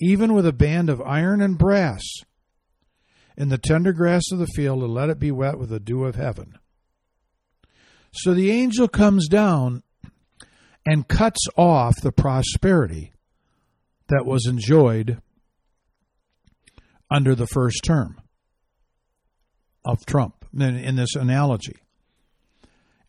even 0.00 0.34
with 0.34 0.46
a 0.46 0.52
band 0.52 0.90
of 0.90 1.00
iron 1.02 1.40
and 1.40 1.58
brass, 1.58 2.02
in 3.36 3.48
the 3.48 3.58
tender 3.58 3.92
grass 3.92 4.22
of 4.32 4.38
the 4.38 4.46
field, 4.46 4.82
and 4.82 4.92
let 4.92 5.10
it 5.10 5.18
be 5.18 5.30
wet 5.30 5.58
with 5.58 5.70
the 5.70 5.80
dew 5.80 6.04
of 6.04 6.14
heaven. 6.14 6.58
So 8.12 8.32
the 8.32 8.50
angel 8.50 8.86
comes 8.86 9.28
down 9.28 9.82
and 10.86 11.08
cuts 11.08 11.46
off 11.56 12.00
the 12.00 12.12
prosperity 12.12 13.12
that 14.08 14.24
was 14.24 14.46
enjoyed 14.46 15.20
under 17.10 17.34
the 17.34 17.46
first 17.46 17.82
term 17.82 18.20
of 19.84 20.04
Trump 20.06 20.44
in, 20.52 20.96
this 20.96 21.14
analogy. 21.14 21.76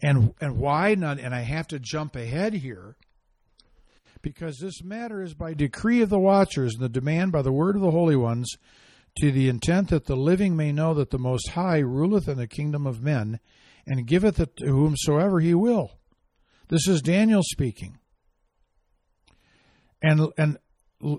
And 0.01 0.33
and 0.41 0.57
why 0.57 0.95
not 0.95 1.19
and 1.19 1.33
I 1.33 1.41
have 1.41 1.67
to 1.67 1.79
jump 1.79 2.15
ahead 2.15 2.53
here 2.53 2.95
because 4.25 4.57
this 4.57 4.83
matter 4.83 5.21
is 5.21 5.35
by 5.35 5.53
decree 5.53 6.01
of 6.01 6.09
the 6.09 6.17
watchers 6.17 6.73
and 6.73 6.83
the 6.83 6.89
demand 6.89 7.31
by 7.31 7.43
the 7.43 7.51
word 7.51 7.75
of 7.75 7.81
the 7.83 7.91
holy 7.91 8.15
ones 8.15 8.49
to 9.19 9.31
the 9.31 9.47
intent 9.47 9.89
that 9.89 10.05
the 10.05 10.15
living 10.15 10.55
may 10.55 10.71
know 10.71 10.95
that 10.95 11.11
the 11.11 11.19
most 11.19 11.49
high 11.49 11.77
ruleth 11.77 12.27
in 12.27 12.35
the 12.35 12.47
kingdom 12.47 12.87
of 12.87 13.03
men 13.03 13.39
and 13.85 14.07
giveth 14.07 14.39
it 14.39 14.57
to 14.57 14.65
whomsoever 14.65 15.39
he 15.39 15.53
will. 15.53 15.99
This 16.69 16.87
is 16.87 17.03
Daniel 17.03 17.43
speaking. 17.43 17.99
And 20.01 20.33
and 20.39 20.57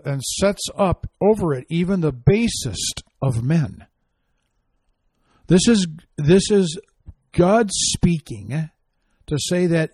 and 0.05 0.21
sets 0.21 0.67
up 0.77 1.09
over 1.21 1.55
it 1.55 1.65
even 1.69 2.01
the 2.01 2.11
basest 2.11 3.05
of 3.23 3.41
men. 3.41 3.87
This 5.47 5.69
is 5.69 5.87
this 6.17 6.51
is 6.51 6.77
God 7.31 7.71
speaking 7.71 8.69
to 9.29 9.39
say 9.39 9.67
that 9.67 9.91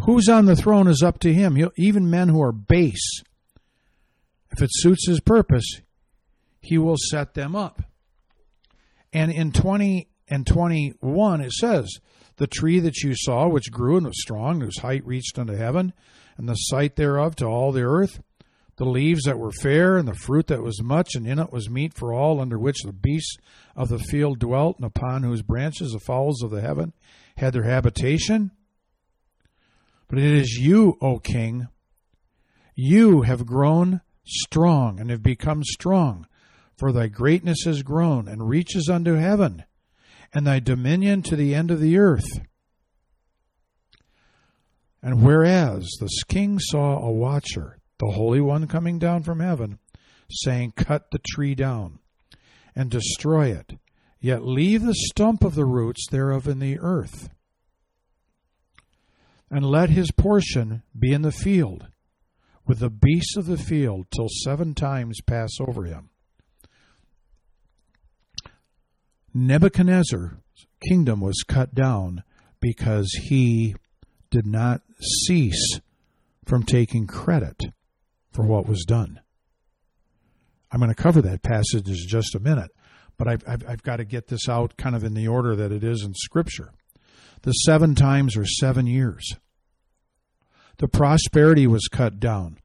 who's 0.00 0.28
on 0.28 0.46
the 0.46 0.56
throne 0.56 0.88
is 0.88 1.02
up 1.02 1.18
to 1.20 1.32
him. 1.32 1.56
He'll, 1.56 1.72
even 1.76 2.10
men 2.10 2.28
who 2.28 2.42
are 2.42 2.52
base, 2.52 3.22
if 4.50 4.62
it 4.62 4.70
suits 4.72 5.06
his 5.06 5.20
purpose, 5.20 5.80
he 6.60 6.78
will 6.78 6.96
set 7.10 7.34
them 7.34 7.54
up. 7.54 7.82
And 9.12 9.30
in 9.30 9.52
20 9.52 10.08
and 10.28 10.46
21, 10.46 11.40
it 11.40 11.52
says, 11.52 11.98
The 12.36 12.46
tree 12.46 12.80
that 12.80 13.02
you 13.02 13.14
saw, 13.14 13.48
which 13.48 13.70
grew 13.70 13.96
and 13.96 14.06
was 14.06 14.20
strong, 14.20 14.60
whose 14.60 14.78
height 14.78 15.06
reached 15.06 15.38
unto 15.38 15.54
heaven, 15.54 15.92
and 16.36 16.48
the 16.48 16.54
sight 16.54 16.96
thereof 16.96 17.36
to 17.36 17.46
all 17.46 17.70
the 17.70 17.82
earth, 17.82 18.20
the 18.76 18.84
leaves 18.84 19.22
that 19.24 19.38
were 19.38 19.52
fair, 19.52 19.96
and 19.96 20.08
the 20.08 20.14
fruit 20.14 20.48
that 20.48 20.62
was 20.62 20.82
much, 20.82 21.14
and 21.14 21.26
in 21.26 21.38
it 21.38 21.52
was 21.52 21.70
meat 21.70 21.94
for 21.94 22.12
all, 22.12 22.40
under 22.40 22.58
which 22.58 22.82
the 22.82 22.92
beasts 22.92 23.36
of 23.76 23.88
the 23.88 24.00
field 24.00 24.40
dwelt, 24.40 24.76
and 24.76 24.84
upon 24.84 25.22
whose 25.22 25.42
branches 25.42 25.92
the 25.92 26.00
fowls 26.00 26.42
of 26.42 26.50
the 26.50 26.60
heaven 26.60 26.92
had 27.36 27.52
their 27.52 27.62
habitation. 27.62 28.50
But 30.14 30.22
it 30.22 30.32
is 30.32 30.58
you, 30.58 30.96
O 31.00 31.18
king. 31.18 31.66
You 32.76 33.22
have 33.22 33.44
grown 33.44 34.00
strong, 34.24 35.00
and 35.00 35.10
have 35.10 35.24
become 35.24 35.64
strong, 35.64 36.28
for 36.76 36.92
thy 36.92 37.08
greatness 37.08 37.64
has 37.64 37.82
grown, 37.82 38.28
and 38.28 38.48
reaches 38.48 38.88
unto 38.88 39.14
heaven 39.14 39.64
and 40.32 40.46
thy 40.46 40.60
dominion 40.60 41.22
to 41.22 41.34
the 41.34 41.52
end 41.52 41.72
of 41.72 41.80
the 41.80 41.98
earth. 41.98 42.46
And 45.02 45.20
whereas 45.20 45.90
the 45.98 46.08
king 46.28 46.60
saw 46.60 47.00
a 47.00 47.10
watcher, 47.10 47.80
the 47.98 48.12
Holy 48.12 48.40
One 48.40 48.68
coming 48.68 49.00
down 49.00 49.24
from 49.24 49.40
heaven, 49.40 49.80
saying, 50.30 50.74
Cut 50.76 51.10
the 51.10 51.18
tree 51.26 51.56
down 51.56 51.98
and 52.76 52.88
destroy 52.88 53.48
it, 53.48 53.80
yet 54.20 54.46
leave 54.46 54.82
the 54.82 54.94
stump 54.94 55.42
of 55.42 55.56
the 55.56 55.66
roots 55.66 56.06
thereof 56.08 56.46
in 56.46 56.60
the 56.60 56.78
earth, 56.78 57.30
and 59.54 59.64
let 59.64 59.88
his 59.88 60.10
portion 60.10 60.82
be 60.98 61.12
in 61.12 61.22
the 61.22 61.30
field, 61.30 61.86
with 62.66 62.80
the 62.80 62.90
beasts 62.90 63.36
of 63.36 63.46
the 63.46 63.56
field, 63.56 64.04
till 64.10 64.26
seven 64.28 64.74
times 64.74 65.20
pass 65.24 65.50
over 65.60 65.84
him. 65.84 66.10
Nebuchadnezzar's 69.32 70.32
kingdom 70.88 71.20
was 71.20 71.44
cut 71.46 71.72
down 71.72 72.24
because 72.60 73.08
he 73.28 73.76
did 74.28 74.44
not 74.44 74.82
cease 75.00 75.78
from 76.44 76.64
taking 76.64 77.06
credit 77.06 77.62
for 78.32 78.44
what 78.44 78.66
was 78.66 78.84
done. 78.84 79.20
I'm 80.72 80.80
going 80.80 80.92
to 80.92 81.00
cover 81.00 81.22
that 81.22 81.44
passage 81.44 81.88
in 81.88 81.94
just 82.08 82.34
a 82.34 82.40
minute, 82.40 82.72
but 83.16 83.28
I've, 83.28 83.44
I've, 83.46 83.68
I've 83.68 83.82
got 83.84 83.98
to 83.98 84.04
get 84.04 84.26
this 84.26 84.48
out 84.48 84.76
kind 84.76 84.96
of 84.96 85.04
in 85.04 85.14
the 85.14 85.28
order 85.28 85.54
that 85.54 85.70
it 85.70 85.84
is 85.84 86.02
in 86.02 86.12
Scripture. 86.14 86.72
The 87.42 87.52
seven 87.52 87.94
times 87.94 88.36
are 88.36 88.44
seven 88.44 88.88
years. 88.88 89.36
The 90.78 90.88
prosperity 90.88 91.66
was 91.66 91.88
cut 91.90 92.18
down. 92.20 92.58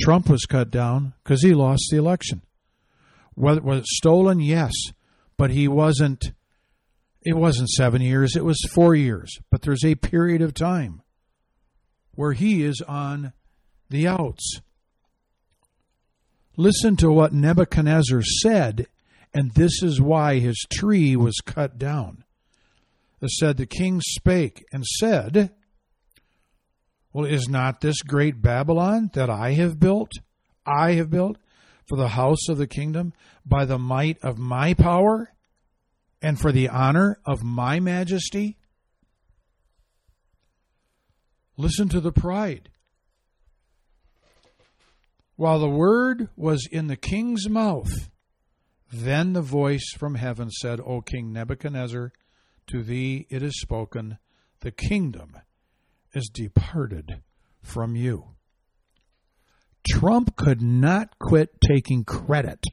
Trump 0.00 0.28
was 0.28 0.46
cut 0.46 0.70
down 0.70 1.14
because 1.22 1.42
he 1.42 1.54
lost 1.54 1.88
the 1.90 1.98
election. 1.98 2.42
Whether 3.34 3.60
was 3.60 3.80
it 3.80 3.86
stolen? 3.86 4.40
Yes, 4.40 4.72
but 5.36 5.50
he 5.50 5.68
wasn't. 5.68 6.32
It 7.22 7.36
wasn't 7.36 7.68
seven 7.70 8.02
years. 8.02 8.34
It 8.34 8.44
was 8.44 8.58
four 8.72 8.94
years. 8.94 9.38
But 9.50 9.62
there's 9.62 9.84
a 9.84 9.94
period 9.94 10.42
of 10.42 10.54
time 10.54 11.02
where 12.14 12.32
he 12.32 12.62
is 12.62 12.82
on 12.82 13.32
the 13.90 14.08
outs. 14.08 14.60
Listen 16.56 16.96
to 16.96 17.10
what 17.10 17.32
Nebuchadnezzar 17.32 18.22
said, 18.42 18.86
and 19.32 19.52
this 19.52 19.82
is 19.82 20.00
why 20.00 20.38
his 20.38 20.66
tree 20.70 21.16
was 21.16 21.36
cut 21.46 21.78
down. 21.78 22.24
It 23.20 23.30
said, 23.30 23.56
The 23.56 23.66
king 23.66 24.00
spake 24.02 24.64
and 24.72 24.84
said, 24.84 25.52
Well, 27.12 27.26
is 27.26 27.48
not 27.48 27.80
this 27.80 28.00
great 28.02 28.40
Babylon 28.40 29.10
that 29.14 29.28
I 29.28 29.52
have 29.52 29.78
built? 29.78 30.12
I 30.64 30.92
have 30.92 31.10
built 31.10 31.36
for 31.86 31.96
the 31.96 32.08
house 32.08 32.48
of 32.48 32.58
the 32.58 32.66
kingdom 32.66 33.12
by 33.44 33.64
the 33.64 33.78
might 33.78 34.18
of 34.22 34.38
my 34.38 34.74
power 34.74 35.32
and 36.22 36.40
for 36.40 36.52
the 36.52 36.68
honor 36.68 37.18
of 37.26 37.42
my 37.42 37.80
majesty? 37.80 38.56
Listen 41.56 41.88
to 41.90 42.00
the 42.00 42.12
pride. 42.12 42.70
While 45.36 45.58
the 45.58 45.68
word 45.68 46.28
was 46.36 46.66
in 46.70 46.86
the 46.86 46.96
king's 46.96 47.48
mouth, 47.48 48.10
then 48.90 49.32
the 49.32 49.42
voice 49.42 49.90
from 49.98 50.14
heaven 50.14 50.50
said, 50.50 50.80
O 50.80 51.00
King 51.00 51.32
Nebuchadnezzar, 51.32 52.12
to 52.68 52.82
thee 52.82 53.26
it 53.28 53.42
is 53.42 53.60
spoken, 53.60 54.18
the 54.60 54.70
kingdom 54.70 55.36
is 56.14 56.30
departed 56.32 57.22
from 57.62 57.96
you. 57.96 58.28
Trump 59.88 60.36
could 60.36 60.62
not 60.62 61.18
quit 61.18 61.60
taking 61.60 62.04
credit 62.04 62.64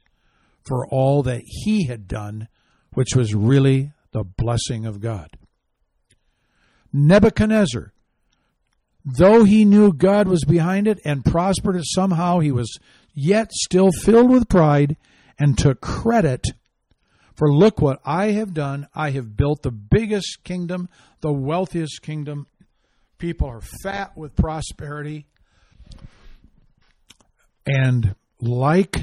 for 0.62 0.86
all 0.86 1.22
that 1.22 1.42
he 1.44 1.86
had 1.86 2.06
done, 2.06 2.48
which 2.92 3.16
was 3.16 3.34
really 3.34 3.92
the 4.12 4.24
blessing 4.24 4.86
of 4.86 5.00
God. 5.00 5.30
Nebuchadnezzar, 6.92 7.92
though 9.04 9.44
he 9.44 9.64
knew 9.64 9.92
God 9.92 10.28
was 10.28 10.44
behind 10.44 10.86
it 10.86 11.00
and 11.04 11.24
prospered 11.24 11.76
it 11.76 11.84
somehow, 11.86 12.40
he 12.40 12.52
was 12.52 12.78
yet 13.14 13.52
still 13.52 13.90
filled 13.92 14.30
with 14.30 14.48
pride 14.48 14.96
and 15.38 15.56
took 15.56 15.80
credit 15.80 16.44
for 17.34 17.52
look 17.52 17.80
what 17.80 18.00
I 18.04 18.32
have 18.32 18.52
done. 18.52 18.86
I 18.94 19.10
have 19.10 19.36
built 19.36 19.62
the 19.62 19.70
biggest 19.70 20.44
kingdom, 20.44 20.88
the 21.20 21.32
wealthiest 21.32 22.02
kingdom. 22.02 22.46
People 23.20 23.48
are 23.48 23.60
fat 23.82 24.16
with 24.16 24.34
prosperity. 24.34 25.26
And 27.66 28.14
like 28.40 28.96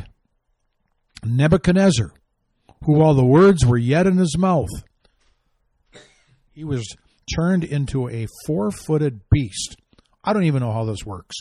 Nebuchadnezzar, 1.23 2.11
who 2.83 2.93
while 2.93 3.13
the 3.13 3.23
words 3.23 3.63
were 3.63 3.77
yet 3.77 4.07
in 4.07 4.17
his 4.17 4.35
mouth, 4.35 4.69
he 6.51 6.63
was 6.63 6.83
turned 7.35 7.63
into 7.63 8.09
a 8.09 8.27
four 8.47 8.71
footed 8.71 9.21
beast. 9.29 9.77
I 10.23 10.33
don't 10.33 10.45
even 10.45 10.61
know 10.61 10.73
how 10.73 10.85
this 10.85 11.05
works. 11.05 11.35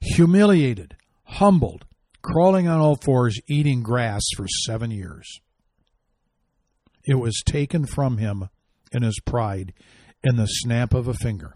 Humiliated, 0.00 0.96
humbled, 1.24 1.84
crawling 2.22 2.68
on 2.68 2.80
all 2.80 2.96
fours, 2.96 3.38
eating 3.48 3.82
grass 3.82 4.22
for 4.34 4.46
seven 4.64 4.90
years. 4.90 5.40
It 7.04 7.16
was 7.16 7.42
taken 7.44 7.84
from 7.84 8.16
him 8.16 8.48
in 8.92 9.02
his 9.02 9.20
pride 9.26 9.74
in 10.26 10.36
the 10.36 10.46
snap 10.46 10.92
of 10.92 11.06
a 11.08 11.14
finger. 11.14 11.54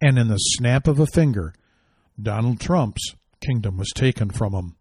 And 0.00 0.18
in 0.18 0.28
the 0.28 0.36
snap 0.36 0.86
of 0.86 1.00
a 1.00 1.06
finger, 1.06 1.54
Donald 2.20 2.60
Trump's 2.60 3.14
kingdom 3.40 3.76
was 3.76 3.90
taken 3.94 4.30
from 4.30 4.52
him. 4.52 4.76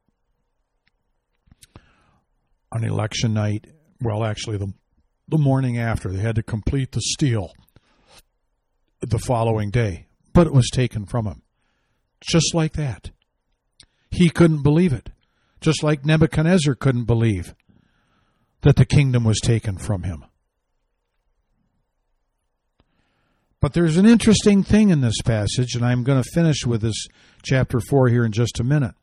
On 2.72 2.84
election 2.84 3.34
night, 3.34 3.68
well, 4.02 4.24
actually, 4.24 4.58
the, 4.58 4.74
the 5.28 5.38
morning 5.38 5.78
after, 5.78 6.12
they 6.12 6.22
had 6.22 6.36
to 6.36 6.44
complete 6.44 6.92
the 6.92 7.02
steal 7.02 7.54
the 9.00 9.20
following 9.20 9.72
day, 9.72 10.08
but 10.34 10.48
it 10.48 10.54
was 10.54 10.70
taken 10.72 11.06
from 11.06 11.26
him. 11.26 11.42
Just 12.22 12.54
like 12.54 12.74
that. 12.74 13.12
He 14.12 14.30
couldn't 14.30 14.64
believe 14.64 14.92
it. 14.92 15.10
Just 15.62 15.82
like 15.82 16.06
Nebuchadnezzar 16.06 16.76
couldn't 16.76 17.06
believe 17.06 17.56
that 18.62 18.76
the 18.76 18.86
kingdom 18.86 19.24
was 19.24 19.40
taken 19.40 19.78
from 19.78 20.04
him. 20.04 20.26
But 23.68 23.74
there's 23.74 23.98
an 23.98 24.06
interesting 24.06 24.64
thing 24.64 24.92
in 24.92 25.02
this 25.02 25.22
passage, 25.26 25.76
and 25.76 25.84
I'm 25.84 26.06
going 26.06 26.24
to 26.24 26.30
finish 26.34 26.66
with 26.66 26.84
this 26.84 27.08
chapter 27.44 27.82
4 27.82 28.08
here 28.08 28.24
in 28.24 28.32
just 28.32 28.62
a 28.62 28.64
minute. 28.64 28.96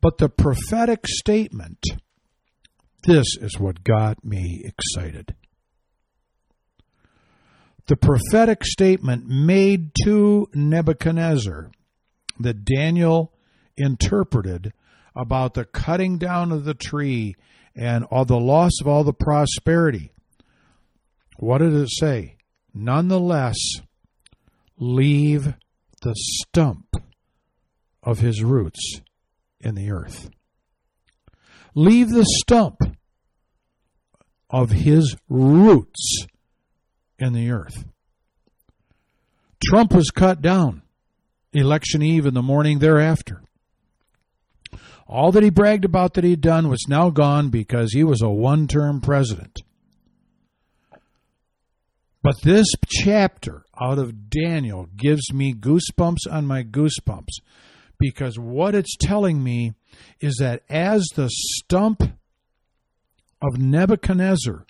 But 0.00 0.18
the 0.18 0.28
prophetic 0.28 1.06
statement, 1.06 1.78
this 3.04 3.36
is 3.40 3.56
what 3.56 3.84
got 3.84 4.24
me 4.24 4.64
excited. 4.64 5.36
The 7.86 7.94
prophetic 7.94 8.64
statement 8.64 9.28
made 9.28 9.92
to 10.02 10.48
Nebuchadnezzar 10.52 11.70
that 12.40 12.64
Daniel 12.64 13.32
interpreted 13.76 14.72
about 15.14 15.54
the 15.54 15.66
cutting 15.66 16.18
down 16.18 16.50
of 16.50 16.64
the 16.64 16.74
tree 16.74 17.36
and 17.76 18.02
all 18.06 18.24
the 18.24 18.40
loss 18.40 18.72
of 18.80 18.88
all 18.88 19.04
the 19.04 19.12
prosperity. 19.12 20.10
What 21.36 21.58
did 21.58 21.74
it 21.74 21.90
say? 21.92 22.38
Nonetheless, 22.74 23.56
leave 24.78 25.54
the 26.02 26.14
stump 26.14 26.96
of 28.02 28.18
his 28.18 28.42
roots 28.42 29.00
in 29.60 29.76
the 29.76 29.90
earth. 29.90 30.28
Leave 31.74 32.10
the 32.10 32.26
stump 32.26 32.80
of 34.50 34.70
his 34.70 35.16
roots 35.28 36.26
in 37.18 37.32
the 37.32 37.50
earth. 37.50 37.84
Trump 39.64 39.92
was 39.92 40.10
cut 40.10 40.42
down 40.42 40.82
election 41.52 42.02
eve 42.02 42.26
and 42.26 42.36
the 42.36 42.42
morning 42.42 42.80
thereafter. 42.80 43.42
All 45.06 45.30
that 45.32 45.42
he 45.42 45.50
bragged 45.50 45.84
about 45.84 46.14
that 46.14 46.24
he'd 46.24 46.40
done 46.40 46.68
was 46.68 46.86
now 46.88 47.10
gone 47.10 47.50
because 47.50 47.92
he 47.92 48.02
was 48.02 48.20
a 48.22 48.28
one 48.28 48.66
term 48.66 49.00
president. 49.00 49.62
But 52.24 52.40
this 52.40 52.66
chapter 52.88 53.66
out 53.78 53.98
of 53.98 54.30
Daniel 54.30 54.88
gives 54.96 55.30
me 55.30 55.52
goosebumps 55.52 56.26
on 56.30 56.46
my 56.46 56.62
goosebumps 56.62 57.42
because 57.98 58.38
what 58.38 58.74
it's 58.74 58.96
telling 58.98 59.44
me 59.44 59.74
is 60.22 60.36
that 60.40 60.62
as 60.70 61.04
the 61.14 61.28
stump 61.28 62.02
of 63.42 63.58
Nebuchadnezzar 63.58 64.64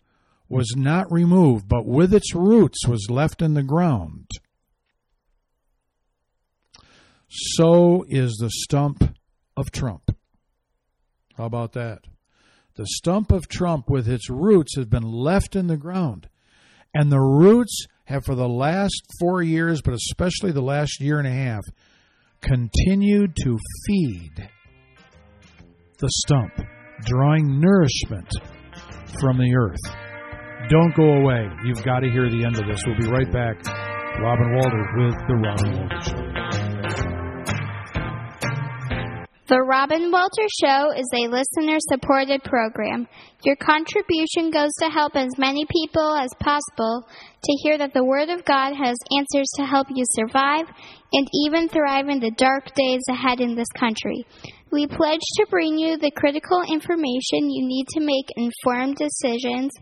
was 0.48 0.74
not 0.76 1.12
removed, 1.12 1.68
but 1.68 1.86
with 1.86 2.12
its 2.12 2.34
roots 2.34 2.88
was 2.88 3.06
left 3.08 3.40
in 3.40 3.54
the 3.54 3.62
ground, 3.62 4.26
so 7.28 8.04
is 8.08 8.36
the 8.40 8.50
stump 8.50 9.16
of 9.56 9.70
Trump. 9.70 10.10
How 11.36 11.44
about 11.44 11.72
that? 11.74 12.00
The 12.74 12.86
stump 12.86 13.30
of 13.30 13.46
Trump 13.46 13.88
with 13.88 14.08
its 14.08 14.28
roots 14.28 14.74
has 14.74 14.86
been 14.86 15.04
left 15.04 15.54
in 15.54 15.68
the 15.68 15.76
ground. 15.76 16.28
And 16.94 17.11
the 17.11 17.20
roots 17.20 17.87
have, 18.04 18.24
for 18.24 18.35
the 18.35 18.48
last 18.48 19.02
four 19.20 19.42
years, 19.42 19.83
but 19.83 19.94
especially 19.94 20.52
the 20.52 20.62
last 20.62 21.00
year 21.00 21.18
and 21.18 21.26
a 21.26 21.33
half, 21.33 21.62
continued 22.40 23.35
to 23.37 23.59
feed 23.87 24.48
the 25.98 26.09
stump, 26.26 26.52
drawing 27.04 27.61
nourishment 27.61 28.28
from 29.20 29.38
the 29.38 29.54
earth. 29.57 29.96
Don't 30.70 30.94
go 30.94 31.14
away. 31.20 31.48
You've 31.64 31.85
got 31.85 32.00
to 32.00 32.11
hear 32.11 32.30
the 32.30 32.44
end 32.44 32.59
of 32.59 32.66
this. 32.66 32.83
We'll 32.87 32.98
be 32.98 33.09
right 33.09 33.30
back. 33.33 33.57
Robin 34.20 34.54
Walter 34.54 34.87
with 34.96 35.14
The 35.26 35.35
Robin 35.35 35.80
Walter 35.80 36.00
Show. 36.02 36.33
The 39.46 39.61
Robin 39.61 40.11
Walter 40.11 40.48
Show 40.48 40.96
is 40.96 41.04
a 41.12 41.28
listener 41.28 41.76
supported 41.92 42.42
program. 42.44 43.07
Your 43.44 43.57
contribution 43.57 44.50
goes 44.50 44.72
to 44.80 44.88
help 44.88 45.16
as 45.16 45.37
many 45.37 45.66
people 45.68 46.16
as 46.16 46.30
possible 46.40 47.04
to 47.04 47.52
hear 47.62 47.76
that 47.76 47.92
the 47.92 48.07
Word 48.07 48.30
of 48.30 48.46
God 48.46 48.72
has 48.72 48.96
answers 49.12 49.52
to 49.57 49.66
help 49.66 49.88
you 49.94 50.02
survive 50.16 50.64
and 51.12 51.28
even 51.44 51.68
thrive 51.68 52.09
in 52.09 52.20
the 52.20 52.33
dark 52.38 52.74
days 52.74 53.02
ahead 53.11 53.40
in 53.40 53.54
this 53.54 53.68
country. 53.76 54.24
We 54.72 54.87
pledge 54.87 55.20
to 55.37 55.46
bring 55.50 55.76
you 55.76 55.98
the 55.98 56.11
critical 56.16 56.62
information 56.62 57.52
you 57.52 57.68
need 57.68 57.85
to 57.92 58.00
make 58.00 58.33
informed 58.40 58.96
decisions 58.96 59.72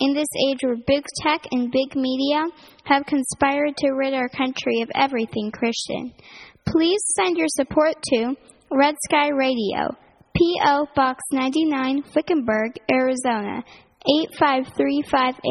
in 0.00 0.14
this 0.14 0.34
age 0.50 0.58
where 0.62 0.82
big 0.84 1.06
tech 1.22 1.46
and 1.52 1.70
big 1.70 1.94
media 1.94 2.42
have 2.86 3.06
conspired 3.06 3.76
to 3.76 3.94
rid 3.94 4.14
our 4.14 4.28
country 4.30 4.82
of 4.82 4.90
everything 4.96 5.52
Christian. 5.52 6.12
Please 6.66 7.00
send 7.14 7.38
your 7.38 7.48
support 7.48 7.94
to 8.10 8.34
Red 8.74 8.94
Sky 9.04 9.28
Radio, 9.28 9.94
P.O. 10.34 10.86
Box 10.96 11.20
99, 11.30 12.04
Wickenburg, 12.16 12.72
Arizona 12.90 13.62
85358. 14.08 15.42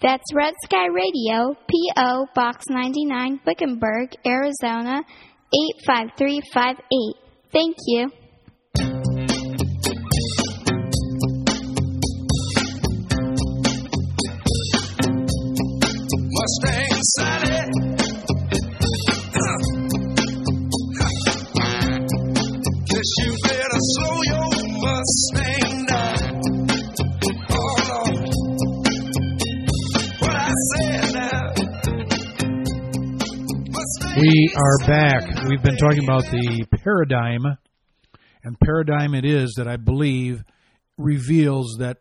That's 0.00 0.24
Red 0.34 0.54
Sky 0.64 0.86
Radio, 0.86 1.54
P.O. 1.68 2.26
Box 2.34 2.64
99, 2.70 3.40
Wickenburg, 3.46 4.14
Arizona 4.26 5.04
85358. 5.52 7.14
Thank 7.52 7.76
you. 7.86 8.08
Mustang 16.32 17.39
Are 34.56 34.78
back. 34.86 35.44
We've 35.48 35.62
been 35.62 35.76
talking 35.76 36.02
about 36.02 36.24
the 36.24 36.66
paradigm, 36.82 37.44
and 38.42 38.58
paradigm 38.58 39.14
it 39.14 39.24
is 39.24 39.54
that 39.56 39.68
I 39.68 39.76
believe 39.76 40.42
reveals 40.98 41.76
that 41.78 41.98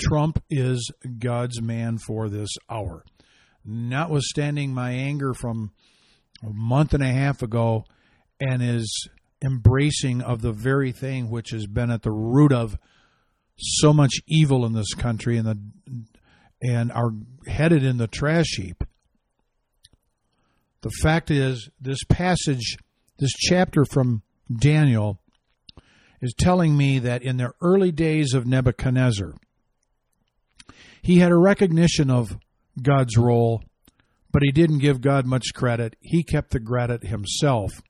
Trump 0.00 0.42
is 0.50 0.90
God's 1.20 1.62
man 1.62 1.98
for 1.98 2.28
this 2.28 2.50
hour. 2.68 3.04
Notwithstanding 3.64 4.74
my 4.74 4.90
anger 4.90 5.32
from 5.32 5.70
a 6.42 6.50
month 6.52 6.92
and 6.92 7.04
a 7.04 7.12
half 7.12 7.40
ago 7.40 7.84
and 8.40 8.60
his 8.60 9.08
embracing 9.44 10.22
of 10.22 10.42
the 10.42 10.52
very 10.52 10.90
thing 10.90 11.30
which 11.30 11.50
has 11.50 11.66
been 11.66 11.90
at 11.90 12.02
the 12.02 12.10
root 12.10 12.52
of 12.52 12.76
so 13.56 13.92
much 13.92 14.14
evil 14.26 14.66
in 14.66 14.72
this 14.72 14.92
country 14.94 15.36
and 15.36 15.46
the 15.46 15.58
and 16.62 16.90
are 16.90 17.10
headed 17.46 17.84
in 17.84 17.98
the 17.98 18.08
trash 18.08 18.56
heap. 18.56 18.82
The 20.82 20.90
fact 21.02 21.30
is, 21.30 21.70
this 21.80 22.02
passage, 22.04 22.76
this 23.18 23.32
chapter 23.32 23.84
from 23.84 24.22
Daniel, 24.54 25.18
is 26.20 26.34
telling 26.38 26.76
me 26.76 26.98
that 26.98 27.22
in 27.22 27.36
the 27.36 27.52
early 27.60 27.92
days 27.92 28.34
of 28.34 28.46
Nebuchadnezzar, 28.46 29.34
he 31.02 31.18
had 31.18 31.32
a 31.32 31.36
recognition 31.36 32.10
of 32.10 32.36
God's 32.80 33.16
role, 33.16 33.62
but 34.32 34.42
he 34.42 34.50
didn't 34.50 34.78
give 34.78 35.00
God 35.00 35.24
much 35.26 35.54
credit. 35.54 35.96
He 36.00 36.22
kept 36.22 36.50
the 36.50 36.60
credit 36.60 37.04
himself. 37.04 37.82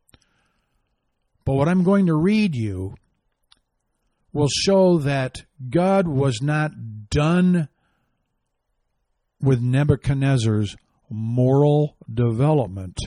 But 1.45 1.55
what 1.55 1.69
I'm 1.69 1.85
going 1.85 2.07
to 2.07 2.15
read 2.15 2.55
you 2.55 2.95
will 4.33 4.49
show 4.49 4.99
that 4.99 5.45
God 5.69 6.09
was 6.09 6.41
not 6.41 6.73
done 7.11 7.69
with 9.41 9.61
Nebuchadnezzar's 9.61 10.77
moral 11.13 11.97
development 12.13 12.99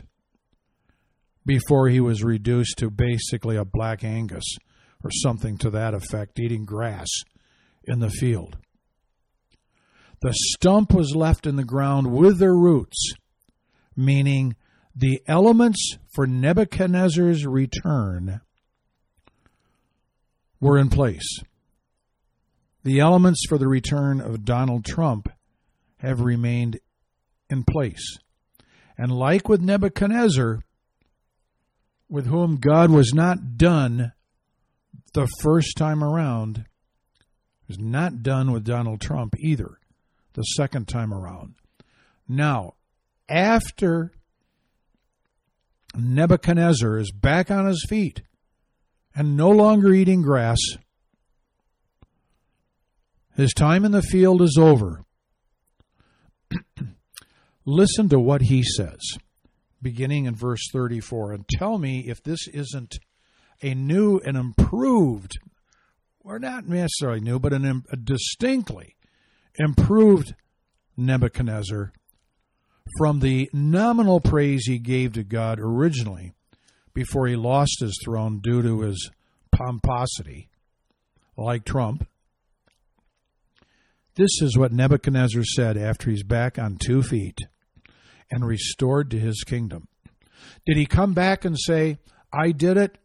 before 1.46 1.90
he 1.90 2.00
was 2.00 2.24
reduced 2.24 2.78
to 2.78 2.90
basically 2.90 3.56
a 3.56 3.66
black 3.66 4.04
Angus 4.04 4.58
or 5.04 5.12
something 5.12 5.58
to 5.60 5.70
that 5.70 5.94
effect, 5.94 6.40
eating 6.40 6.66
grass 6.66 7.08
in 7.84 8.00
the 8.00 8.10
field. 8.10 8.58
The 10.22 10.34
stump 10.34 10.94
was 10.94 11.16
left 11.16 11.46
in 11.46 11.56
the 11.56 11.64
ground 11.64 12.12
with 12.12 12.40
their 12.40 12.56
roots, 12.56 13.14
meaning 13.96 14.56
the 14.96 15.22
elements 15.28 15.98
for 16.16 16.26
Nebuchadnezzar's 16.26 17.46
return 17.46 18.42
were 20.60 20.78
in 20.78 20.90
place. 20.90 21.40
The 22.84 23.00
elements 23.00 23.46
for 23.48 23.58
the 23.58 23.68
return 23.68 24.22
of 24.22 24.46
Donald 24.46 24.86
Trump 24.86 25.30
have 25.98 26.22
remained 26.22 26.80
in 27.50 27.64
place. 27.64 28.18
And 28.98 29.12
like 29.12 29.50
with 29.50 29.62
Nebuchadnezzar, 29.62 30.62
with 32.10 32.28
whom 32.28 32.58
God 32.58 32.92
was 32.92 33.14
not 33.14 33.58
done 33.58 34.14
the 35.14 35.28
first 35.42 35.76
time 35.78 36.04
around, 36.04 36.66
was 37.68 37.80
not 37.80 38.22
done 38.22 38.52
with 38.52 38.64
Donald 38.64 39.02
Trump 39.02 39.36
either 39.40 39.80
the 40.34 40.44
second 40.44 40.88
time 40.88 41.14
around. 41.14 41.56
Now, 42.28 42.74
after 43.28 44.12
Nebuchadnezzar 45.96 46.98
is 46.98 47.12
back 47.12 47.50
on 47.50 47.66
his 47.66 47.86
feet 47.88 48.22
and 49.16 49.38
no 49.38 49.50
longer 49.50 49.94
eating 49.94 50.22
grass, 50.22 50.60
his 53.36 53.54
time 53.54 53.86
in 53.86 53.92
the 53.92 54.02
field 54.02 54.42
is 54.42 54.58
over. 54.60 55.04
Listen 57.66 58.08
to 58.10 58.20
what 58.20 58.44
he 58.44 58.62
says, 58.64 59.00
beginning 59.82 60.26
in 60.26 60.36
verse 60.36 60.62
34, 60.72 61.34
and 61.34 61.48
tell 61.48 61.80
me 61.80 62.06
if 62.08 62.22
this 62.22 62.48
isn't 62.50 63.00
a 63.64 63.74
new 63.74 64.20
and 64.20 64.38
improved, 64.38 65.32
or 66.20 66.38
not 66.38 66.68
necessarily 66.68 67.22
new, 67.22 67.40
but 67.40 67.54
an, 67.54 67.84
a 67.92 67.98
distinctly 67.98 68.96
improved 69.58 70.36
Nebuchadnezzar 70.96 71.92
from 73.00 73.20
the 73.20 73.50
nominal 73.52 74.20
praise 74.20 74.66
he 74.68 74.78
gave 74.78 75.14
to 75.14 75.24
God 75.24 75.60
originally 75.60 76.34
before 76.94 77.28
he 77.28 77.36
lost 77.36 77.80
his 77.80 78.00
throne 78.04 78.40
due 78.42 78.62
to 78.62 78.82
his 78.82 79.10
pomposity, 79.52 80.50
like 81.36 81.66
Trump. 81.66 82.08
This 84.16 84.42
is 84.42 84.56
what 84.56 84.72
Nebuchadnezzar 84.72 85.44
said 85.44 85.78
after 85.78 86.12
he's 86.12 86.24
back 86.24 86.60
on 86.60 86.78
two 86.78 87.02
feet 87.02 87.40
and 88.32 88.46
restored 88.46 89.12
to 89.12 89.20
his 89.20 89.44
kingdom. 89.46 89.88
Did 90.66 90.78
he 90.78 90.86
come 90.86 91.14
back 91.14 91.46
and 91.46 91.58
say, 91.60 92.00
I 92.34 92.52
did 92.52 92.78
it? 92.78 92.98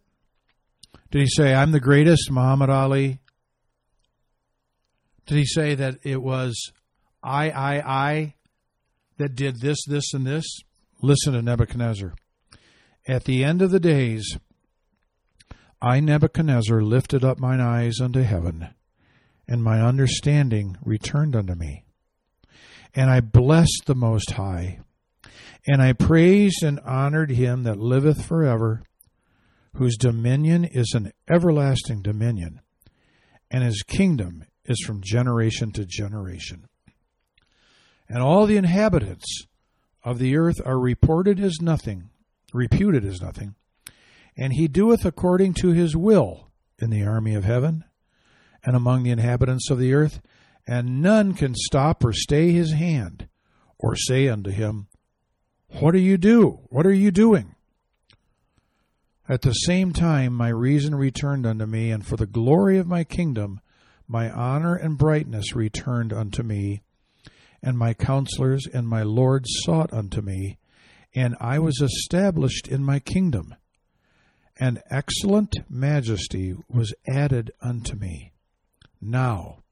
Did 1.10 1.22
he 1.22 1.28
say, 1.28 1.54
I'm 1.54 1.72
the 1.72 1.80
greatest, 1.80 2.30
Muhammad 2.30 2.70
Ali? 2.70 3.20
Did 5.26 5.38
he 5.38 5.46
say 5.46 5.74
that 5.74 5.98
it 6.02 6.22
was 6.22 6.72
I, 7.22 7.50
I, 7.50 7.80
I 7.80 8.34
that 9.18 9.34
did 9.34 9.60
this, 9.60 9.78
this, 9.86 10.14
and 10.14 10.26
this? 10.26 10.44
Listen 11.02 11.34
to 11.34 11.42
Nebuchadnezzar. 11.42 12.14
At 13.06 13.24
the 13.24 13.44
end 13.44 13.62
of 13.62 13.70
the 13.70 13.80
days, 13.80 14.38
I, 15.82 16.00
Nebuchadnezzar, 16.00 16.82
lifted 16.82 17.24
up 17.24 17.38
mine 17.38 17.60
eyes 17.60 18.00
unto 18.00 18.22
heaven, 18.22 18.68
and 19.48 19.62
my 19.62 19.80
understanding 19.80 20.76
returned 20.84 21.34
unto 21.34 21.54
me. 21.54 21.84
And 22.94 23.08
I 23.10 23.20
blessed 23.20 23.84
the 23.86 23.94
Most 23.94 24.32
High, 24.32 24.80
and 25.66 25.82
I 25.82 25.92
praised 25.92 26.62
and 26.62 26.80
honored 26.80 27.30
him 27.30 27.64
that 27.64 27.78
liveth 27.78 28.24
forever, 28.24 28.82
whose 29.74 29.96
dominion 29.96 30.64
is 30.64 30.92
an 30.94 31.12
everlasting 31.28 32.02
dominion, 32.02 32.60
and 33.50 33.62
his 33.62 33.82
kingdom 33.82 34.44
is 34.64 34.80
from 34.84 35.00
generation 35.02 35.72
to 35.72 35.84
generation. 35.84 36.66
And 38.08 38.22
all 38.22 38.46
the 38.46 38.56
inhabitants 38.56 39.46
of 40.02 40.18
the 40.18 40.36
earth 40.36 40.60
are 40.64 40.78
reported 40.78 41.38
as 41.38 41.60
nothing, 41.60 42.10
reputed 42.52 43.04
as 43.04 43.20
nothing, 43.20 43.54
and 44.36 44.52
he 44.52 44.68
doeth 44.68 45.04
according 45.04 45.54
to 45.54 45.68
his 45.68 45.96
will 45.96 46.50
in 46.78 46.90
the 46.90 47.04
army 47.04 47.34
of 47.34 47.44
heaven 47.44 47.84
and 48.64 48.76
among 48.76 49.02
the 49.02 49.10
inhabitants 49.10 49.70
of 49.70 49.78
the 49.78 49.94
earth, 49.94 50.20
and 50.66 51.00
none 51.02 51.32
can 51.32 51.54
stop 51.54 52.04
or 52.04 52.12
stay 52.12 52.52
his 52.52 52.72
hand, 52.72 53.28
or 53.78 53.96
say 53.96 54.28
unto 54.28 54.50
him, 54.50 54.86
What 55.78 55.92
do 55.92 55.98
you 55.98 56.18
do? 56.18 56.60
What 56.68 56.86
are 56.86 56.92
you 56.92 57.10
doing? 57.10 57.54
At 59.28 59.42
the 59.42 59.52
same 59.52 59.92
time 59.92 60.32
my 60.34 60.48
reason 60.48 60.94
returned 60.94 61.46
unto 61.46 61.64
me, 61.66 61.90
and 61.90 62.04
for 62.04 62.16
the 62.16 62.26
glory 62.26 62.78
of 62.78 62.86
my 62.86 63.04
kingdom 63.04 63.60
my 64.08 64.28
honor 64.30 64.74
and 64.74 64.98
brightness 64.98 65.54
returned 65.54 66.12
unto 66.12 66.42
me, 66.42 66.82
and 67.62 67.78
my 67.78 67.94
counselors 67.94 68.66
and 68.66 68.88
my 68.88 69.04
lords 69.04 69.48
sought 69.64 69.92
unto 69.92 70.20
me, 70.20 70.58
and 71.14 71.36
I 71.40 71.60
was 71.60 71.80
established 71.80 72.66
in 72.66 72.82
my 72.82 72.98
kingdom. 72.98 73.54
and 74.60 74.82
excellent 74.90 75.56
majesty 75.70 76.54
was 76.68 76.92
added 77.08 77.50
unto 77.62 77.96
me. 77.96 78.32
Now, 79.00 79.62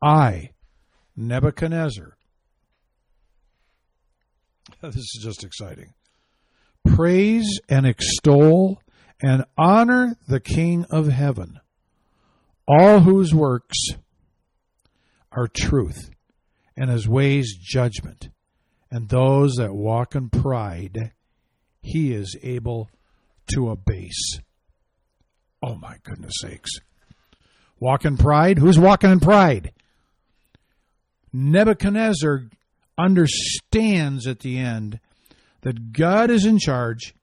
I, 0.00 0.50
Nebuchadnezzar, 1.16 2.15
this 4.82 4.96
is 4.96 5.20
just 5.22 5.42
exciting, 5.42 5.94
praise 6.86 7.60
and 7.68 7.86
extol 7.86 8.80
and 9.22 9.44
honor 9.56 10.16
the 10.28 10.40
King 10.40 10.84
of 10.90 11.08
heaven, 11.08 11.60
all 12.68 13.00
whose 13.00 13.34
works 13.34 13.78
are 15.32 15.48
truth, 15.48 16.10
and 16.76 16.90
his 16.90 17.08
ways 17.08 17.56
judgment, 17.58 18.28
and 18.90 19.08
those 19.08 19.54
that 19.54 19.74
walk 19.74 20.14
in 20.14 20.28
pride 20.28 21.12
he 21.80 22.12
is 22.12 22.36
able 22.42 22.90
to 23.54 23.70
abase. 23.70 24.40
Oh 25.62 25.76
my 25.76 25.96
goodness 26.02 26.34
sakes. 26.40 26.72
Walk 27.78 28.04
in 28.04 28.16
pride? 28.16 28.58
Who's 28.58 28.78
walking 28.78 29.10
in 29.10 29.20
pride? 29.20 29.72
Nebuchadnezzar 31.32 32.48
understands 32.98 34.26
at 34.26 34.40
the 34.40 34.58
end 34.58 35.00
that 35.62 35.92
God 35.92 36.30
is 36.30 36.44
in 36.44 36.58
charge. 36.58 37.14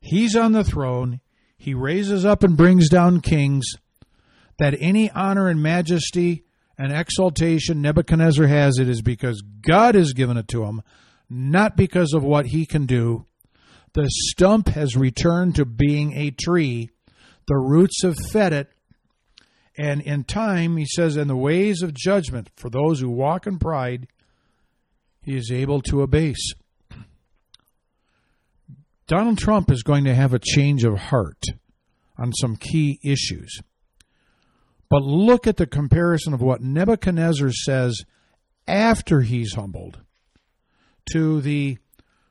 He's 0.00 0.36
on 0.36 0.52
the 0.52 0.64
throne. 0.64 1.20
He 1.56 1.74
raises 1.74 2.24
up 2.24 2.42
and 2.42 2.56
brings 2.56 2.88
down 2.88 3.20
kings. 3.20 3.64
That 4.58 4.76
any 4.78 5.10
honor 5.10 5.48
and 5.48 5.62
majesty 5.62 6.44
and 6.78 6.92
exaltation 6.92 7.80
Nebuchadnezzar 7.80 8.46
has, 8.46 8.78
it 8.78 8.88
is 8.88 9.02
because 9.02 9.42
God 9.42 9.94
has 9.94 10.12
given 10.12 10.36
it 10.36 10.48
to 10.48 10.64
him, 10.64 10.82
not 11.28 11.76
because 11.76 12.12
of 12.12 12.22
what 12.22 12.46
he 12.46 12.66
can 12.66 12.86
do. 12.86 13.26
The 13.94 14.08
stump 14.08 14.68
has 14.68 14.96
returned 14.96 15.56
to 15.56 15.64
being 15.64 16.14
a 16.14 16.30
tree. 16.30 16.90
The 17.46 17.56
roots 17.56 18.02
have 18.02 18.16
fed 18.30 18.52
it. 18.52 18.68
And 19.76 20.00
in 20.02 20.24
time, 20.24 20.76
he 20.76 20.86
says, 20.86 21.16
in 21.16 21.28
the 21.28 21.36
ways 21.36 21.82
of 21.82 21.94
judgment 21.94 22.50
for 22.56 22.68
those 22.68 23.00
who 23.00 23.10
walk 23.10 23.46
in 23.46 23.58
pride, 23.58 24.06
he 25.22 25.36
is 25.36 25.50
able 25.52 25.80
to 25.82 26.02
abase. 26.02 26.52
Donald 29.06 29.38
Trump 29.38 29.70
is 29.70 29.82
going 29.82 30.04
to 30.04 30.14
have 30.14 30.32
a 30.32 30.38
change 30.38 30.84
of 30.84 30.96
heart 30.96 31.42
on 32.16 32.32
some 32.32 32.56
key 32.56 32.98
issues. 33.02 33.60
But 34.88 35.02
look 35.02 35.46
at 35.46 35.56
the 35.56 35.66
comparison 35.66 36.34
of 36.34 36.42
what 36.42 36.60
Nebuchadnezzar 36.60 37.50
says 37.50 38.04
after 38.66 39.22
he's 39.22 39.54
humbled 39.54 40.00
to 41.12 41.40
the 41.40 41.78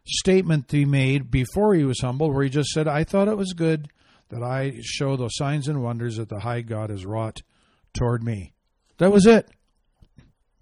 statement 0.06 0.72
he 0.72 0.86
made 0.86 1.30
before 1.30 1.74
he 1.74 1.84
was 1.84 2.02
humbled, 2.02 2.34
where 2.34 2.44
he 2.44 2.50
just 2.50 2.70
said, 2.70 2.88
I 2.88 3.04
thought 3.04 3.28
it 3.28 3.38
was 3.38 3.54
good 3.54 3.89
that 4.30 4.44
I 4.44 4.80
show 4.82 5.18
the 5.18 5.28
signs 5.30 5.68
and 5.68 5.84
wonders 5.84 6.18
that 6.18 6.30
the 6.30 6.39
high 6.39 6.62
God 6.62 6.89
has 6.89 7.06
wrought 7.06 7.42
toward 7.94 8.24
me. 8.24 8.54
That 8.98 9.12
was 9.12 9.26
it. 9.26 9.50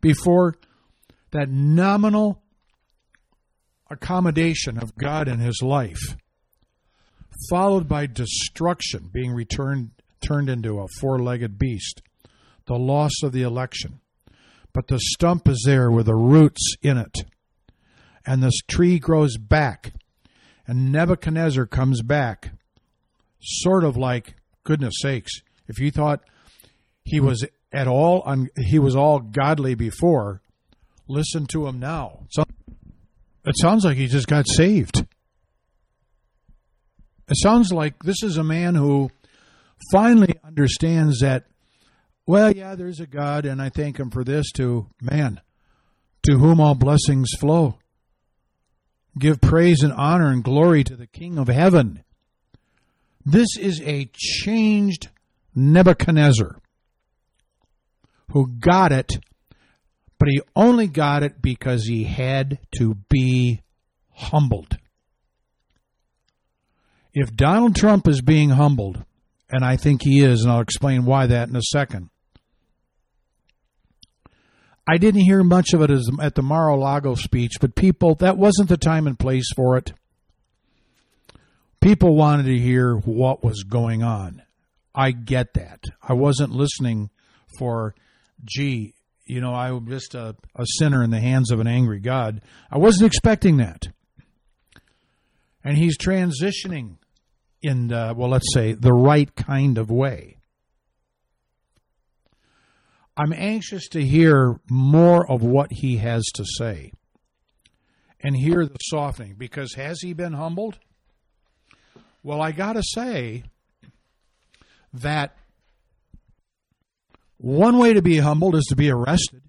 Before 0.02 0.56
that 1.32 1.50
nominal 1.50 2.42
accommodation 3.90 4.78
of 4.78 4.96
God 4.96 5.28
in 5.28 5.40
his 5.40 5.62
life, 5.62 6.16
followed 7.50 7.88
by 7.88 8.06
destruction, 8.06 9.10
being 9.12 9.32
returned 9.32 9.92
turned 10.22 10.50
into 10.50 10.80
a 10.80 10.88
four-legged 11.00 11.58
beast, 11.58 12.02
the 12.68 12.76
loss 12.76 13.24
of 13.24 13.32
the 13.32 13.42
election. 13.42 14.02
But 14.74 14.88
the 14.88 15.00
stump 15.00 15.48
is 15.48 15.64
there 15.66 15.90
with 15.90 16.08
the 16.08 16.16
roots 16.16 16.76
in 16.82 16.98
it. 16.98 17.24
And 18.26 18.44
this 18.44 18.60
tree 18.68 19.00
grows 19.00 19.38
back. 19.38 19.94
And 20.68 20.92
Nebuchadnezzar 20.92 21.66
comes 21.66 22.02
back, 22.02 22.52
sort 23.42 23.84
of 23.84 23.98
like, 23.98 24.36
goodness 24.64 24.96
sakes, 25.00 25.32
if 25.68 25.80
you 25.80 25.90
thought 25.90 26.22
he 27.04 27.20
was 27.20 27.46
at 27.72 27.88
all, 27.88 28.22
un- 28.26 28.50
he 28.58 28.78
was 28.78 28.96
all 28.96 29.20
godly 29.20 29.74
before, 29.74 30.42
listen 31.10 31.46
to 31.48 31.68
him 31.68 31.80
now. 31.80 32.26
So, 32.30 32.44
it 33.46 33.56
sounds 33.58 33.84
like 33.84 33.98
he 33.98 34.08
just 34.08 34.28
got 34.28 34.46
saved. 34.48 35.06
It 37.28 37.38
sounds 37.38 37.74
like 37.74 38.04
this 38.04 38.24
is 38.24 38.38
a 38.38 38.44
man 38.44 38.76
who 38.76 39.12
finally 39.92 40.36
understands 40.44 41.20
that, 41.20 41.46
well, 42.26 42.52
yeah, 42.52 42.76
there's 42.76 43.00
a 43.00 43.08
God, 43.08 43.46
and 43.46 43.62
I 43.62 43.70
thank 43.70 44.00
him 44.00 44.10
for 44.10 44.24
this, 44.24 44.52
to 44.54 44.88
man, 45.02 45.42
to 46.28 46.38
whom 46.38 46.60
all 46.60 46.76
blessings 46.76 47.30
flow. 47.40 47.80
Give 49.18 49.42
praise 49.42 49.82
and 49.84 49.94
honor 49.94 50.32
and 50.32 50.44
glory 50.44 50.84
to 50.84 50.96
the 50.96 51.08
King 51.08 51.38
of 51.38 51.48
heaven. 51.48 52.04
This 53.26 53.58
is 53.60 53.82
a 53.82 54.10
changed 54.14 55.10
Nebuchadnezzar 55.56 56.60
who 58.32 58.48
got 58.48 58.92
it, 58.92 59.20
but 60.20 60.28
he 60.28 60.42
only 60.56 60.88
got 60.88 61.24
it 61.24 61.42
because 61.42 61.86
he 61.86 62.04
had 62.04 62.60
to 62.78 62.96
be 63.10 63.62
humbled. 64.12 64.78
If 67.14 67.36
Donald 67.36 67.76
Trump 67.76 68.08
is 68.08 68.22
being 68.22 68.52
humbled, 68.52 69.04
and 69.50 69.64
I 69.64 69.78
think 69.78 70.04
he 70.04 70.24
is, 70.24 70.44
and 70.44 70.52
I'll 70.52 70.62
explain 70.62 71.06
why 71.06 71.26
that 71.28 71.50
in 71.50 71.56
a 71.56 71.62
second. 71.62 72.10
I 74.88 74.98
didn't 74.98 75.22
hear 75.22 75.44
much 75.44 75.74
of 75.74 75.82
it 75.82 75.92
at 76.22 76.36
the 76.36 76.42
Mar-a-Lago 76.42 77.16
speech, 77.16 77.54
but 77.62 77.76
people, 77.76 78.16
that 78.16 78.38
wasn't 78.38 78.70
the 78.70 78.78
time 78.78 79.08
and 79.08 79.18
place 79.18 79.48
for 79.56 79.78
it. 79.78 79.94
People 81.80 82.16
wanted 82.16 82.44
to 82.44 82.58
hear 82.58 82.96
what 82.96 83.44
was 83.44 83.64
going 83.64 84.04
on. 84.04 84.42
I 84.94 85.12
get 85.12 85.54
that. 85.54 85.84
I 86.02 86.14
wasn't 86.14 86.52
listening 86.52 87.10
for, 87.58 87.96
gee, 88.44 88.94
you 89.30 89.42
know, 89.42 89.54
I'm 89.54 89.88
just 89.88 90.16
a, 90.16 90.36
a 90.56 90.66
sinner 90.66 91.04
in 91.04 91.12
the 91.12 91.20
hands 91.20 91.52
of 91.52 91.60
an 91.60 91.68
angry 91.68 92.00
God. 92.00 92.42
I 92.72 92.80
wasn't 92.80 93.06
expecting 93.06 93.58
that. 93.58 93.84
And 95.64 95.78
he's 95.78 95.98
transitioning 95.98 96.96
in, 97.62 97.90
the, 97.90 98.16
well, 98.18 98.30
let's 98.30 98.52
say, 98.54 98.74
the 98.74 98.92
right 98.92 99.34
kind 99.36 99.78
of 99.78 99.92
way. 99.92 100.38
I'm 103.16 103.34
anxious 103.34 103.88
to 103.90 104.04
hear 104.04 104.60
more 104.68 105.30
of 105.30 105.44
what 105.44 105.74
he 105.74 105.98
has 105.98 106.24
to 106.34 106.46
say 106.58 106.92
and 108.22 108.36
hear 108.36 108.66
the 108.66 108.78
softening 108.82 109.36
because 109.38 109.76
has 109.76 110.02
he 110.02 110.14
been 110.14 110.34
humbled? 110.34 110.80
Well, 112.24 112.42
I 112.42 112.52
got 112.52 112.74
to 112.74 112.84
say 112.84 113.44
that 114.94 115.36
one 117.40 117.78
way 117.78 117.94
to 117.94 118.02
be 118.02 118.18
humbled 118.18 118.56
is 118.56 118.66
to 118.66 118.76
be 118.76 118.92
arrested. 118.92 119.42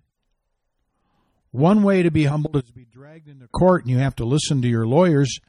One 1.50 1.82
way 1.82 2.04
to 2.04 2.10
be 2.12 2.24
humbled 2.24 2.54
is 2.54 2.62
to 2.62 2.72
be 2.72 2.84
dragged 2.84 3.28
into 3.28 3.48
court 3.48 3.82
and 3.82 3.90
you 3.90 3.98
have 3.98 4.14
to 4.16 4.24
listen 4.24 4.62
to 4.62 4.68
your 4.68 4.86
lawyers. 4.86 5.40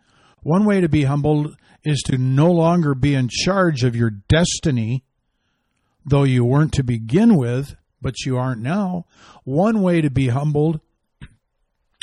One 0.42 0.66
way 0.66 0.82
to 0.82 0.90
be 0.90 1.04
humbled 1.04 1.56
is 1.84 2.02
to 2.08 2.18
no 2.18 2.52
longer 2.52 2.96
be 2.96 3.14
in 3.14 3.30
charge 3.30 3.84
of 3.84 3.96
your 3.96 4.10
destiny, 4.10 5.04
though 6.04 6.24
you 6.24 6.44
weren't 6.44 6.74
to 6.74 6.84
begin 6.84 7.38
with, 7.38 7.76
but 8.02 8.26
you 8.26 8.38
aren't 8.38 8.64
now. 8.64 9.06
One 9.44 9.84
way 9.84 10.02
to 10.02 10.10
be 10.10 10.30
humbled, 10.30 10.80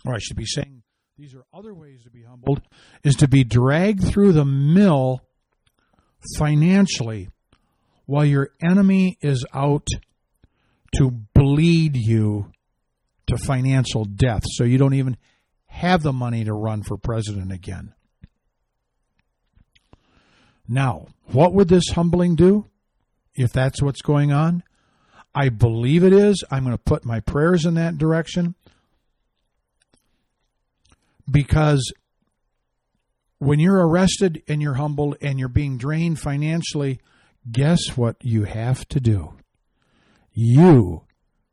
or 0.05 0.15
I 0.15 0.19
should 0.21 0.37
be 0.37 0.47
saying, 0.47 0.85
these 1.19 1.35
are 1.35 1.45
other 1.53 1.75
ways 1.75 2.05
to 2.05 2.11
be 2.11 2.23
humbled, 2.23 2.63
is 3.03 3.17
to 3.17 3.27
be 3.27 3.43
dragged 3.43 4.05
through 4.05 4.35
the 4.35 4.45
mill 4.45 5.23
financially 6.37 7.29
while 8.07 8.25
your 8.25 8.51
enemy 8.63 9.19
is 9.21 9.45
out 9.53 9.89
to 10.97 11.11
bleed 11.11 11.97
you 11.97 12.51
to 13.27 13.37
financial 13.37 14.05
death 14.05 14.43
so 14.47 14.65
you 14.65 14.79
don't 14.79 14.95
even 14.95 15.17
have 15.67 16.03
the 16.03 16.13
money 16.13 16.45
to 16.45 16.53
run 16.53 16.83
for 16.83 16.97
president 16.97 17.53
again. 17.53 17.95
Now, 20.67 21.07
what 21.27 21.55
would 21.55 21.69
this 21.69 21.91
humbling 21.91 22.37
do 22.37 22.67
if 23.35 23.53
that's 23.53 23.83
what's 23.83 24.03
going 24.03 24.33
on? 24.33 24.63
I 25.35 25.51
believe 25.51 26.05
it 26.05 26.13
is. 26.13 26.43
I'm 26.51 26.65
going 26.65 26.77
to 26.77 26.83
put 26.83 27.05
my 27.05 27.21
prayers 27.21 27.65
in 27.65 27.75
that 27.75 27.99
direction 27.99 28.55
because 31.31 31.93
when 33.39 33.61
you're 33.61 33.87
arrested 33.87 34.43
and 34.49 34.61
you're 34.61 34.75
humbled 34.75 35.17
and 35.21 35.39
you're 35.39 35.49
being 35.49 35.79
drained 35.79 36.19
financially, 36.19 37.01
guess 37.51 37.97
what 37.97 38.17
you 38.21 38.45
have 38.45 38.87
to 38.89 39.01
do? 39.01 39.38
You 40.41 41.03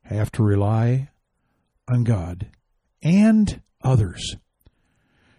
have 0.04 0.32
to 0.34 0.44
rely 0.44 1.10
on 1.92 2.04
God 2.04 2.46
and 3.02 3.60
others. 3.84 4.36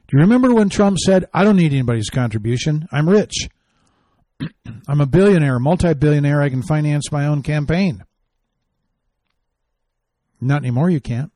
Do 0.09 0.17
you 0.17 0.23
remember 0.23 0.53
when 0.53 0.69
Trump 0.69 0.99
said, 0.99 1.27
I 1.33 1.45
don't 1.45 1.55
need 1.55 1.73
anybody's 1.73 2.11
contribution? 2.11 2.89
I'm 2.91 3.09
rich. 3.09 3.49
I'm 4.89 5.01
a 5.01 5.07
billionaire, 5.07 5.61
multi 5.61 5.95
billionaire. 5.95 6.43
I 6.43 6.49
can 6.49 6.65
finance 6.65 7.13
my 7.13 7.27
own 7.27 7.45
campaign. 7.45 8.03
Not 10.41 10.63
anymore, 10.63 10.91
you 10.91 11.01
can't. 11.01 11.31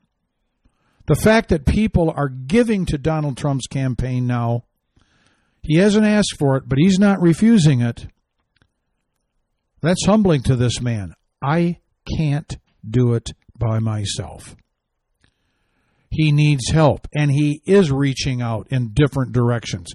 The 1.06 1.14
fact 1.14 1.50
that 1.50 1.64
people 1.64 2.12
are 2.16 2.28
giving 2.28 2.86
to 2.86 2.98
Donald 2.98 3.36
Trump's 3.36 3.68
campaign 3.68 4.26
now, 4.26 4.64
he 5.62 5.76
hasn't 5.76 6.06
asked 6.06 6.34
for 6.40 6.56
it, 6.56 6.64
but 6.66 6.78
he's 6.78 6.98
not 6.98 7.22
refusing 7.22 7.80
it. 7.82 8.08
That's 9.80 10.06
humbling 10.06 10.42
to 10.42 10.56
this 10.56 10.80
man. 10.80 11.14
I 11.40 11.80
can't 12.16 12.57
do 12.88 13.14
it 13.14 13.30
by 13.57 13.78
myself. 13.78 14.57
He 16.11 16.32
needs 16.32 16.70
help, 16.70 17.07
and 17.14 17.30
he 17.30 17.62
is 17.66 17.92
reaching 17.92 18.42
out 18.42 18.66
in 18.70 18.92
different 18.92 19.32
directions. 19.32 19.92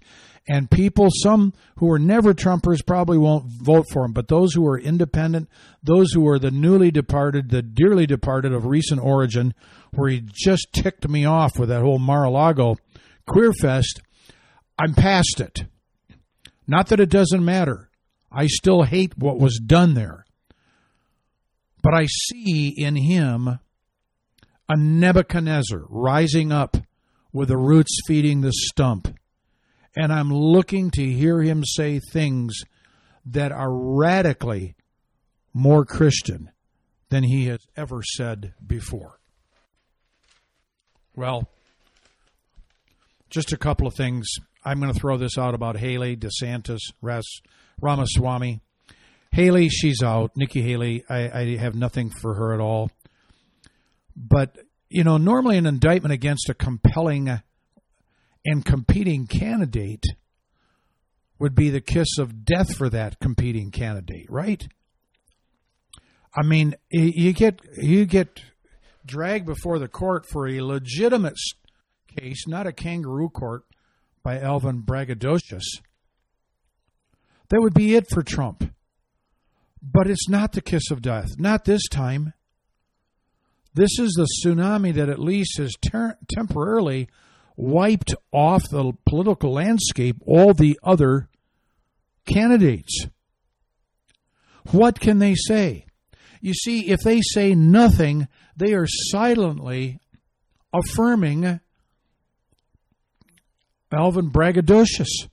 And 0.48 0.70
people, 0.70 1.08
some 1.10 1.54
who 1.78 1.92
are 1.92 2.00
never 2.00 2.34
Trumpers, 2.34 2.86
probably 2.86 3.18
won't 3.18 3.52
vote 3.64 3.86
for 3.92 4.06
him, 4.06 4.14
but 4.14 4.28
those 4.28 4.54
who 4.54 4.66
are 4.68 4.80
independent, 4.80 5.50
those 5.84 6.14
who 6.14 6.28
are 6.28 6.38
the 6.38 6.52
newly 6.52 6.92
departed, 6.92 7.50
the 7.50 7.64
dearly 7.64 8.06
departed 8.06 8.54
of 8.54 8.66
recent 8.66 9.02
origin, 9.02 9.54
where 9.94 10.10
he 10.10 10.22
just 10.22 10.68
ticked 10.72 11.10
me 11.10 11.26
off 11.26 11.58
with 11.58 11.70
that 11.70 11.82
whole 11.82 12.00
Mar-a-Lago 12.00 12.78
queer 13.28 13.54
fest, 13.54 14.02
I'm 14.78 14.94
past 14.94 15.40
it. 15.40 15.66
Not 16.68 16.88
that 16.88 17.00
it 17.00 17.10
doesn't 17.10 17.44
matter. 17.44 17.90
I 18.32 18.48
still 18.48 18.84
hate 18.84 19.18
what 19.18 19.40
was 19.40 19.60
done 19.66 19.94
there. 19.94 20.25
But 21.86 21.94
I 21.94 22.08
see 22.08 22.70
in 22.70 22.96
him 22.96 23.60
a 24.68 24.76
Nebuchadnezzar 24.76 25.84
rising 25.88 26.52
up 26.52 26.78
with 27.32 27.50
the 27.50 27.58
roots 27.58 27.96
feeding 28.08 28.42
the 28.42 28.52
stump. 28.52 29.16
And 29.96 30.12
I'm 30.12 30.34
looking 30.34 30.90
to 30.90 31.06
hear 31.06 31.44
him 31.44 31.64
say 31.64 32.00
things 32.00 32.64
that 33.24 33.52
are 33.52 33.72
radically 33.72 34.76
more 35.54 35.86
Christian 35.86 36.50
than 37.10 37.22
he 37.22 37.46
has 37.50 37.60
ever 37.78 38.02
said 38.02 38.56
before. 38.66 39.20
Well, 41.16 41.48
just 43.30 43.54
a 43.54 43.58
couple 43.58 43.86
of 43.86 43.94
things. 43.94 44.28
I'm 44.64 44.80
going 44.80 44.92
to 44.92 45.00
throw 45.00 45.18
this 45.18 45.38
out 45.38 45.54
about 45.54 45.78
Haley, 45.78 46.18
DeSantis, 46.18 46.80
Ramaswamy. 47.80 48.62
Haley, 49.36 49.68
she's 49.68 50.02
out. 50.02 50.32
Nikki 50.38 50.62
Haley, 50.62 51.04
I, 51.10 51.30
I 51.30 51.58
have 51.58 51.76
nothing 51.76 52.10
for 52.10 52.36
her 52.36 52.54
at 52.54 52.62
all. 52.62 52.90
But, 54.16 54.58
you 54.88 55.04
know, 55.04 55.18
normally 55.18 55.58
an 55.58 55.66
indictment 55.66 56.14
against 56.14 56.48
a 56.48 56.54
compelling 56.54 57.42
and 58.46 58.64
competing 58.64 59.28
candidate 59.28 60.06
would 61.38 61.54
be 61.54 61.70
the 61.70 61.82
kiss 61.82 62.18
of 62.18 62.46
death 62.46 62.78
for 62.78 62.90
that 62.92 63.20
competing 63.20 63.72
candidate, 63.72 64.28
right? 64.30 64.66
I 66.34 66.44
mean, 66.44 66.76
you 66.90 67.34
get 67.34 67.60
you 67.76 68.06
get 68.06 68.42
dragged 69.06 69.46
before 69.46 69.80
the 69.80 69.90
court 69.90 70.26
for 70.32 70.48
a 70.48 70.62
legitimate 70.62 71.36
case, 72.08 72.48
not 72.48 72.68
a 72.68 72.72
kangaroo 72.72 73.28
court 73.28 73.64
by 74.24 74.40
Alvin 74.40 74.82
Braggadocious. 74.82 75.66
That 77.50 77.60
would 77.60 77.74
be 77.74 77.96
it 77.96 78.10
for 78.10 78.24
Trump. 78.24 78.72
But 79.88 80.08
it's 80.10 80.28
not 80.28 80.54
the 80.54 80.62
kiss 80.62 80.90
of 80.90 81.02
death. 81.02 81.38
Not 81.38 81.66
this 81.66 81.88
time. 81.88 82.34
This 83.76 84.00
is 84.00 84.14
the 84.14 84.28
tsunami 84.42 84.94
that 84.94 85.10
at 85.10 85.20
least 85.20 85.58
has 85.58 85.74
ter- 85.86 86.18
temporarily 86.34 87.10
wiped 87.56 88.16
off 88.32 88.64
the 88.70 88.94
political 89.06 89.54
landscape 89.54 90.18
all 90.26 90.54
the 90.54 90.80
other 90.84 91.30
candidates. 92.26 93.06
What 94.72 95.00
can 95.00 95.20
they 95.20 95.36
say? 95.36 95.86
You 96.42 96.54
see, 96.54 96.90
if 96.90 97.02
they 97.02 97.22
say 97.22 97.54
nothing, 97.54 98.28
they 98.56 98.74
are 98.74 98.88
silently 98.88 100.00
affirming 100.74 101.60
Alvin 103.92 104.32
Braggadocious. 104.32 105.30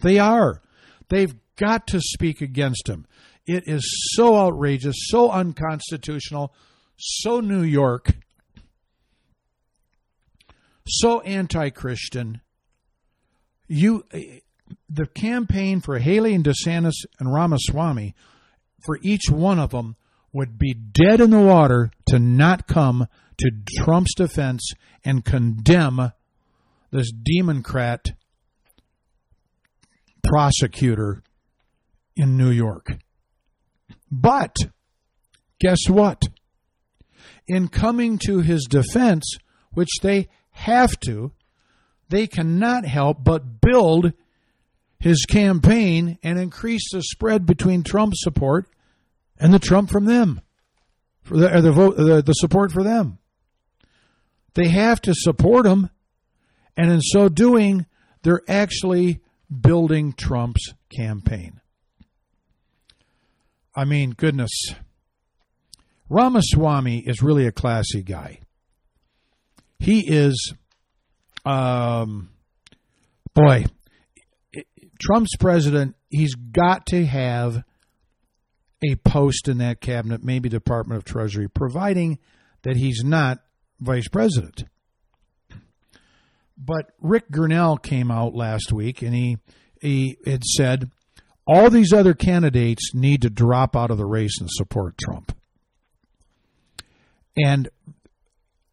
They 0.00 0.18
are. 0.18 0.62
They've 1.08 1.34
got 1.58 1.86
to 1.88 2.00
speak 2.00 2.40
against 2.40 2.88
him. 2.88 3.06
It 3.46 3.64
is 3.66 3.82
so 4.14 4.36
outrageous, 4.36 4.96
so 5.08 5.30
unconstitutional, 5.30 6.54
so 6.96 7.40
New 7.40 7.62
York, 7.62 8.14
so 10.86 11.20
anti-Christian. 11.20 12.40
You, 13.66 14.04
the 14.88 15.06
campaign 15.06 15.80
for 15.80 15.98
Haley 15.98 16.34
and 16.34 16.44
DeSantis 16.44 17.04
and 17.18 17.32
Ramaswamy, 17.32 18.14
for 18.84 18.98
each 19.02 19.30
one 19.30 19.58
of 19.58 19.70
them 19.70 19.96
would 20.32 20.58
be 20.58 20.74
dead 20.74 21.20
in 21.20 21.30
the 21.30 21.40
water 21.40 21.90
to 22.08 22.18
not 22.18 22.66
come 22.66 23.06
to 23.38 23.50
Trump's 23.78 24.14
defense 24.14 24.72
and 25.04 25.24
condemn 25.24 26.12
this 26.90 27.10
democrat 27.10 28.06
prosecutor 30.24 31.22
in 32.18 32.36
New 32.36 32.50
York. 32.50 32.98
But 34.10 34.56
guess 35.60 35.88
what? 35.88 36.22
In 37.46 37.68
coming 37.68 38.18
to 38.26 38.40
his 38.40 38.66
defense, 38.68 39.38
which 39.72 39.88
they 40.02 40.28
have 40.50 40.98
to, 41.00 41.32
they 42.08 42.26
cannot 42.26 42.84
help 42.84 43.22
but 43.22 43.60
build 43.60 44.12
his 44.98 45.24
campaign 45.26 46.18
and 46.22 46.38
increase 46.38 46.90
the 46.92 47.02
spread 47.02 47.46
between 47.46 47.82
Trump 47.82 48.14
support 48.16 48.66
and 49.38 49.54
the 49.54 49.58
Trump 49.58 49.90
from 49.90 50.04
them, 50.04 50.40
for 51.22 51.36
the, 51.36 51.54
uh, 51.54 51.60
the 51.60 51.72
vote, 51.72 51.96
the, 51.96 52.22
the 52.22 52.32
support 52.32 52.72
for 52.72 52.82
them. 52.82 53.18
They 54.54 54.68
have 54.68 55.00
to 55.02 55.14
support 55.14 55.66
him, 55.66 55.90
and 56.76 56.90
in 56.90 57.00
so 57.00 57.28
doing, 57.28 57.86
they're 58.22 58.42
actually 58.48 59.20
building 59.48 60.12
Trump's 60.12 60.74
campaign. 60.90 61.60
I 63.78 63.84
mean, 63.84 64.10
goodness. 64.10 64.50
Ramaswamy 66.08 66.98
is 67.06 67.22
really 67.22 67.46
a 67.46 67.52
classy 67.52 68.02
guy. 68.02 68.40
He 69.78 70.00
is, 70.00 70.52
um, 71.44 72.30
boy, 73.34 73.66
Trump's 75.00 75.36
president, 75.36 75.94
he's 76.10 76.34
got 76.34 76.86
to 76.86 77.06
have 77.06 77.62
a 78.82 78.96
post 78.96 79.46
in 79.46 79.58
that 79.58 79.80
cabinet, 79.80 80.24
maybe 80.24 80.48
Department 80.48 80.98
of 80.98 81.04
Treasury, 81.04 81.48
providing 81.48 82.18
that 82.62 82.74
he's 82.74 83.04
not 83.04 83.38
vice 83.78 84.08
president. 84.08 84.64
But 86.56 86.86
Rick 87.00 87.30
Grenell 87.30 87.80
came 87.80 88.10
out 88.10 88.34
last 88.34 88.72
week 88.72 89.02
and 89.02 89.14
he 89.14 89.38
he 89.80 90.18
had 90.26 90.42
said 90.42 90.90
all 91.48 91.70
these 91.70 91.94
other 91.94 92.12
candidates 92.12 92.94
need 92.94 93.22
to 93.22 93.30
drop 93.30 93.74
out 93.74 93.90
of 93.90 93.96
the 93.96 94.04
race 94.04 94.36
and 94.38 94.50
support 94.52 94.98
Trump. 94.98 95.34
And 97.36 97.70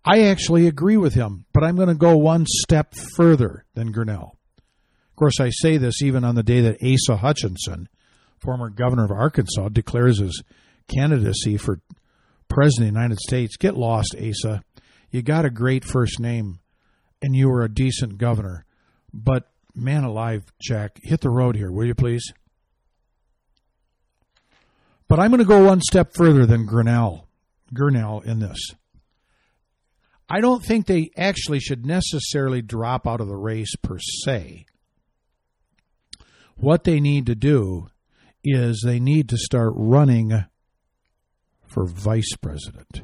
I 0.03 0.23
actually 0.23 0.67
agree 0.67 0.97
with 0.97 1.13
him, 1.13 1.45
but 1.53 1.63
I'm 1.63 1.77
going 1.77 1.87
to 1.87 1.95
go 1.95 2.17
one 2.17 2.45
step 2.47 2.93
further 3.15 3.63
than 3.75 3.93
Grenell. 3.93 4.31
Of 5.09 5.15
course, 5.15 5.39
I 5.39 5.49
say 5.49 5.77
this 5.77 6.01
even 6.03 6.25
on 6.25 6.35
the 6.35 6.43
day 6.43 6.59
that 6.61 6.83
Asa 6.83 7.17
Hutchinson, 7.17 7.87
former 8.39 8.69
governor 8.69 9.05
of 9.05 9.11
Arkansas, 9.11 9.69
declares 9.69 10.19
his 10.19 10.43
candidacy 10.93 11.55
for 11.55 11.79
president 12.49 12.89
of 12.89 12.93
the 12.93 12.99
United 12.99 13.19
States. 13.19 13.55
Get 13.55 13.77
lost, 13.77 14.13
Asa. 14.19 14.61
You 15.11 15.21
got 15.21 15.45
a 15.45 15.49
great 15.49 15.85
first 15.85 16.19
name 16.19 16.59
and 17.21 17.35
you 17.35 17.47
were 17.47 17.63
a 17.63 17.73
decent 17.73 18.17
governor. 18.17 18.65
But 19.13 19.49
man 19.73 20.03
alive, 20.03 20.51
Jack, 20.61 20.99
hit 21.03 21.21
the 21.21 21.29
road 21.29 21.55
here, 21.55 21.71
will 21.71 21.85
you 21.85 21.95
please? 21.95 22.33
But 25.07 25.19
I'm 25.19 25.29
going 25.29 25.39
to 25.39 25.45
go 25.45 25.65
one 25.65 25.81
step 25.81 26.13
further 26.15 26.45
than 26.45 26.67
Grenell, 26.67 27.27
Grenell 27.73 28.25
in 28.25 28.39
this. 28.39 28.71
I 30.27 30.41
don't 30.41 30.63
think 30.63 30.87
they 30.87 31.11
actually 31.15 31.59
should 31.59 31.85
necessarily 31.85 32.61
drop 32.61 33.07
out 33.07 33.21
of 33.21 33.27
the 33.27 33.35
race 33.35 33.75
per 33.81 33.99
se. 33.99 34.65
What 36.55 36.83
they 36.83 36.99
need 36.99 37.27
to 37.27 37.35
do 37.35 37.89
is 38.43 38.81
they 38.83 38.99
need 38.99 39.29
to 39.29 39.37
start 39.37 39.73
running 39.75 40.45
for 41.67 41.85
vice 41.85 42.35
president. 42.41 43.01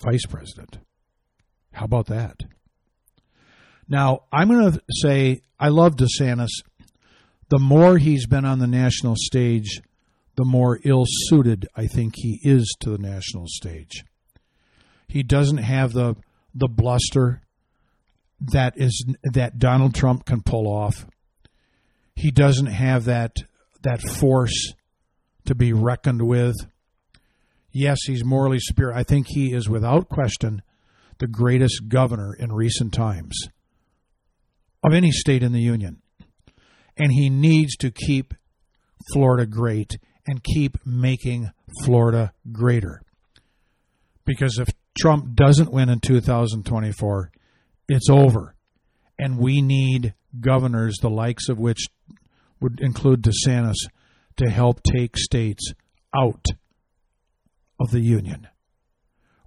Vice 0.00 0.26
president. 0.26 0.78
How 1.72 1.86
about 1.86 2.06
that? 2.06 2.36
Now, 3.88 4.24
I'm 4.32 4.48
going 4.48 4.72
to 4.72 4.82
say 4.90 5.42
I 5.58 5.68
love 5.68 5.96
DeSantis. 5.96 6.50
The 7.48 7.58
more 7.58 7.98
he's 7.98 8.26
been 8.26 8.44
on 8.44 8.58
the 8.58 8.66
national 8.66 9.14
stage, 9.16 9.82
the 10.36 10.44
more 10.44 10.78
ill 10.84 11.04
suited 11.06 11.66
I 11.76 11.86
think 11.86 12.14
he 12.16 12.40
is 12.42 12.74
to 12.80 12.90
the 12.90 12.98
national 12.98 13.46
stage. 13.48 14.04
He 15.08 15.22
doesn't 15.22 15.58
have 15.58 15.92
the 15.92 16.16
the 16.54 16.68
bluster 16.68 17.42
that 18.40 18.74
is 18.76 19.04
that 19.24 19.58
Donald 19.58 19.94
Trump 19.94 20.24
can 20.24 20.42
pull 20.42 20.66
off. 20.66 21.06
He 22.14 22.30
doesn't 22.30 22.66
have 22.66 23.04
that 23.04 23.36
that 23.82 24.00
force 24.00 24.74
to 25.46 25.54
be 25.54 25.72
reckoned 25.72 26.22
with. 26.22 26.54
Yes, 27.72 27.98
he's 28.06 28.24
morally 28.24 28.58
superior. 28.60 28.94
I 28.94 29.02
think 29.02 29.26
he 29.28 29.52
is 29.52 29.68
without 29.68 30.08
question 30.08 30.62
the 31.18 31.26
greatest 31.26 31.88
governor 31.88 32.34
in 32.34 32.52
recent 32.52 32.92
times 32.92 33.48
of 34.84 34.92
any 34.92 35.10
state 35.10 35.42
in 35.42 35.52
the 35.52 35.60
union. 35.60 36.02
And 36.96 37.12
he 37.12 37.30
needs 37.30 37.76
to 37.76 37.90
keep 37.90 38.34
Florida 39.12 39.46
great 39.46 39.96
and 40.26 40.42
keep 40.42 40.78
making 40.86 41.50
Florida 41.84 42.32
greater. 42.50 43.02
Because 44.24 44.58
if 44.58 44.68
Trump 44.98 45.34
doesn't 45.34 45.72
win 45.72 45.88
in 45.88 46.00
2024, 46.00 47.32
it's 47.88 48.08
over. 48.08 48.54
And 49.18 49.38
we 49.38 49.62
need 49.62 50.14
governors, 50.40 50.98
the 51.00 51.10
likes 51.10 51.48
of 51.48 51.58
which 51.58 51.86
would 52.60 52.80
include 52.80 53.22
DeSantis, 53.22 53.76
to 54.36 54.48
help 54.48 54.82
take 54.82 55.16
states 55.16 55.72
out 56.16 56.46
of 57.80 57.90
the 57.90 58.00
Union. 58.00 58.48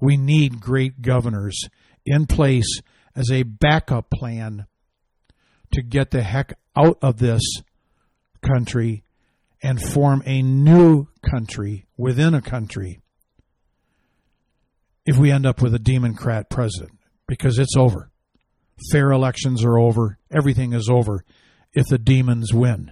We 0.01 0.17
need 0.17 0.59
great 0.59 1.01
governors 1.01 1.57
in 2.05 2.27
place 2.27 2.81
as 3.15 3.31
a 3.31 3.43
backup 3.43 4.09
plan 4.09 4.65
to 5.71 5.81
get 5.81 6.11
the 6.11 6.21
heck 6.21 6.53
out 6.75 6.97
of 7.01 7.17
this 7.17 7.41
country 8.41 9.04
and 9.65 9.81
form 9.81 10.21
a 10.27 10.43
new 10.43 11.07
country 11.27 11.87
within 11.97 12.35
a 12.35 12.41
country 12.41 13.01
if 15.07 15.17
we 15.17 15.31
end 15.31 15.43
up 15.43 15.59
with 15.59 15.73
a 15.73 15.79
Democrat 15.79 16.51
president 16.51 16.91
because 17.27 17.57
it's 17.57 17.75
over. 17.75 18.11
Fair 18.91 19.09
elections 19.11 19.65
are 19.65 19.79
over. 19.79 20.19
Everything 20.31 20.73
is 20.73 20.87
over 20.87 21.25
if 21.73 21.87
the 21.87 21.97
demons 21.97 22.53
win. 22.53 22.91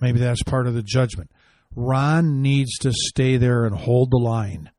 Maybe 0.00 0.18
that's 0.18 0.42
part 0.42 0.66
of 0.66 0.74
the 0.74 0.82
judgment. 0.82 1.30
Ron 1.76 2.42
needs 2.42 2.76
to 2.78 2.90
stay 2.92 3.36
there 3.36 3.64
and 3.64 3.76
hold 3.76 4.10
the 4.10 4.18
line 4.18 4.72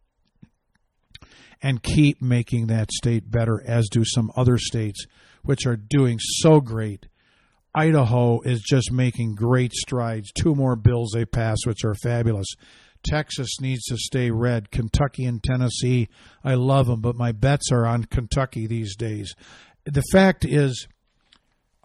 and 1.62 1.82
keep 1.82 2.22
making 2.22 2.68
that 2.68 2.92
state 2.92 3.32
better, 3.32 3.64
as 3.66 3.88
do 3.88 4.04
some 4.04 4.30
other 4.36 4.58
states, 4.58 5.06
which 5.42 5.66
are 5.66 5.78
doing 5.78 6.18
so 6.20 6.60
great. 6.60 7.08
Idaho 7.76 8.42
is 8.42 8.62
just 8.62 8.92
making 8.92 9.36
great 9.36 9.74
strides. 9.74 10.32
Two 10.32 10.56
more 10.56 10.76
bills 10.76 11.12
they 11.14 11.26
passed, 11.26 11.66
which 11.66 11.84
are 11.86 11.96
fabulous. 11.96 12.48
Texas 13.04 13.60
needs 13.62 13.84
to 13.86 13.98
stay 13.98 14.32
red. 14.32 14.72
Kentucky 14.72 15.26
and 15.26 15.44
Tennessee, 15.44 16.10
I 16.44 16.56
love 16.56 16.88
them, 16.88 17.02
but 17.02 17.16
my 17.16 17.32
bets 17.32 17.72
are 17.72 17.86
on 17.86 18.06
Kentucky 18.06 18.68
these 18.68 18.96
days. 18.96 19.36
The 19.86 20.04
fact 20.12 20.44
is, 20.44 20.88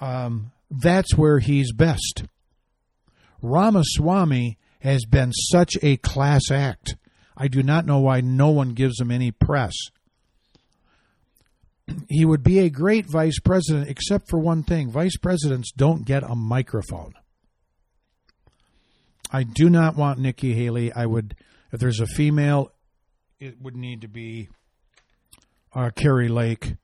um, 0.01 0.53
that's 0.71 1.15
where 1.15 1.39
he's 1.39 1.73
best. 1.73 2.25
Ramaswamy 3.43 4.59
has 4.81 5.05
been 5.05 5.33
such 5.33 5.75
a 5.83 5.97
class 5.99 6.51
act. 6.51 6.97
I 7.37 7.49
do 7.49 7.63
not 7.63 7.87
know 7.87 8.01
why 8.01 8.21
no 8.21 8.51
one 8.51 8.71
gives 8.71 9.01
him 9.01 9.11
any 9.11 9.31
press. 9.31 9.75
He 12.09 12.25
would 12.25 12.43
be 12.43 12.61
a 12.61 12.71
great 12.71 13.07
vice 13.11 13.39
president, 13.39 13.89
except 13.89 14.29
for 14.29 14.39
one 14.39 14.63
thing 14.63 14.91
vice 14.91 15.17
presidents 15.17 15.73
don't 15.73 16.05
get 16.05 16.23
a 16.23 16.35
microphone. 16.35 17.15
I 19.31 19.45
do 19.45 19.71
not 19.71 19.97
want 19.97 20.19
Nikki 20.19 20.53
Haley. 20.53 20.93
I 20.93 21.07
would, 21.07 21.35
if 21.73 21.81
there's 21.81 22.01
a 22.01 22.07
female, 22.07 22.71
it 23.41 23.61
would 23.61 23.75
need 23.75 24.03
to 24.03 24.09
be 24.09 24.49
uh, 25.75 25.91
Kari 25.95 26.29
Lake. 26.29 26.75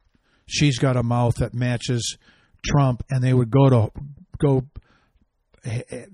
She's 0.47 0.79
got 0.79 0.97
a 0.97 1.03
mouth 1.03 1.37
that 1.37 1.53
matches 1.53 2.17
Trump, 2.65 3.05
and 3.11 3.23
they 3.23 3.35
would 3.35 3.51
go 3.51 3.69
to 3.69 3.91
go 4.39 4.67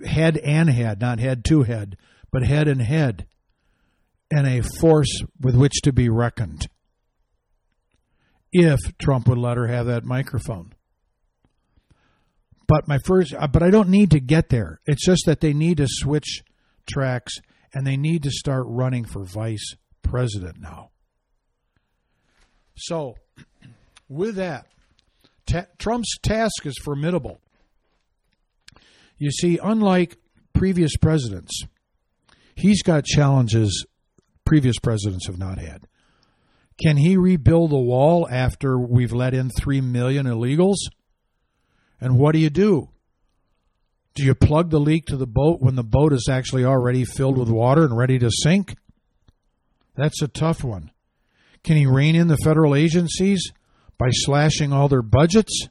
head 0.04 0.38
and 0.38 0.68
head, 0.68 1.00
not 1.00 1.20
head 1.20 1.44
to 1.46 1.62
head, 1.62 1.96
but 2.32 2.42
head 2.42 2.66
and 2.66 2.82
head, 2.82 3.26
and 4.30 4.46
a 4.46 4.62
force 4.80 5.22
with 5.40 5.54
which 5.54 5.82
to 5.82 5.92
be 5.92 6.08
reckoned. 6.08 6.66
If 8.56 8.96
Trump 8.98 9.26
would 9.26 9.36
let 9.38 9.56
her 9.56 9.66
have 9.66 9.86
that 9.86 10.04
microphone. 10.04 10.74
But 12.68 12.86
my 12.86 12.98
first, 12.98 13.34
uh, 13.34 13.48
but 13.48 13.64
I 13.64 13.70
don't 13.70 13.88
need 13.88 14.12
to 14.12 14.20
get 14.20 14.48
there. 14.48 14.80
It's 14.86 15.04
just 15.04 15.26
that 15.26 15.40
they 15.40 15.52
need 15.52 15.78
to 15.78 15.86
switch 15.88 16.44
tracks 16.86 17.34
and 17.74 17.84
they 17.84 17.96
need 17.96 18.22
to 18.22 18.30
start 18.30 18.64
running 18.68 19.04
for 19.04 19.24
vice 19.24 19.74
president 20.02 20.60
now. 20.60 20.90
So, 22.76 23.16
with 24.08 24.36
that, 24.36 24.66
ta- 25.46 25.66
Trump's 25.78 26.16
task 26.22 26.64
is 26.64 26.78
formidable. 26.78 27.40
You 29.18 29.32
see, 29.32 29.58
unlike 29.60 30.16
previous 30.52 30.96
presidents, 30.96 31.64
he's 32.54 32.82
got 32.82 33.04
challenges 33.04 33.84
previous 34.44 34.78
presidents 34.78 35.26
have 35.26 35.38
not 35.38 35.58
had. 35.58 35.88
Can 36.82 36.96
he 36.96 37.16
rebuild 37.16 37.70
the 37.70 37.78
wall 37.78 38.28
after 38.30 38.78
we've 38.78 39.12
let 39.12 39.34
in 39.34 39.50
3 39.50 39.80
million 39.80 40.26
illegals? 40.26 40.76
And 42.00 42.18
what 42.18 42.32
do 42.32 42.38
you 42.38 42.50
do? 42.50 42.90
Do 44.14 44.24
you 44.24 44.34
plug 44.34 44.70
the 44.70 44.80
leak 44.80 45.06
to 45.06 45.16
the 45.16 45.26
boat 45.26 45.60
when 45.60 45.74
the 45.74 45.84
boat 45.84 46.12
is 46.12 46.28
actually 46.30 46.64
already 46.64 47.04
filled 47.04 47.38
with 47.38 47.48
water 47.48 47.84
and 47.84 47.96
ready 47.96 48.18
to 48.18 48.30
sink? 48.30 48.76
That's 49.96 50.22
a 50.22 50.28
tough 50.28 50.62
one. 50.62 50.90
Can 51.62 51.76
he 51.76 51.86
rein 51.86 52.14
in 52.14 52.28
the 52.28 52.36
federal 52.36 52.74
agencies 52.74 53.52
by 53.98 54.08
slashing 54.10 54.72
all 54.72 54.88
their 54.88 55.02
budgets? 55.02 55.68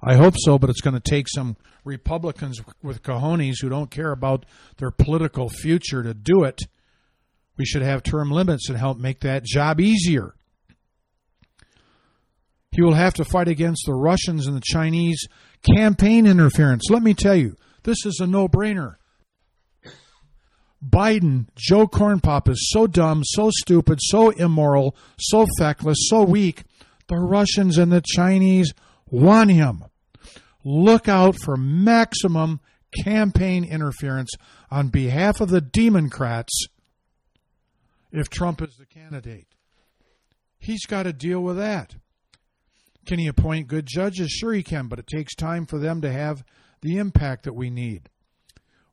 I 0.00 0.14
hope 0.14 0.34
so, 0.38 0.58
but 0.58 0.70
it's 0.70 0.80
going 0.80 0.94
to 0.94 1.00
take 1.00 1.26
some 1.28 1.56
Republicans 1.84 2.60
with 2.82 3.02
cojones 3.02 3.60
who 3.60 3.68
don't 3.68 3.90
care 3.90 4.12
about 4.12 4.46
their 4.76 4.90
political 4.90 5.48
future 5.48 6.02
to 6.02 6.14
do 6.14 6.44
it. 6.44 6.60
We 7.58 7.64
should 7.64 7.82
have 7.82 8.02
term 8.02 8.30
limits 8.30 8.68
and 8.68 8.78
help 8.78 8.98
make 8.98 9.20
that 9.20 9.44
job 9.44 9.80
easier. 9.80 10.34
He 12.70 12.82
will 12.82 12.94
have 12.94 13.14
to 13.14 13.24
fight 13.24 13.48
against 13.48 13.82
the 13.86 13.94
Russians 13.94 14.46
and 14.46 14.56
the 14.56 14.62
Chinese 14.64 15.26
campaign 15.76 16.26
interference. 16.26 16.88
Let 16.88 17.02
me 17.02 17.14
tell 17.14 17.34
you, 17.34 17.56
this 17.82 18.06
is 18.06 18.20
a 18.20 18.26
no 18.26 18.48
brainer. 18.48 18.94
Biden, 20.84 21.48
Joe 21.56 21.88
Cornpop, 21.88 22.48
is 22.48 22.70
so 22.70 22.86
dumb, 22.86 23.22
so 23.24 23.50
stupid, 23.52 23.98
so 24.00 24.30
immoral, 24.30 24.96
so 25.18 25.44
feckless, 25.58 26.08
so 26.08 26.22
weak. 26.22 26.62
The 27.08 27.16
Russians 27.16 27.78
and 27.78 27.90
the 27.90 28.02
Chinese 28.04 28.72
want 29.10 29.50
him. 29.50 29.84
Look 30.64 31.08
out 31.08 31.36
for 31.36 31.56
maximum 31.56 32.60
campaign 33.02 33.64
interference 33.64 34.30
on 34.70 34.88
behalf 34.88 35.40
of 35.40 35.48
the 35.48 35.60
Democrats 35.60 36.68
if 38.12 38.28
Trump 38.28 38.62
is 38.62 38.76
the 38.76 38.86
candidate. 38.86 39.48
He's 40.58 40.86
got 40.86 41.04
to 41.04 41.12
deal 41.12 41.40
with 41.40 41.56
that. 41.56 41.96
Can 43.06 43.18
he 43.18 43.26
appoint 43.26 43.68
good 43.68 43.86
judges? 43.86 44.30
Sure, 44.30 44.52
he 44.52 44.62
can, 44.62 44.88
but 44.88 44.98
it 44.98 45.06
takes 45.06 45.34
time 45.34 45.66
for 45.66 45.78
them 45.78 46.00
to 46.02 46.12
have 46.12 46.44
the 46.82 46.98
impact 46.98 47.44
that 47.44 47.54
we 47.54 47.70
need. 47.70 48.10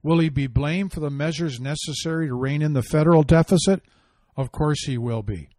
Will 0.02 0.20
he 0.20 0.30
be 0.30 0.48
blamed 0.48 0.94
for 0.94 1.00
the 1.00 1.10
measures 1.10 1.60
necessary 1.60 2.28
to 2.28 2.36
rein 2.36 2.62
in 2.62 2.74
the 2.74 2.84
federal 2.84 3.24
deficit? 3.24 3.82
Of 4.38 4.52
course 4.52 4.86
he 4.86 4.98
will 4.98 5.24
be. 5.24 5.50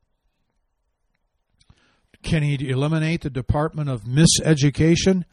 Can 2.22 2.42
he 2.42 2.68
eliminate 2.68 3.22
the 3.22 3.30
Department 3.30 3.90
of 3.90 4.04
Miseducation? 4.04 5.24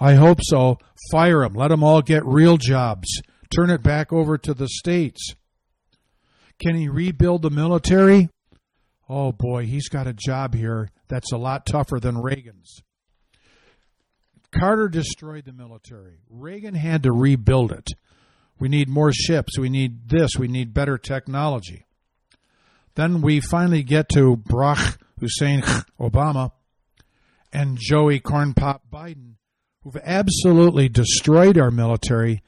I 0.00 0.14
hope 0.14 0.40
so. 0.42 0.78
Fire 1.10 1.40
them. 1.40 1.54
Let 1.54 1.68
them 1.68 1.84
all 1.84 2.02
get 2.02 2.24
real 2.24 2.56
jobs. 2.56 3.08
Turn 3.54 3.70
it 3.70 3.82
back 3.82 4.12
over 4.12 4.36
to 4.38 4.54
the 4.54 4.68
states. 4.68 5.34
Can 6.60 6.76
he 6.76 6.88
rebuild 6.88 7.42
the 7.42 7.50
military? 7.50 8.28
Oh 9.08 9.32
boy, 9.32 9.66
he's 9.66 9.88
got 9.88 10.06
a 10.06 10.14
job 10.14 10.54
here 10.54 10.90
that's 11.08 11.32
a 11.32 11.36
lot 11.36 11.66
tougher 11.66 12.00
than 12.00 12.18
Reagan's. 12.18 12.80
Carter 14.54 14.88
destroyed 14.88 15.44
the 15.44 15.52
military. 15.52 16.20
Reagan 16.30 16.74
had 16.74 17.02
to 17.02 17.12
rebuild 17.12 17.72
it. 17.72 17.88
We 18.58 18.68
need 18.68 18.88
more 18.88 19.12
ships. 19.12 19.58
We 19.58 19.68
need 19.68 20.08
this. 20.08 20.36
We 20.38 20.48
need 20.48 20.72
better 20.72 20.96
technology. 20.96 21.86
Then 22.94 23.20
we 23.20 23.40
finally 23.40 23.82
get 23.82 24.08
to 24.10 24.36
Barack 24.36 24.98
Hussein 25.18 25.62
Obama 26.00 26.52
and 27.52 27.76
Joey 27.80 28.20
Cornpop 28.20 28.80
Biden, 28.92 29.34
who've 29.82 29.96
absolutely 29.96 30.88
destroyed 30.88 31.58
our 31.58 31.72
military. 31.72 32.42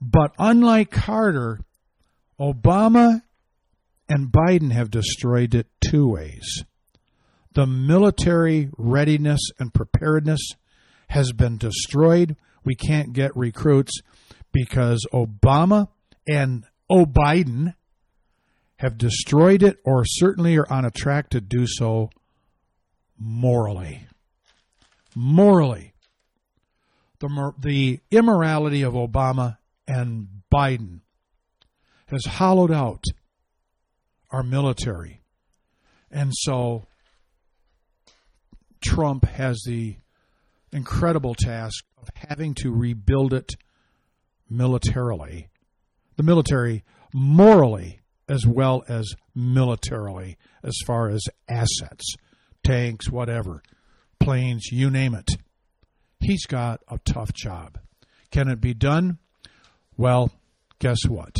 But 0.00 0.32
unlike 0.38 0.90
Carter, 0.90 1.60
Obama 2.38 3.22
and 4.10 4.32
Biden 4.32 4.72
have 4.72 4.90
destroyed 4.90 5.54
it 5.54 5.68
two 5.80 6.08
ways. 6.08 6.64
The 7.54 7.66
military 7.66 8.68
readiness 8.76 9.40
and 9.58 9.72
preparedness 9.72 10.40
has 11.08 11.32
been 11.32 11.58
destroyed. 11.58 12.36
We 12.64 12.74
can't 12.74 13.12
get 13.12 13.36
recruits 13.36 13.92
because 14.52 15.06
Obama 15.14 15.88
and 16.28 16.64
O. 16.90 17.06
Biden 17.06 17.74
have 18.78 18.98
destroyed 18.98 19.62
it 19.62 19.78
or 19.84 20.04
certainly 20.04 20.56
are 20.56 20.70
on 20.72 20.84
a 20.84 20.90
track 20.90 21.30
to 21.30 21.40
do 21.40 21.66
so 21.66 22.10
morally. 23.16 24.06
Morally. 25.14 25.92
The, 27.20 27.52
the 27.58 28.00
immorality 28.10 28.82
of 28.82 28.94
Obama 28.94 29.58
and 29.86 30.26
Biden 30.52 31.00
has 32.06 32.24
hollowed 32.24 32.72
out 32.72 33.04
our 34.30 34.42
military. 34.42 35.22
And 36.10 36.32
so 36.34 36.86
Trump 38.84 39.24
has 39.26 39.62
the 39.66 39.96
incredible 40.72 41.34
task 41.34 41.84
of 42.00 42.08
having 42.14 42.54
to 42.54 42.70
rebuild 42.72 43.32
it 43.32 43.56
militarily. 44.48 45.48
the 46.20 46.22
military 46.22 46.84
morally 47.14 47.98
as 48.28 48.46
well 48.46 48.84
as 48.88 49.14
militarily, 49.34 50.36
as 50.62 50.74
far 50.86 51.08
as 51.08 51.22
assets, 51.48 52.14
tanks, 52.62 53.10
whatever, 53.10 53.62
planes, 54.20 54.66
you 54.70 54.90
name 54.90 55.14
it. 55.14 55.30
He's 56.20 56.44
got 56.44 56.82
a 56.88 56.98
tough 56.98 57.32
job. 57.32 57.78
Can 58.30 58.48
it 58.48 58.60
be 58.60 58.74
done? 58.74 59.16
Well, 59.96 60.30
guess 60.78 60.98
what? 61.08 61.36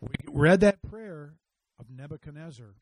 We 0.00 0.14
read 0.32 0.60
that 0.60 0.80
prayer 0.80 1.34
of 1.82 1.90
Nebuchadnezzar 1.90 2.76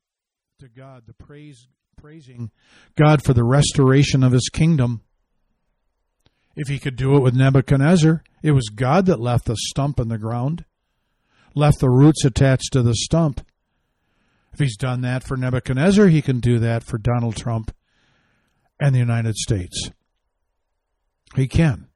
to 0.59 0.69
God, 0.69 1.05
the 1.07 1.15
praise 1.15 1.67
praising 1.97 2.51
God 2.99 3.25
for 3.25 3.33
the 3.33 3.45
restoration 3.45 4.23
of 4.23 4.33
his 4.33 4.51
kingdom. 4.53 5.01
If 6.55 6.69
he 6.69 6.79
could 6.79 6.97
do 6.97 7.17
it 7.17 7.23
with 7.23 7.35
Nebuchadnezzar, 7.35 8.23
it 8.43 8.51
was 8.51 8.69
God 8.69 9.07
that 9.07 9.19
left 9.19 9.47
the 9.47 9.57
stump 9.57 9.99
in 9.99 10.09
the 10.09 10.19
ground, 10.19 10.67
left 11.55 11.81
the 11.81 11.89
roots 11.89 12.27
attached 12.27 12.75
to 12.75 12.83
the 12.83 12.95
stump. 12.95 13.41
If 14.53 14.59
he's 14.59 14.77
done 14.77 15.01
that 15.01 15.25
for 15.25 15.39
Nebuchadnezzar, 15.39 16.09
he 16.09 16.21
can 16.21 16.39
do 16.39 16.59
that 16.59 16.85
for 16.85 16.99
Donald 16.99 17.37
Trump 17.37 17.75
and 18.79 18.95
the 18.95 18.99
United 18.99 19.37
States. 19.37 19.89
He 21.37 21.49
can. 21.49 21.87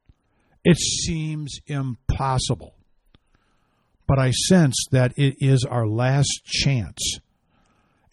It 0.65 0.79
seems 0.79 1.59
impossible. 1.67 2.74
But 4.07 4.19
I 4.19 4.31
sense 4.33 4.77
that 4.91 5.13
it 5.17 5.37
is 5.41 5.65
our 5.65 5.87
last 5.87 6.43
chance, 6.45 7.19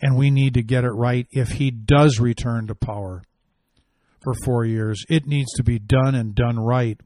and 0.02 0.18
we 0.18 0.32
need 0.32 0.54
to 0.54 0.64
get 0.64 0.84
it 0.84 0.92
right 0.92 1.28
if 1.32 1.50
he 1.54 1.70
does 1.70 2.20
return 2.20 2.68
to 2.68 2.76
power 2.76 3.24
for 4.22 4.34
four 4.46 4.66
years. 4.66 5.04
It 5.10 5.28
needs 5.28 5.52
to 5.54 5.64
be 5.64 5.80
done 5.80 6.16
and 6.16 6.34
done 6.34 6.60
right, 6.60 7.00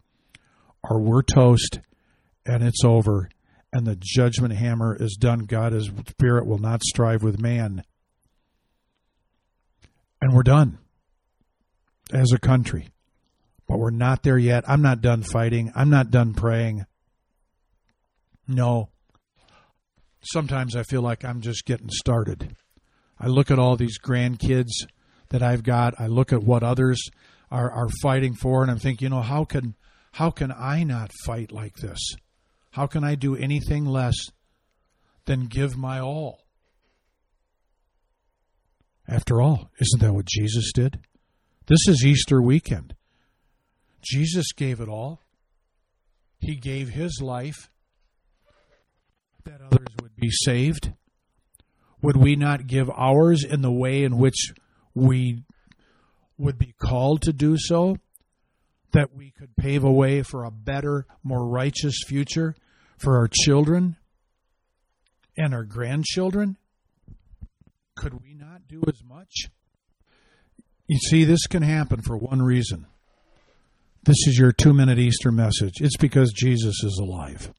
or 0.83 1.01
we're 1.01 1.23
toast 1.23 1.79
and 2.45 2.63
it's 2.63 2.83
over, 2.83 3.29
and 3.73 3.85
the 3.85 3.97
judgment 3.99 4.53
hammer 4.53 4.95
is 4.99 5.17
done. 5.19 5.39
God's 5.39 5.89
Spirit 6.09 6.45
will 6.45 6.59
not 6.59 6.83
strive 6.83 7.23
with 7.23 7.41
man. 7.41 7.83
And 10.21 10.33
we're 10.33 10.43
done 10.43 10.77
as 12.13 12.31
a 12.31 12.39
country. 12.39 12.89
But 13.67 13.79
we're 13.79 13.89
not 13.89 14.21
there 14.23 14.37
yet. 14.37 14.63
I'm 14.67 14.81
not 14.81 15.01
done 15.01 15.23
fighting. 15.23 15.71
I'm 15.75 15.89
not 15.89 16.11
done 16.11 16.33
praying. 16.33 16.85
No. 18.47 18.89
Sometimes 20.21 20.75
I 20.75 20.83
feel 20.83 21.01
like 21.01 21.23
I'm 21.23 21.41
just 21.41 21.65
getting 21.65 21.89
started. 21.89 22.55
I 23.19 23.27
look 23.27 23.51
at 23.51 23.59
all 23.59 23.75
these 23.75 23.99
grandkids 23.99 24.71
that 25.29 25.41
I've 25.41 25.63
got. 25.63 25.93
I 25.99 26.07
look 26.07 26.33
at 26.33 26.43
what 26.43 26.63
others 26.63 27.01
are, 27.51 27.71
are 27.71 27.89
fighting 28.01 28.33
for, 28.33 28.61
and 28.61 28.71
I'm 28.71 28.79
thinking, 28.79 29.05
you 29.05 29.09
know, 29.09 29.21
how 29.21 29.45
can 29.45 29.75
how 30.13 30.31
can 30.31 30.51
I 30.51 30.83
not 30.83 31.11
fight 31.25 31.51
like 31.51 31.75
this? 31.75 31.99
How 32.71 32.87
can 32.87 33.03
I 33.03 33.15
do 33.15 33.35
anything 33.35 33.85
less 33.85 34.15
than 35.25 35.47
give 35.47 35.75
my 35.75 35.99
all? 35.99 36.39
After 39.07 39.41
all, 39.41 39.69
isn't 39.79 40.01
that 40.01 40.13
what 40.13 40.25
Jesus 40.25 40.71
did? 40.73 40.99
This 41.67 41.87
is 41.87 42.05
Easter 42.05 42.41
weekend. 42.41 42.95
Jesus 44.01 44.51
gave 44.53 44.79
it 44.79 44.87
all. 44.87 45.21
He 46.39 46.55
gave 46.55 46.89
his 46.89 47.19
life 47.21 47.69
that 49.45 49.61
others 49.61 49.87
would 50.01 50.15
be 50.15 50.29
saved. 50.29 50.93
Would 52.01 52.17
we 52.17 52.35
not 52.35 52.67
give 52.67 52.89
ours 52.89 53.43
in 53.43 53.61
the 53.61 53.71
way 53.71 54.03
in 54.03 54.17
which 54.17 54.53
we 54.93 55.43
would 56.37 56.57
be 56.57 56.73
called 56.77 57.21
to 57.23 57.33
do 57.33 57.57
so? 57.57 57.97
That 58.91 59.15
we 59.15 59.31
could 59.31 59.55
pave 59.55 59.83
a 59.83 59.91
way 59.91 60.21
for 60.21 60.43
a 60.43 60.51
better, 60.51 61.05
more 61.23 61.45
righteous 61.47 61.95
future 62.07 62.55
for 62.97 63.17
our 63.17 63.27
children 63.27 63.97
and 65.37 65.53
our 65.53 65.63
grandchildren? 65.63 66.57
Could 67.95 68.21
we 68.21 68.33
not 68.33 68.67
do 68.67 68.81
as 68.87 69.03
much? 69.03 69.49
You 70.87 70.97
see, 70.99 71.23
this 71.23 71.47
can 71.47 71.63
happen 71.63 72.01
for 72.01 72.17
one 72.17 72.41
reason. 72.41 72.87
This 74.03 74.27
is 74.27 74.37
your 74.37 74.51
two 74.51 74.73
minute 74.73 74.99
Easter 74.99 75.31
message. 75.31 75.81
It's 75.81 75.97
because 75.97 76.31
Jesus 76.31 76.83
is 76.83 76.99
alive. 77.01 77.51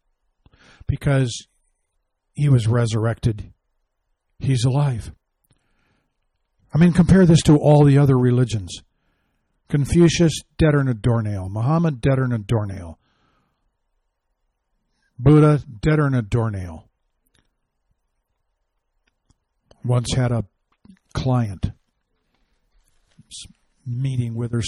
Because 0.87 1.49
he 2.37 2.49
was 2.49 2.69
resurrected. 2.69 3.53
He's 4.39 4.65
alive. 4.65 5.11
I 6.73 6.79
mean, 6.79 6.93
compare 6.93 7.27
this 7.27 7.43
to 7.43 7.57
all 7.57 7.85
the 7.85 7.99
other 7.99 8.17
religions 8.17 8.83
Confucius, 9.69 10.33
dead 10.59 10.75
or 10.75 10.81
a 10.89 10.95
doornail. 10.95 11.49
Muhammad, 11.49 12.01
dead 12.01 12.21
or 12.21 12.33
a 12.33 12.39
doornail. 12.39 13.01
Buddha, 15.19 15.61
dead 15.81 15.99
or 15.99 16.07
a 16.07 16.23
doornail. 16.23 16.89
Once 19.85 20.15
had 20.15 20.31
a 20.31 20.45
client 21.15 21.73
meeting 23.85 24.37
with 24.37 24.53
her, 24.53 24.63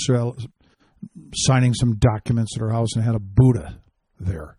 signing 1.34 1.74
some 1.74 1.96
documents 1.96 2.56
at 2.56 2.60
her 2.60 2.70
house, 2.70 2.94
and 2.94 3.04
had 3.04 3.14
a 3.14 3.20
Buddha 3.20 3.80
there. 4.18 4.56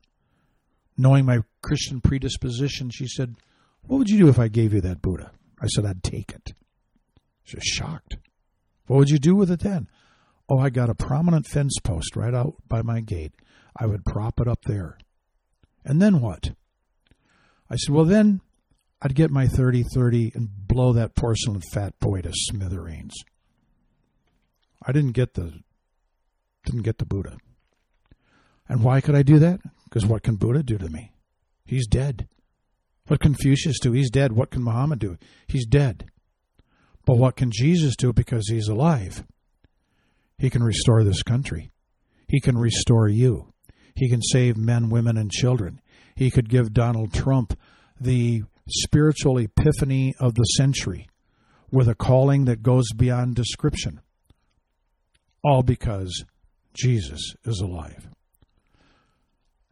Knowing 0.97 1.25
my 1.25 1.39
Christian 1.61 2.01
predisposition, 2.01 2.89
she 2.89 3.07
said, 3.07 3.35
What 3.83 3.97
would 3.97 4.09
you 4.09 4.17
do 4.17 4.29
if 4.29 4.39
I 4.39 4.47
gave 4.47 4.73
you 4.73 4.81
that 4.81 5.01
Buddha? 5.01 5.31
I 5.61 5.67
said, 5.67 5.85
I'd 5.85 6.03
take 6.03 6.31
it. 6.31 6.53
She 7.43 7.55
was 7.55 7.65
shocked. 7.65 8.17
What 8.87 8.97
would 8.97 9.09
you 9.09 9.19
do 9.19 9.35
with 9.35 9.51
it 9.51 9.59
then? 9.59 9.87
Oh, 10.47 10.57
I 10.57 10.69
got 10.69 10.89
a 10.89 10.95
prominent 10.95 11.45
fence 11.45 11.75
post 11.83 12.15
right 12.15 12.33
out 12.33 12.55
by 12.67 12.81
my 12.81 13.01
gate. 13.01 13.33
I 13.75 13.85
would 13.85 14.05
prop 14.05 14.39
it 14.39 14.47
up 14.47 14.63
there. 14.65 14.97
And 15.85 16.01
then 16.01 16.21
what? 16.21 16.51
I 17.69 17.75
said, 17.75 17.93
Well, 17.93 18.05
then 18.05 18.41
I'd 19.01 19.15
get 19.15 19.31
my 19.31 19.47
30 19.47 19.83
30 19.83 20.31
and 20.35 20.49
blow 20.67 20.93
that 20.93 21.15
porcelain 21.15 21.61
fat 21.61 21.99
boy 21.99 22.21
to 22.21 22.31
smithereens. 22.33 23.13
I 24.85 24.91
didn't 24.91 25.11
get 25.11 25.35
the 25.35 25.61
didn't 26.65 26.83
get 26.83 26.97
the 26.97 27.05
Buddha. 27.05 27.37
And 28.67 28.83
why 28.83 29.01
could 29.01 29.15
I 29.15 29.23
do 29.23 29.39
that? 29.39 29.61
Because 29.85 30.05
what 30.05 30.23
can 30.23 30.35
Buddha 30.35 30.63
do 30.63 30.77
to 30.77 30.89
me? 30.89 31.11
He's 31.69 31.85
dead. 31.85 32.27
What 33.05 33.19
Confucius 33.19 33.79
do? 33.79 33.91
He's 33.91 34.09
dead. 34.09 34.31
What 34.31 34.49
can 34.49 34.63
Muhammad 34.63 34.97
do? 34.97 35.17
He's 35.47 35.67
dead. 35.67 36.05
But 37.05 37.17
what 37.17 37.35
can 37.35 37.51
Jesus 37.51 37.95
do 37.95 38.11
because 38.11 38.49
he's 38.49 38.67
alive? 38.67 39.23
He 40.39 40.49
can 40.49 40.63
restore 40.63 41.03
this 41.03 41.21
country. 41.21 41.69
He 42.27 42.39
can 42.39 42.57
restore 42.57 43.07
you. 43.07 43.53
He 43.95 44.09
can 44.09 44.23
save 44.23 44.57
men, 44.57 44.89
women, 44.89 45.15
and 45.15 45.29
children. 45.29 45.79
He 46.15 46.31
could 46.31 46.49
give 46.49 46.73
Donald 46.73 47.13
Trump 47.13 47.55
the 48.01 48.45
spiritual 48.67 49.37
epiphany 49.37 50.15
of 50.19 50.33
the 50.33 50.45
century 50.57 51.07
with 51.69 51.87
a 51.87 51.93
calling 51.93 52.45
that 52.45 52.63
goes 52.63 52.91
beyond 52.95 53.35
description. 53.35 54.01
All 55.43 55.61
because 55.61 56.25
Jesus 56.73 57.35
is 57.45 57.59
alive. 57.59 58.09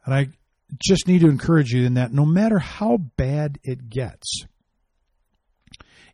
And 0.06 0.14
I 0.14 0.28
just 0.76 1.08
need 1.08 1.22
to 1.22 1.30
encourage 1.30 1.72
you 1.72 1.86
in 1.86 1.94
that 1.96 2.14
no 2.14 2.26
matter 2.26 2.60
how 2.60 2.98
bad 2.98 3.60
it 3.64 3.90
gets, 3.90 4.46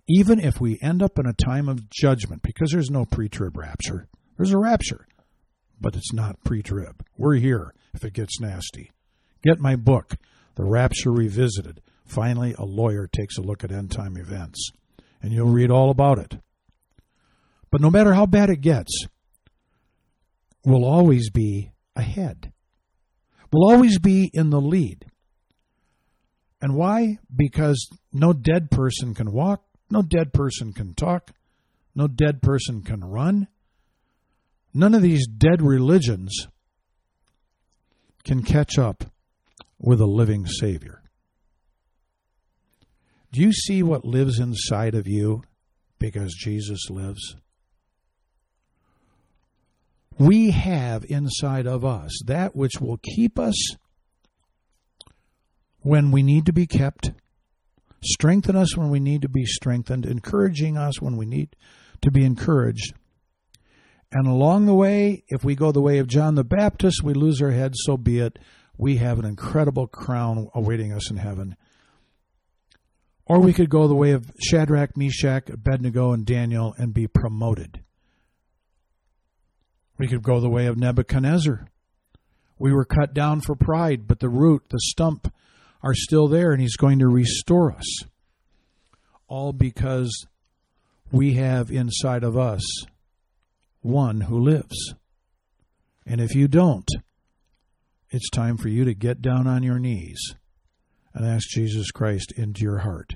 even 0.07 0.39
if 0.39 0.59
we 0.59 0.79
end 0.81 1.01
up 1.01 1.17
in 1.17 1.25
a 1.25 1.33
time 1.33 1.69
of 1.69 1.89
judgment, 1.89 2.41
because 2.43 2.71
there's 2.71 2.89
no 2.89 3.05
pre 3.05 3.29
trib 3.29 3.57
rapture, 3.57 4.07
there's 4.37 4.51
a 4.51 4.57
rapture, 4.57 5.07
but 5.79 5.95
it's 5.95 6.13
not 6.13 6.43
pre 6.43 6.61
trib. 6.61 7.03
We're 7.17 7.35
here 7.35 7.73
if 7.93 8.03
it 8.03 8.13
gets 8.13 8.39
nasty. 8.39 8.91
Get 9.43 9.59
my 9.59 9.75
book, 9.75 10.15
The 10.55 10.63
Rapture 10.63 11.11
Revisited. 11.11 11.81
Finally, 12.05 12.55
a 12.57 12.65
lawyer 12.65 13.07
takes 13.07 13.37
a 13.37 13.41
look 13.41 13.63
at 13.63 13.71
end 13.71 13.91
time 13.91 14.17
events, 14.17 14.71
and 15.21 15.31
you'll 15.31 15.49
read 15.49 15.71
all 15.71 15.89
about 15.89 16.19
it. 16.19 16.37
But 17.71 17.81
no 17.81 17.89
matter 17.89 18.13
how 18.13 18.25
bad 18.25 18.49
it 18.49 18.61
gets, 18.61 19.07
we'll 20.63 20.85
always 20.85 21.29
be 21.29 21.71
ahead. 21.95 22.52
We'll 23.53 23.69
always 23.69 23.99
be 23.99 24.31
in 24.33 24.49
the 24.49 24.59
lead. 24.59 25.05
And 26.59 26.75
why? 26.75 27.19
Because 27.33 27.87
no 28.11 28.33
dead 28.33 28.71
person 28.71 29.13
can 29.13 29.31
walk, 29.31 29.63
no 29.91 30.01
dead 30.01 30.33
person 30.33 30.73
can 30.73 30.95
talk, 30.95 31.31
no 31.93 32.07
dead 32.07 32.41
person 32.41 32.81
can 32.81 33.03
run. 33.03 33.47
None 34.73 34.95
of 34.95 35.03
these 35.03 35.27
dead 35.27 35.61
religions 35.61 36.47
can 38.23 38.41
catch 38.41 38.79
up 38.79 39.03
with 39.77 40.01
a 40.01 40.07
living 40.07 40.47
Savior. 40.47 41.03
Do 43.31 43.41
you 43.41 43.53
see 43.53 43.83
what 43.83 44.03
lives 44.03 44.39
inside 44.39 44.95
of 44.95 45.07
you 45.07 45.43
because 45.99 46.33
Jesus 46.33 46.89
lives? 46.89 47.35
We 50.17 50.51
have 50.51 51.05
inside 51.09 51.65
of 51.65 51.83
us 51.83 52.11
that 52.25 52.55
which 52.55 52.79
will 52.79 52.97
keep 52.97 53.39
us 53.39 53.75
when 55.79 56.11
we 56.11 56.23
need 56.23 56.45
to 56.45 56.53
be 56.53 56.65
kept, 56.65 57.11
strengthen 58.03 58.55
us 58.55 58.77
when 58.77 58.89
we 58.89 58.99
need 58.99 59.21
to 59.23 59.29
be 59.29 59.45
strengthened, 59.45 60.05
encouraging 60.05 60.77
us 60.77 61.01
when 61.01 61.17
we 61.17 61.25
need 61.25 61.55
to 62.01 62.11
be 62.11 62.23
encouraged. 62.23 62.93
And 64.11 64.27
along 64.27 64.67
the 64.67 64.75
way, 64.75 65.23
if 65.27 65.43
we 65.43 65.55
go 65.55 65.71
the 65.71 65.81
way 65.81 65.97
of 65.97 66.07
John 66.07 66.35
the 66.35 66.43
Baptist, 66.43 67.03
we 67.03 67.13
lose 67.13 67.41
our 67.41 67.51
heads, 67.51 67.79
so 67.83 67.97
be 67.97 68.19
it. 68.19 68.37
we 68.77 68.97
have 68.97 69.19
an 69.19 69.25
incredible 69.25 69.87
crown 69.87 70.49
awaiting 70.53 70.93
us 70.93 71.09
in 71.09 71.17
heaven. 71.17 71.55
Or 73.25 73.39
we 73.39 73.53
could 73.53 73.69
go 73.69 73.87
the 73.87 73.95
way 73.95 74.11
of 74.11 74.31
Shadrach, 74.39 74.97
Meshach, 74.97 75.49
Abednego, 75.49 76.11
and 76.11 76.25
Daniel 76.25 76.75
and 76.77 76.93
be 76.93 77.07
promoted. 77.07 77.81
We 79.97 80.07
could 80.07 80.23
go 80.23 80.39
the 80.39 80.49
way 80.49 80.65
of 80.65 80.77
Nebuchadnezzar. 80.77 81.67
We 82.57 82.73
were 82.73 82.85
cut 82.85 83.13
down 83.13 83.41
for 83.41 83.55
pride, 83.55 84.07
but 84.07 84.19
the 84.19 84.29
root, 84.29 84.63
the 84.69 84.79
stump, 84.79 85.31
are 85.81 85.93
still 85.93 86.27
there, 86.27 86.51
and 86.51 86.61
he's 86.61 86.77
going 86.77 86.99
to 86.99 87.07
restore 87.07 87.71
us. 87.71 88.03
All 89.27 89.53
because 89.53 90.25
we 91.11 91.33
have 91.33 91.71
inside 91.71 92.23
of 92.23 92.37
us 92.37 92.63
one 93.81 94.21
who 94.21 94.39
lives. 94.39 94.93
And 96.05 96.19
if 96.19 96.35
you 96.35 96.47
don't, 96.47 96.87
it's 98.09 98.29
time 98.29 98.57
for 98.57 98.69
you 98.69 98.85
to 98.85 98.93
get 98.93 99.21
down 99.21 99.47
on 99.47 99.63
your 99.63 99.79
knees 99.79 100.35
and 101.13 101.25
ask 101.25 101.49
Jesus 101.49 101.91
Christ 101.91 102.33
into 102.35 102.61
your 102.61 102.79
heart. 102.79 103.15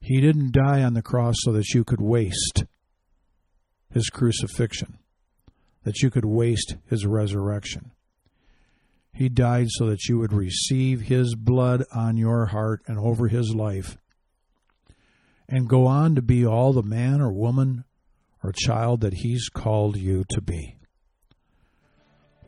He 0.00 0.20
didn't 0.20 0.52
die 0.52 0.82
on 0.82 0.94
the 0.94 1.02
cross 1.02 1.34
so 1.40 1.52
that 1.52 1.68
you 1.74 1.84
could 1.84 2.00
waste 2.00 2.64
his 3.92 4.08
crucifixion, 4.08 4.98
that 5.84 6.02
you 6.02 6.10
could 6.10 6.24
waste 6.24 6.76
his 6.88 7.06
resurrection. 7.06 7.92
He 9.12 9.28
died 9.28 9.66
so 9.70 9.86
that 9.86 10.08
you 10.08 10.18
would 10.18 10.32
receive 10.32 11.02
his 11.02 11.34
blood 11.34 11.84
on 11.92 12.16
your 12.16 12.46
heart 12.46 12.82
and 12.86 12.98
over 12.98 13.28
his 13.28 13.54
life 13.54 13.96
and 15.48 15.68
go 15.68 15.86
on 15.86 16.14
to 16.14 16.22
be 16.22 16.46
all 16.46 16.72
the 16.72 16.82
man 16.82 17.20
or 17.20 17.32
woman 17.32 17.84
or 18.42 18.52
child 18.52 19.00
that 19.00 19.14
he's 19.14 19.48
called 19.48 19.96
you 19.96 20.24
to 20.30 20.40
be. 20.40 20.76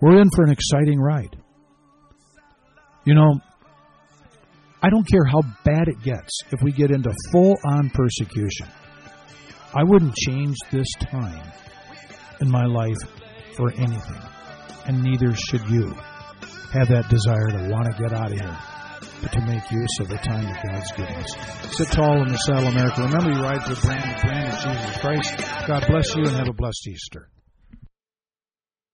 We're 0.00 0.20
in 0.20 0.28
for 0.34 0.44
an 0.44 0.50
exciting 0.50 1.00
ride. 1.00 1.36
You 3.04 3.14
know, 3.14 3.40
I 4.82 4.88
don't 4.88 5.06
care 5.08 5.24
how 5.24 5.42
bad 5.64 5.88
it 5.88 6.00
gets 6.02 6.40
if 6.50 6.62
we 6.62 6.72
get 6.72 6.90
into 6.90 7.12
full 7.32 7.56
on 7.64 7.90
persecution. 7.90 8.68
I 9.74 9.84
wouldn't 9.84 10.14
change 10.14 10.56
this 10.70 10.86
time 11.00 11.52
in 12.40 12.50
my 12.50 12.64
life 12.64 12.98
for 13.54 13.72
anything, 13.72 14.22
and 14.86 15.02
neither 15.02 15.34
should 15.34 15.68
you 15.68 15.94
have 16.72 16.88
that 16.88 17.08
desire 17.08 17.48
to 17.48 17.68
want 17.70 17.86
to 17.86 18.02
get 18.02 18.12
out 18.12 18.32
of 18.32 18.38
here, 18.38 18.58
but 19.20 19.32
to 19.32 19.40
make 19.46 19.70
use 19.70 19.98
of 20.00 20.08
the 20.08 20.16
time 20.16 20.44
that 20.44 20.62
God's 20.64 20.92
given 20.92 21.14
us. 21.16 21.76
Sit 21.76 21.88
tall 21.88 22.22
in 22.22 22.28
the 22.28 22.38
saddle, 22.38 22.68
America. 22.68 23.02
Remember, 23.02 23.30
you 23.30 23.42
ride 23.42 23.62
the 23.68 23.78
brand, 23.84 24.20
brand 24.22 24.48
of 24.48 24.58
Jesus 24.58 25.00
Christ. 25.00 25.68
God 25.68 25.86
bless 25.86 26.14
you 26.16 26.24
and 26.24 26.36
have 26.36 26.48
a 26.48 26.52
blessed 26.52 26.88
Easter. 26.88 27.28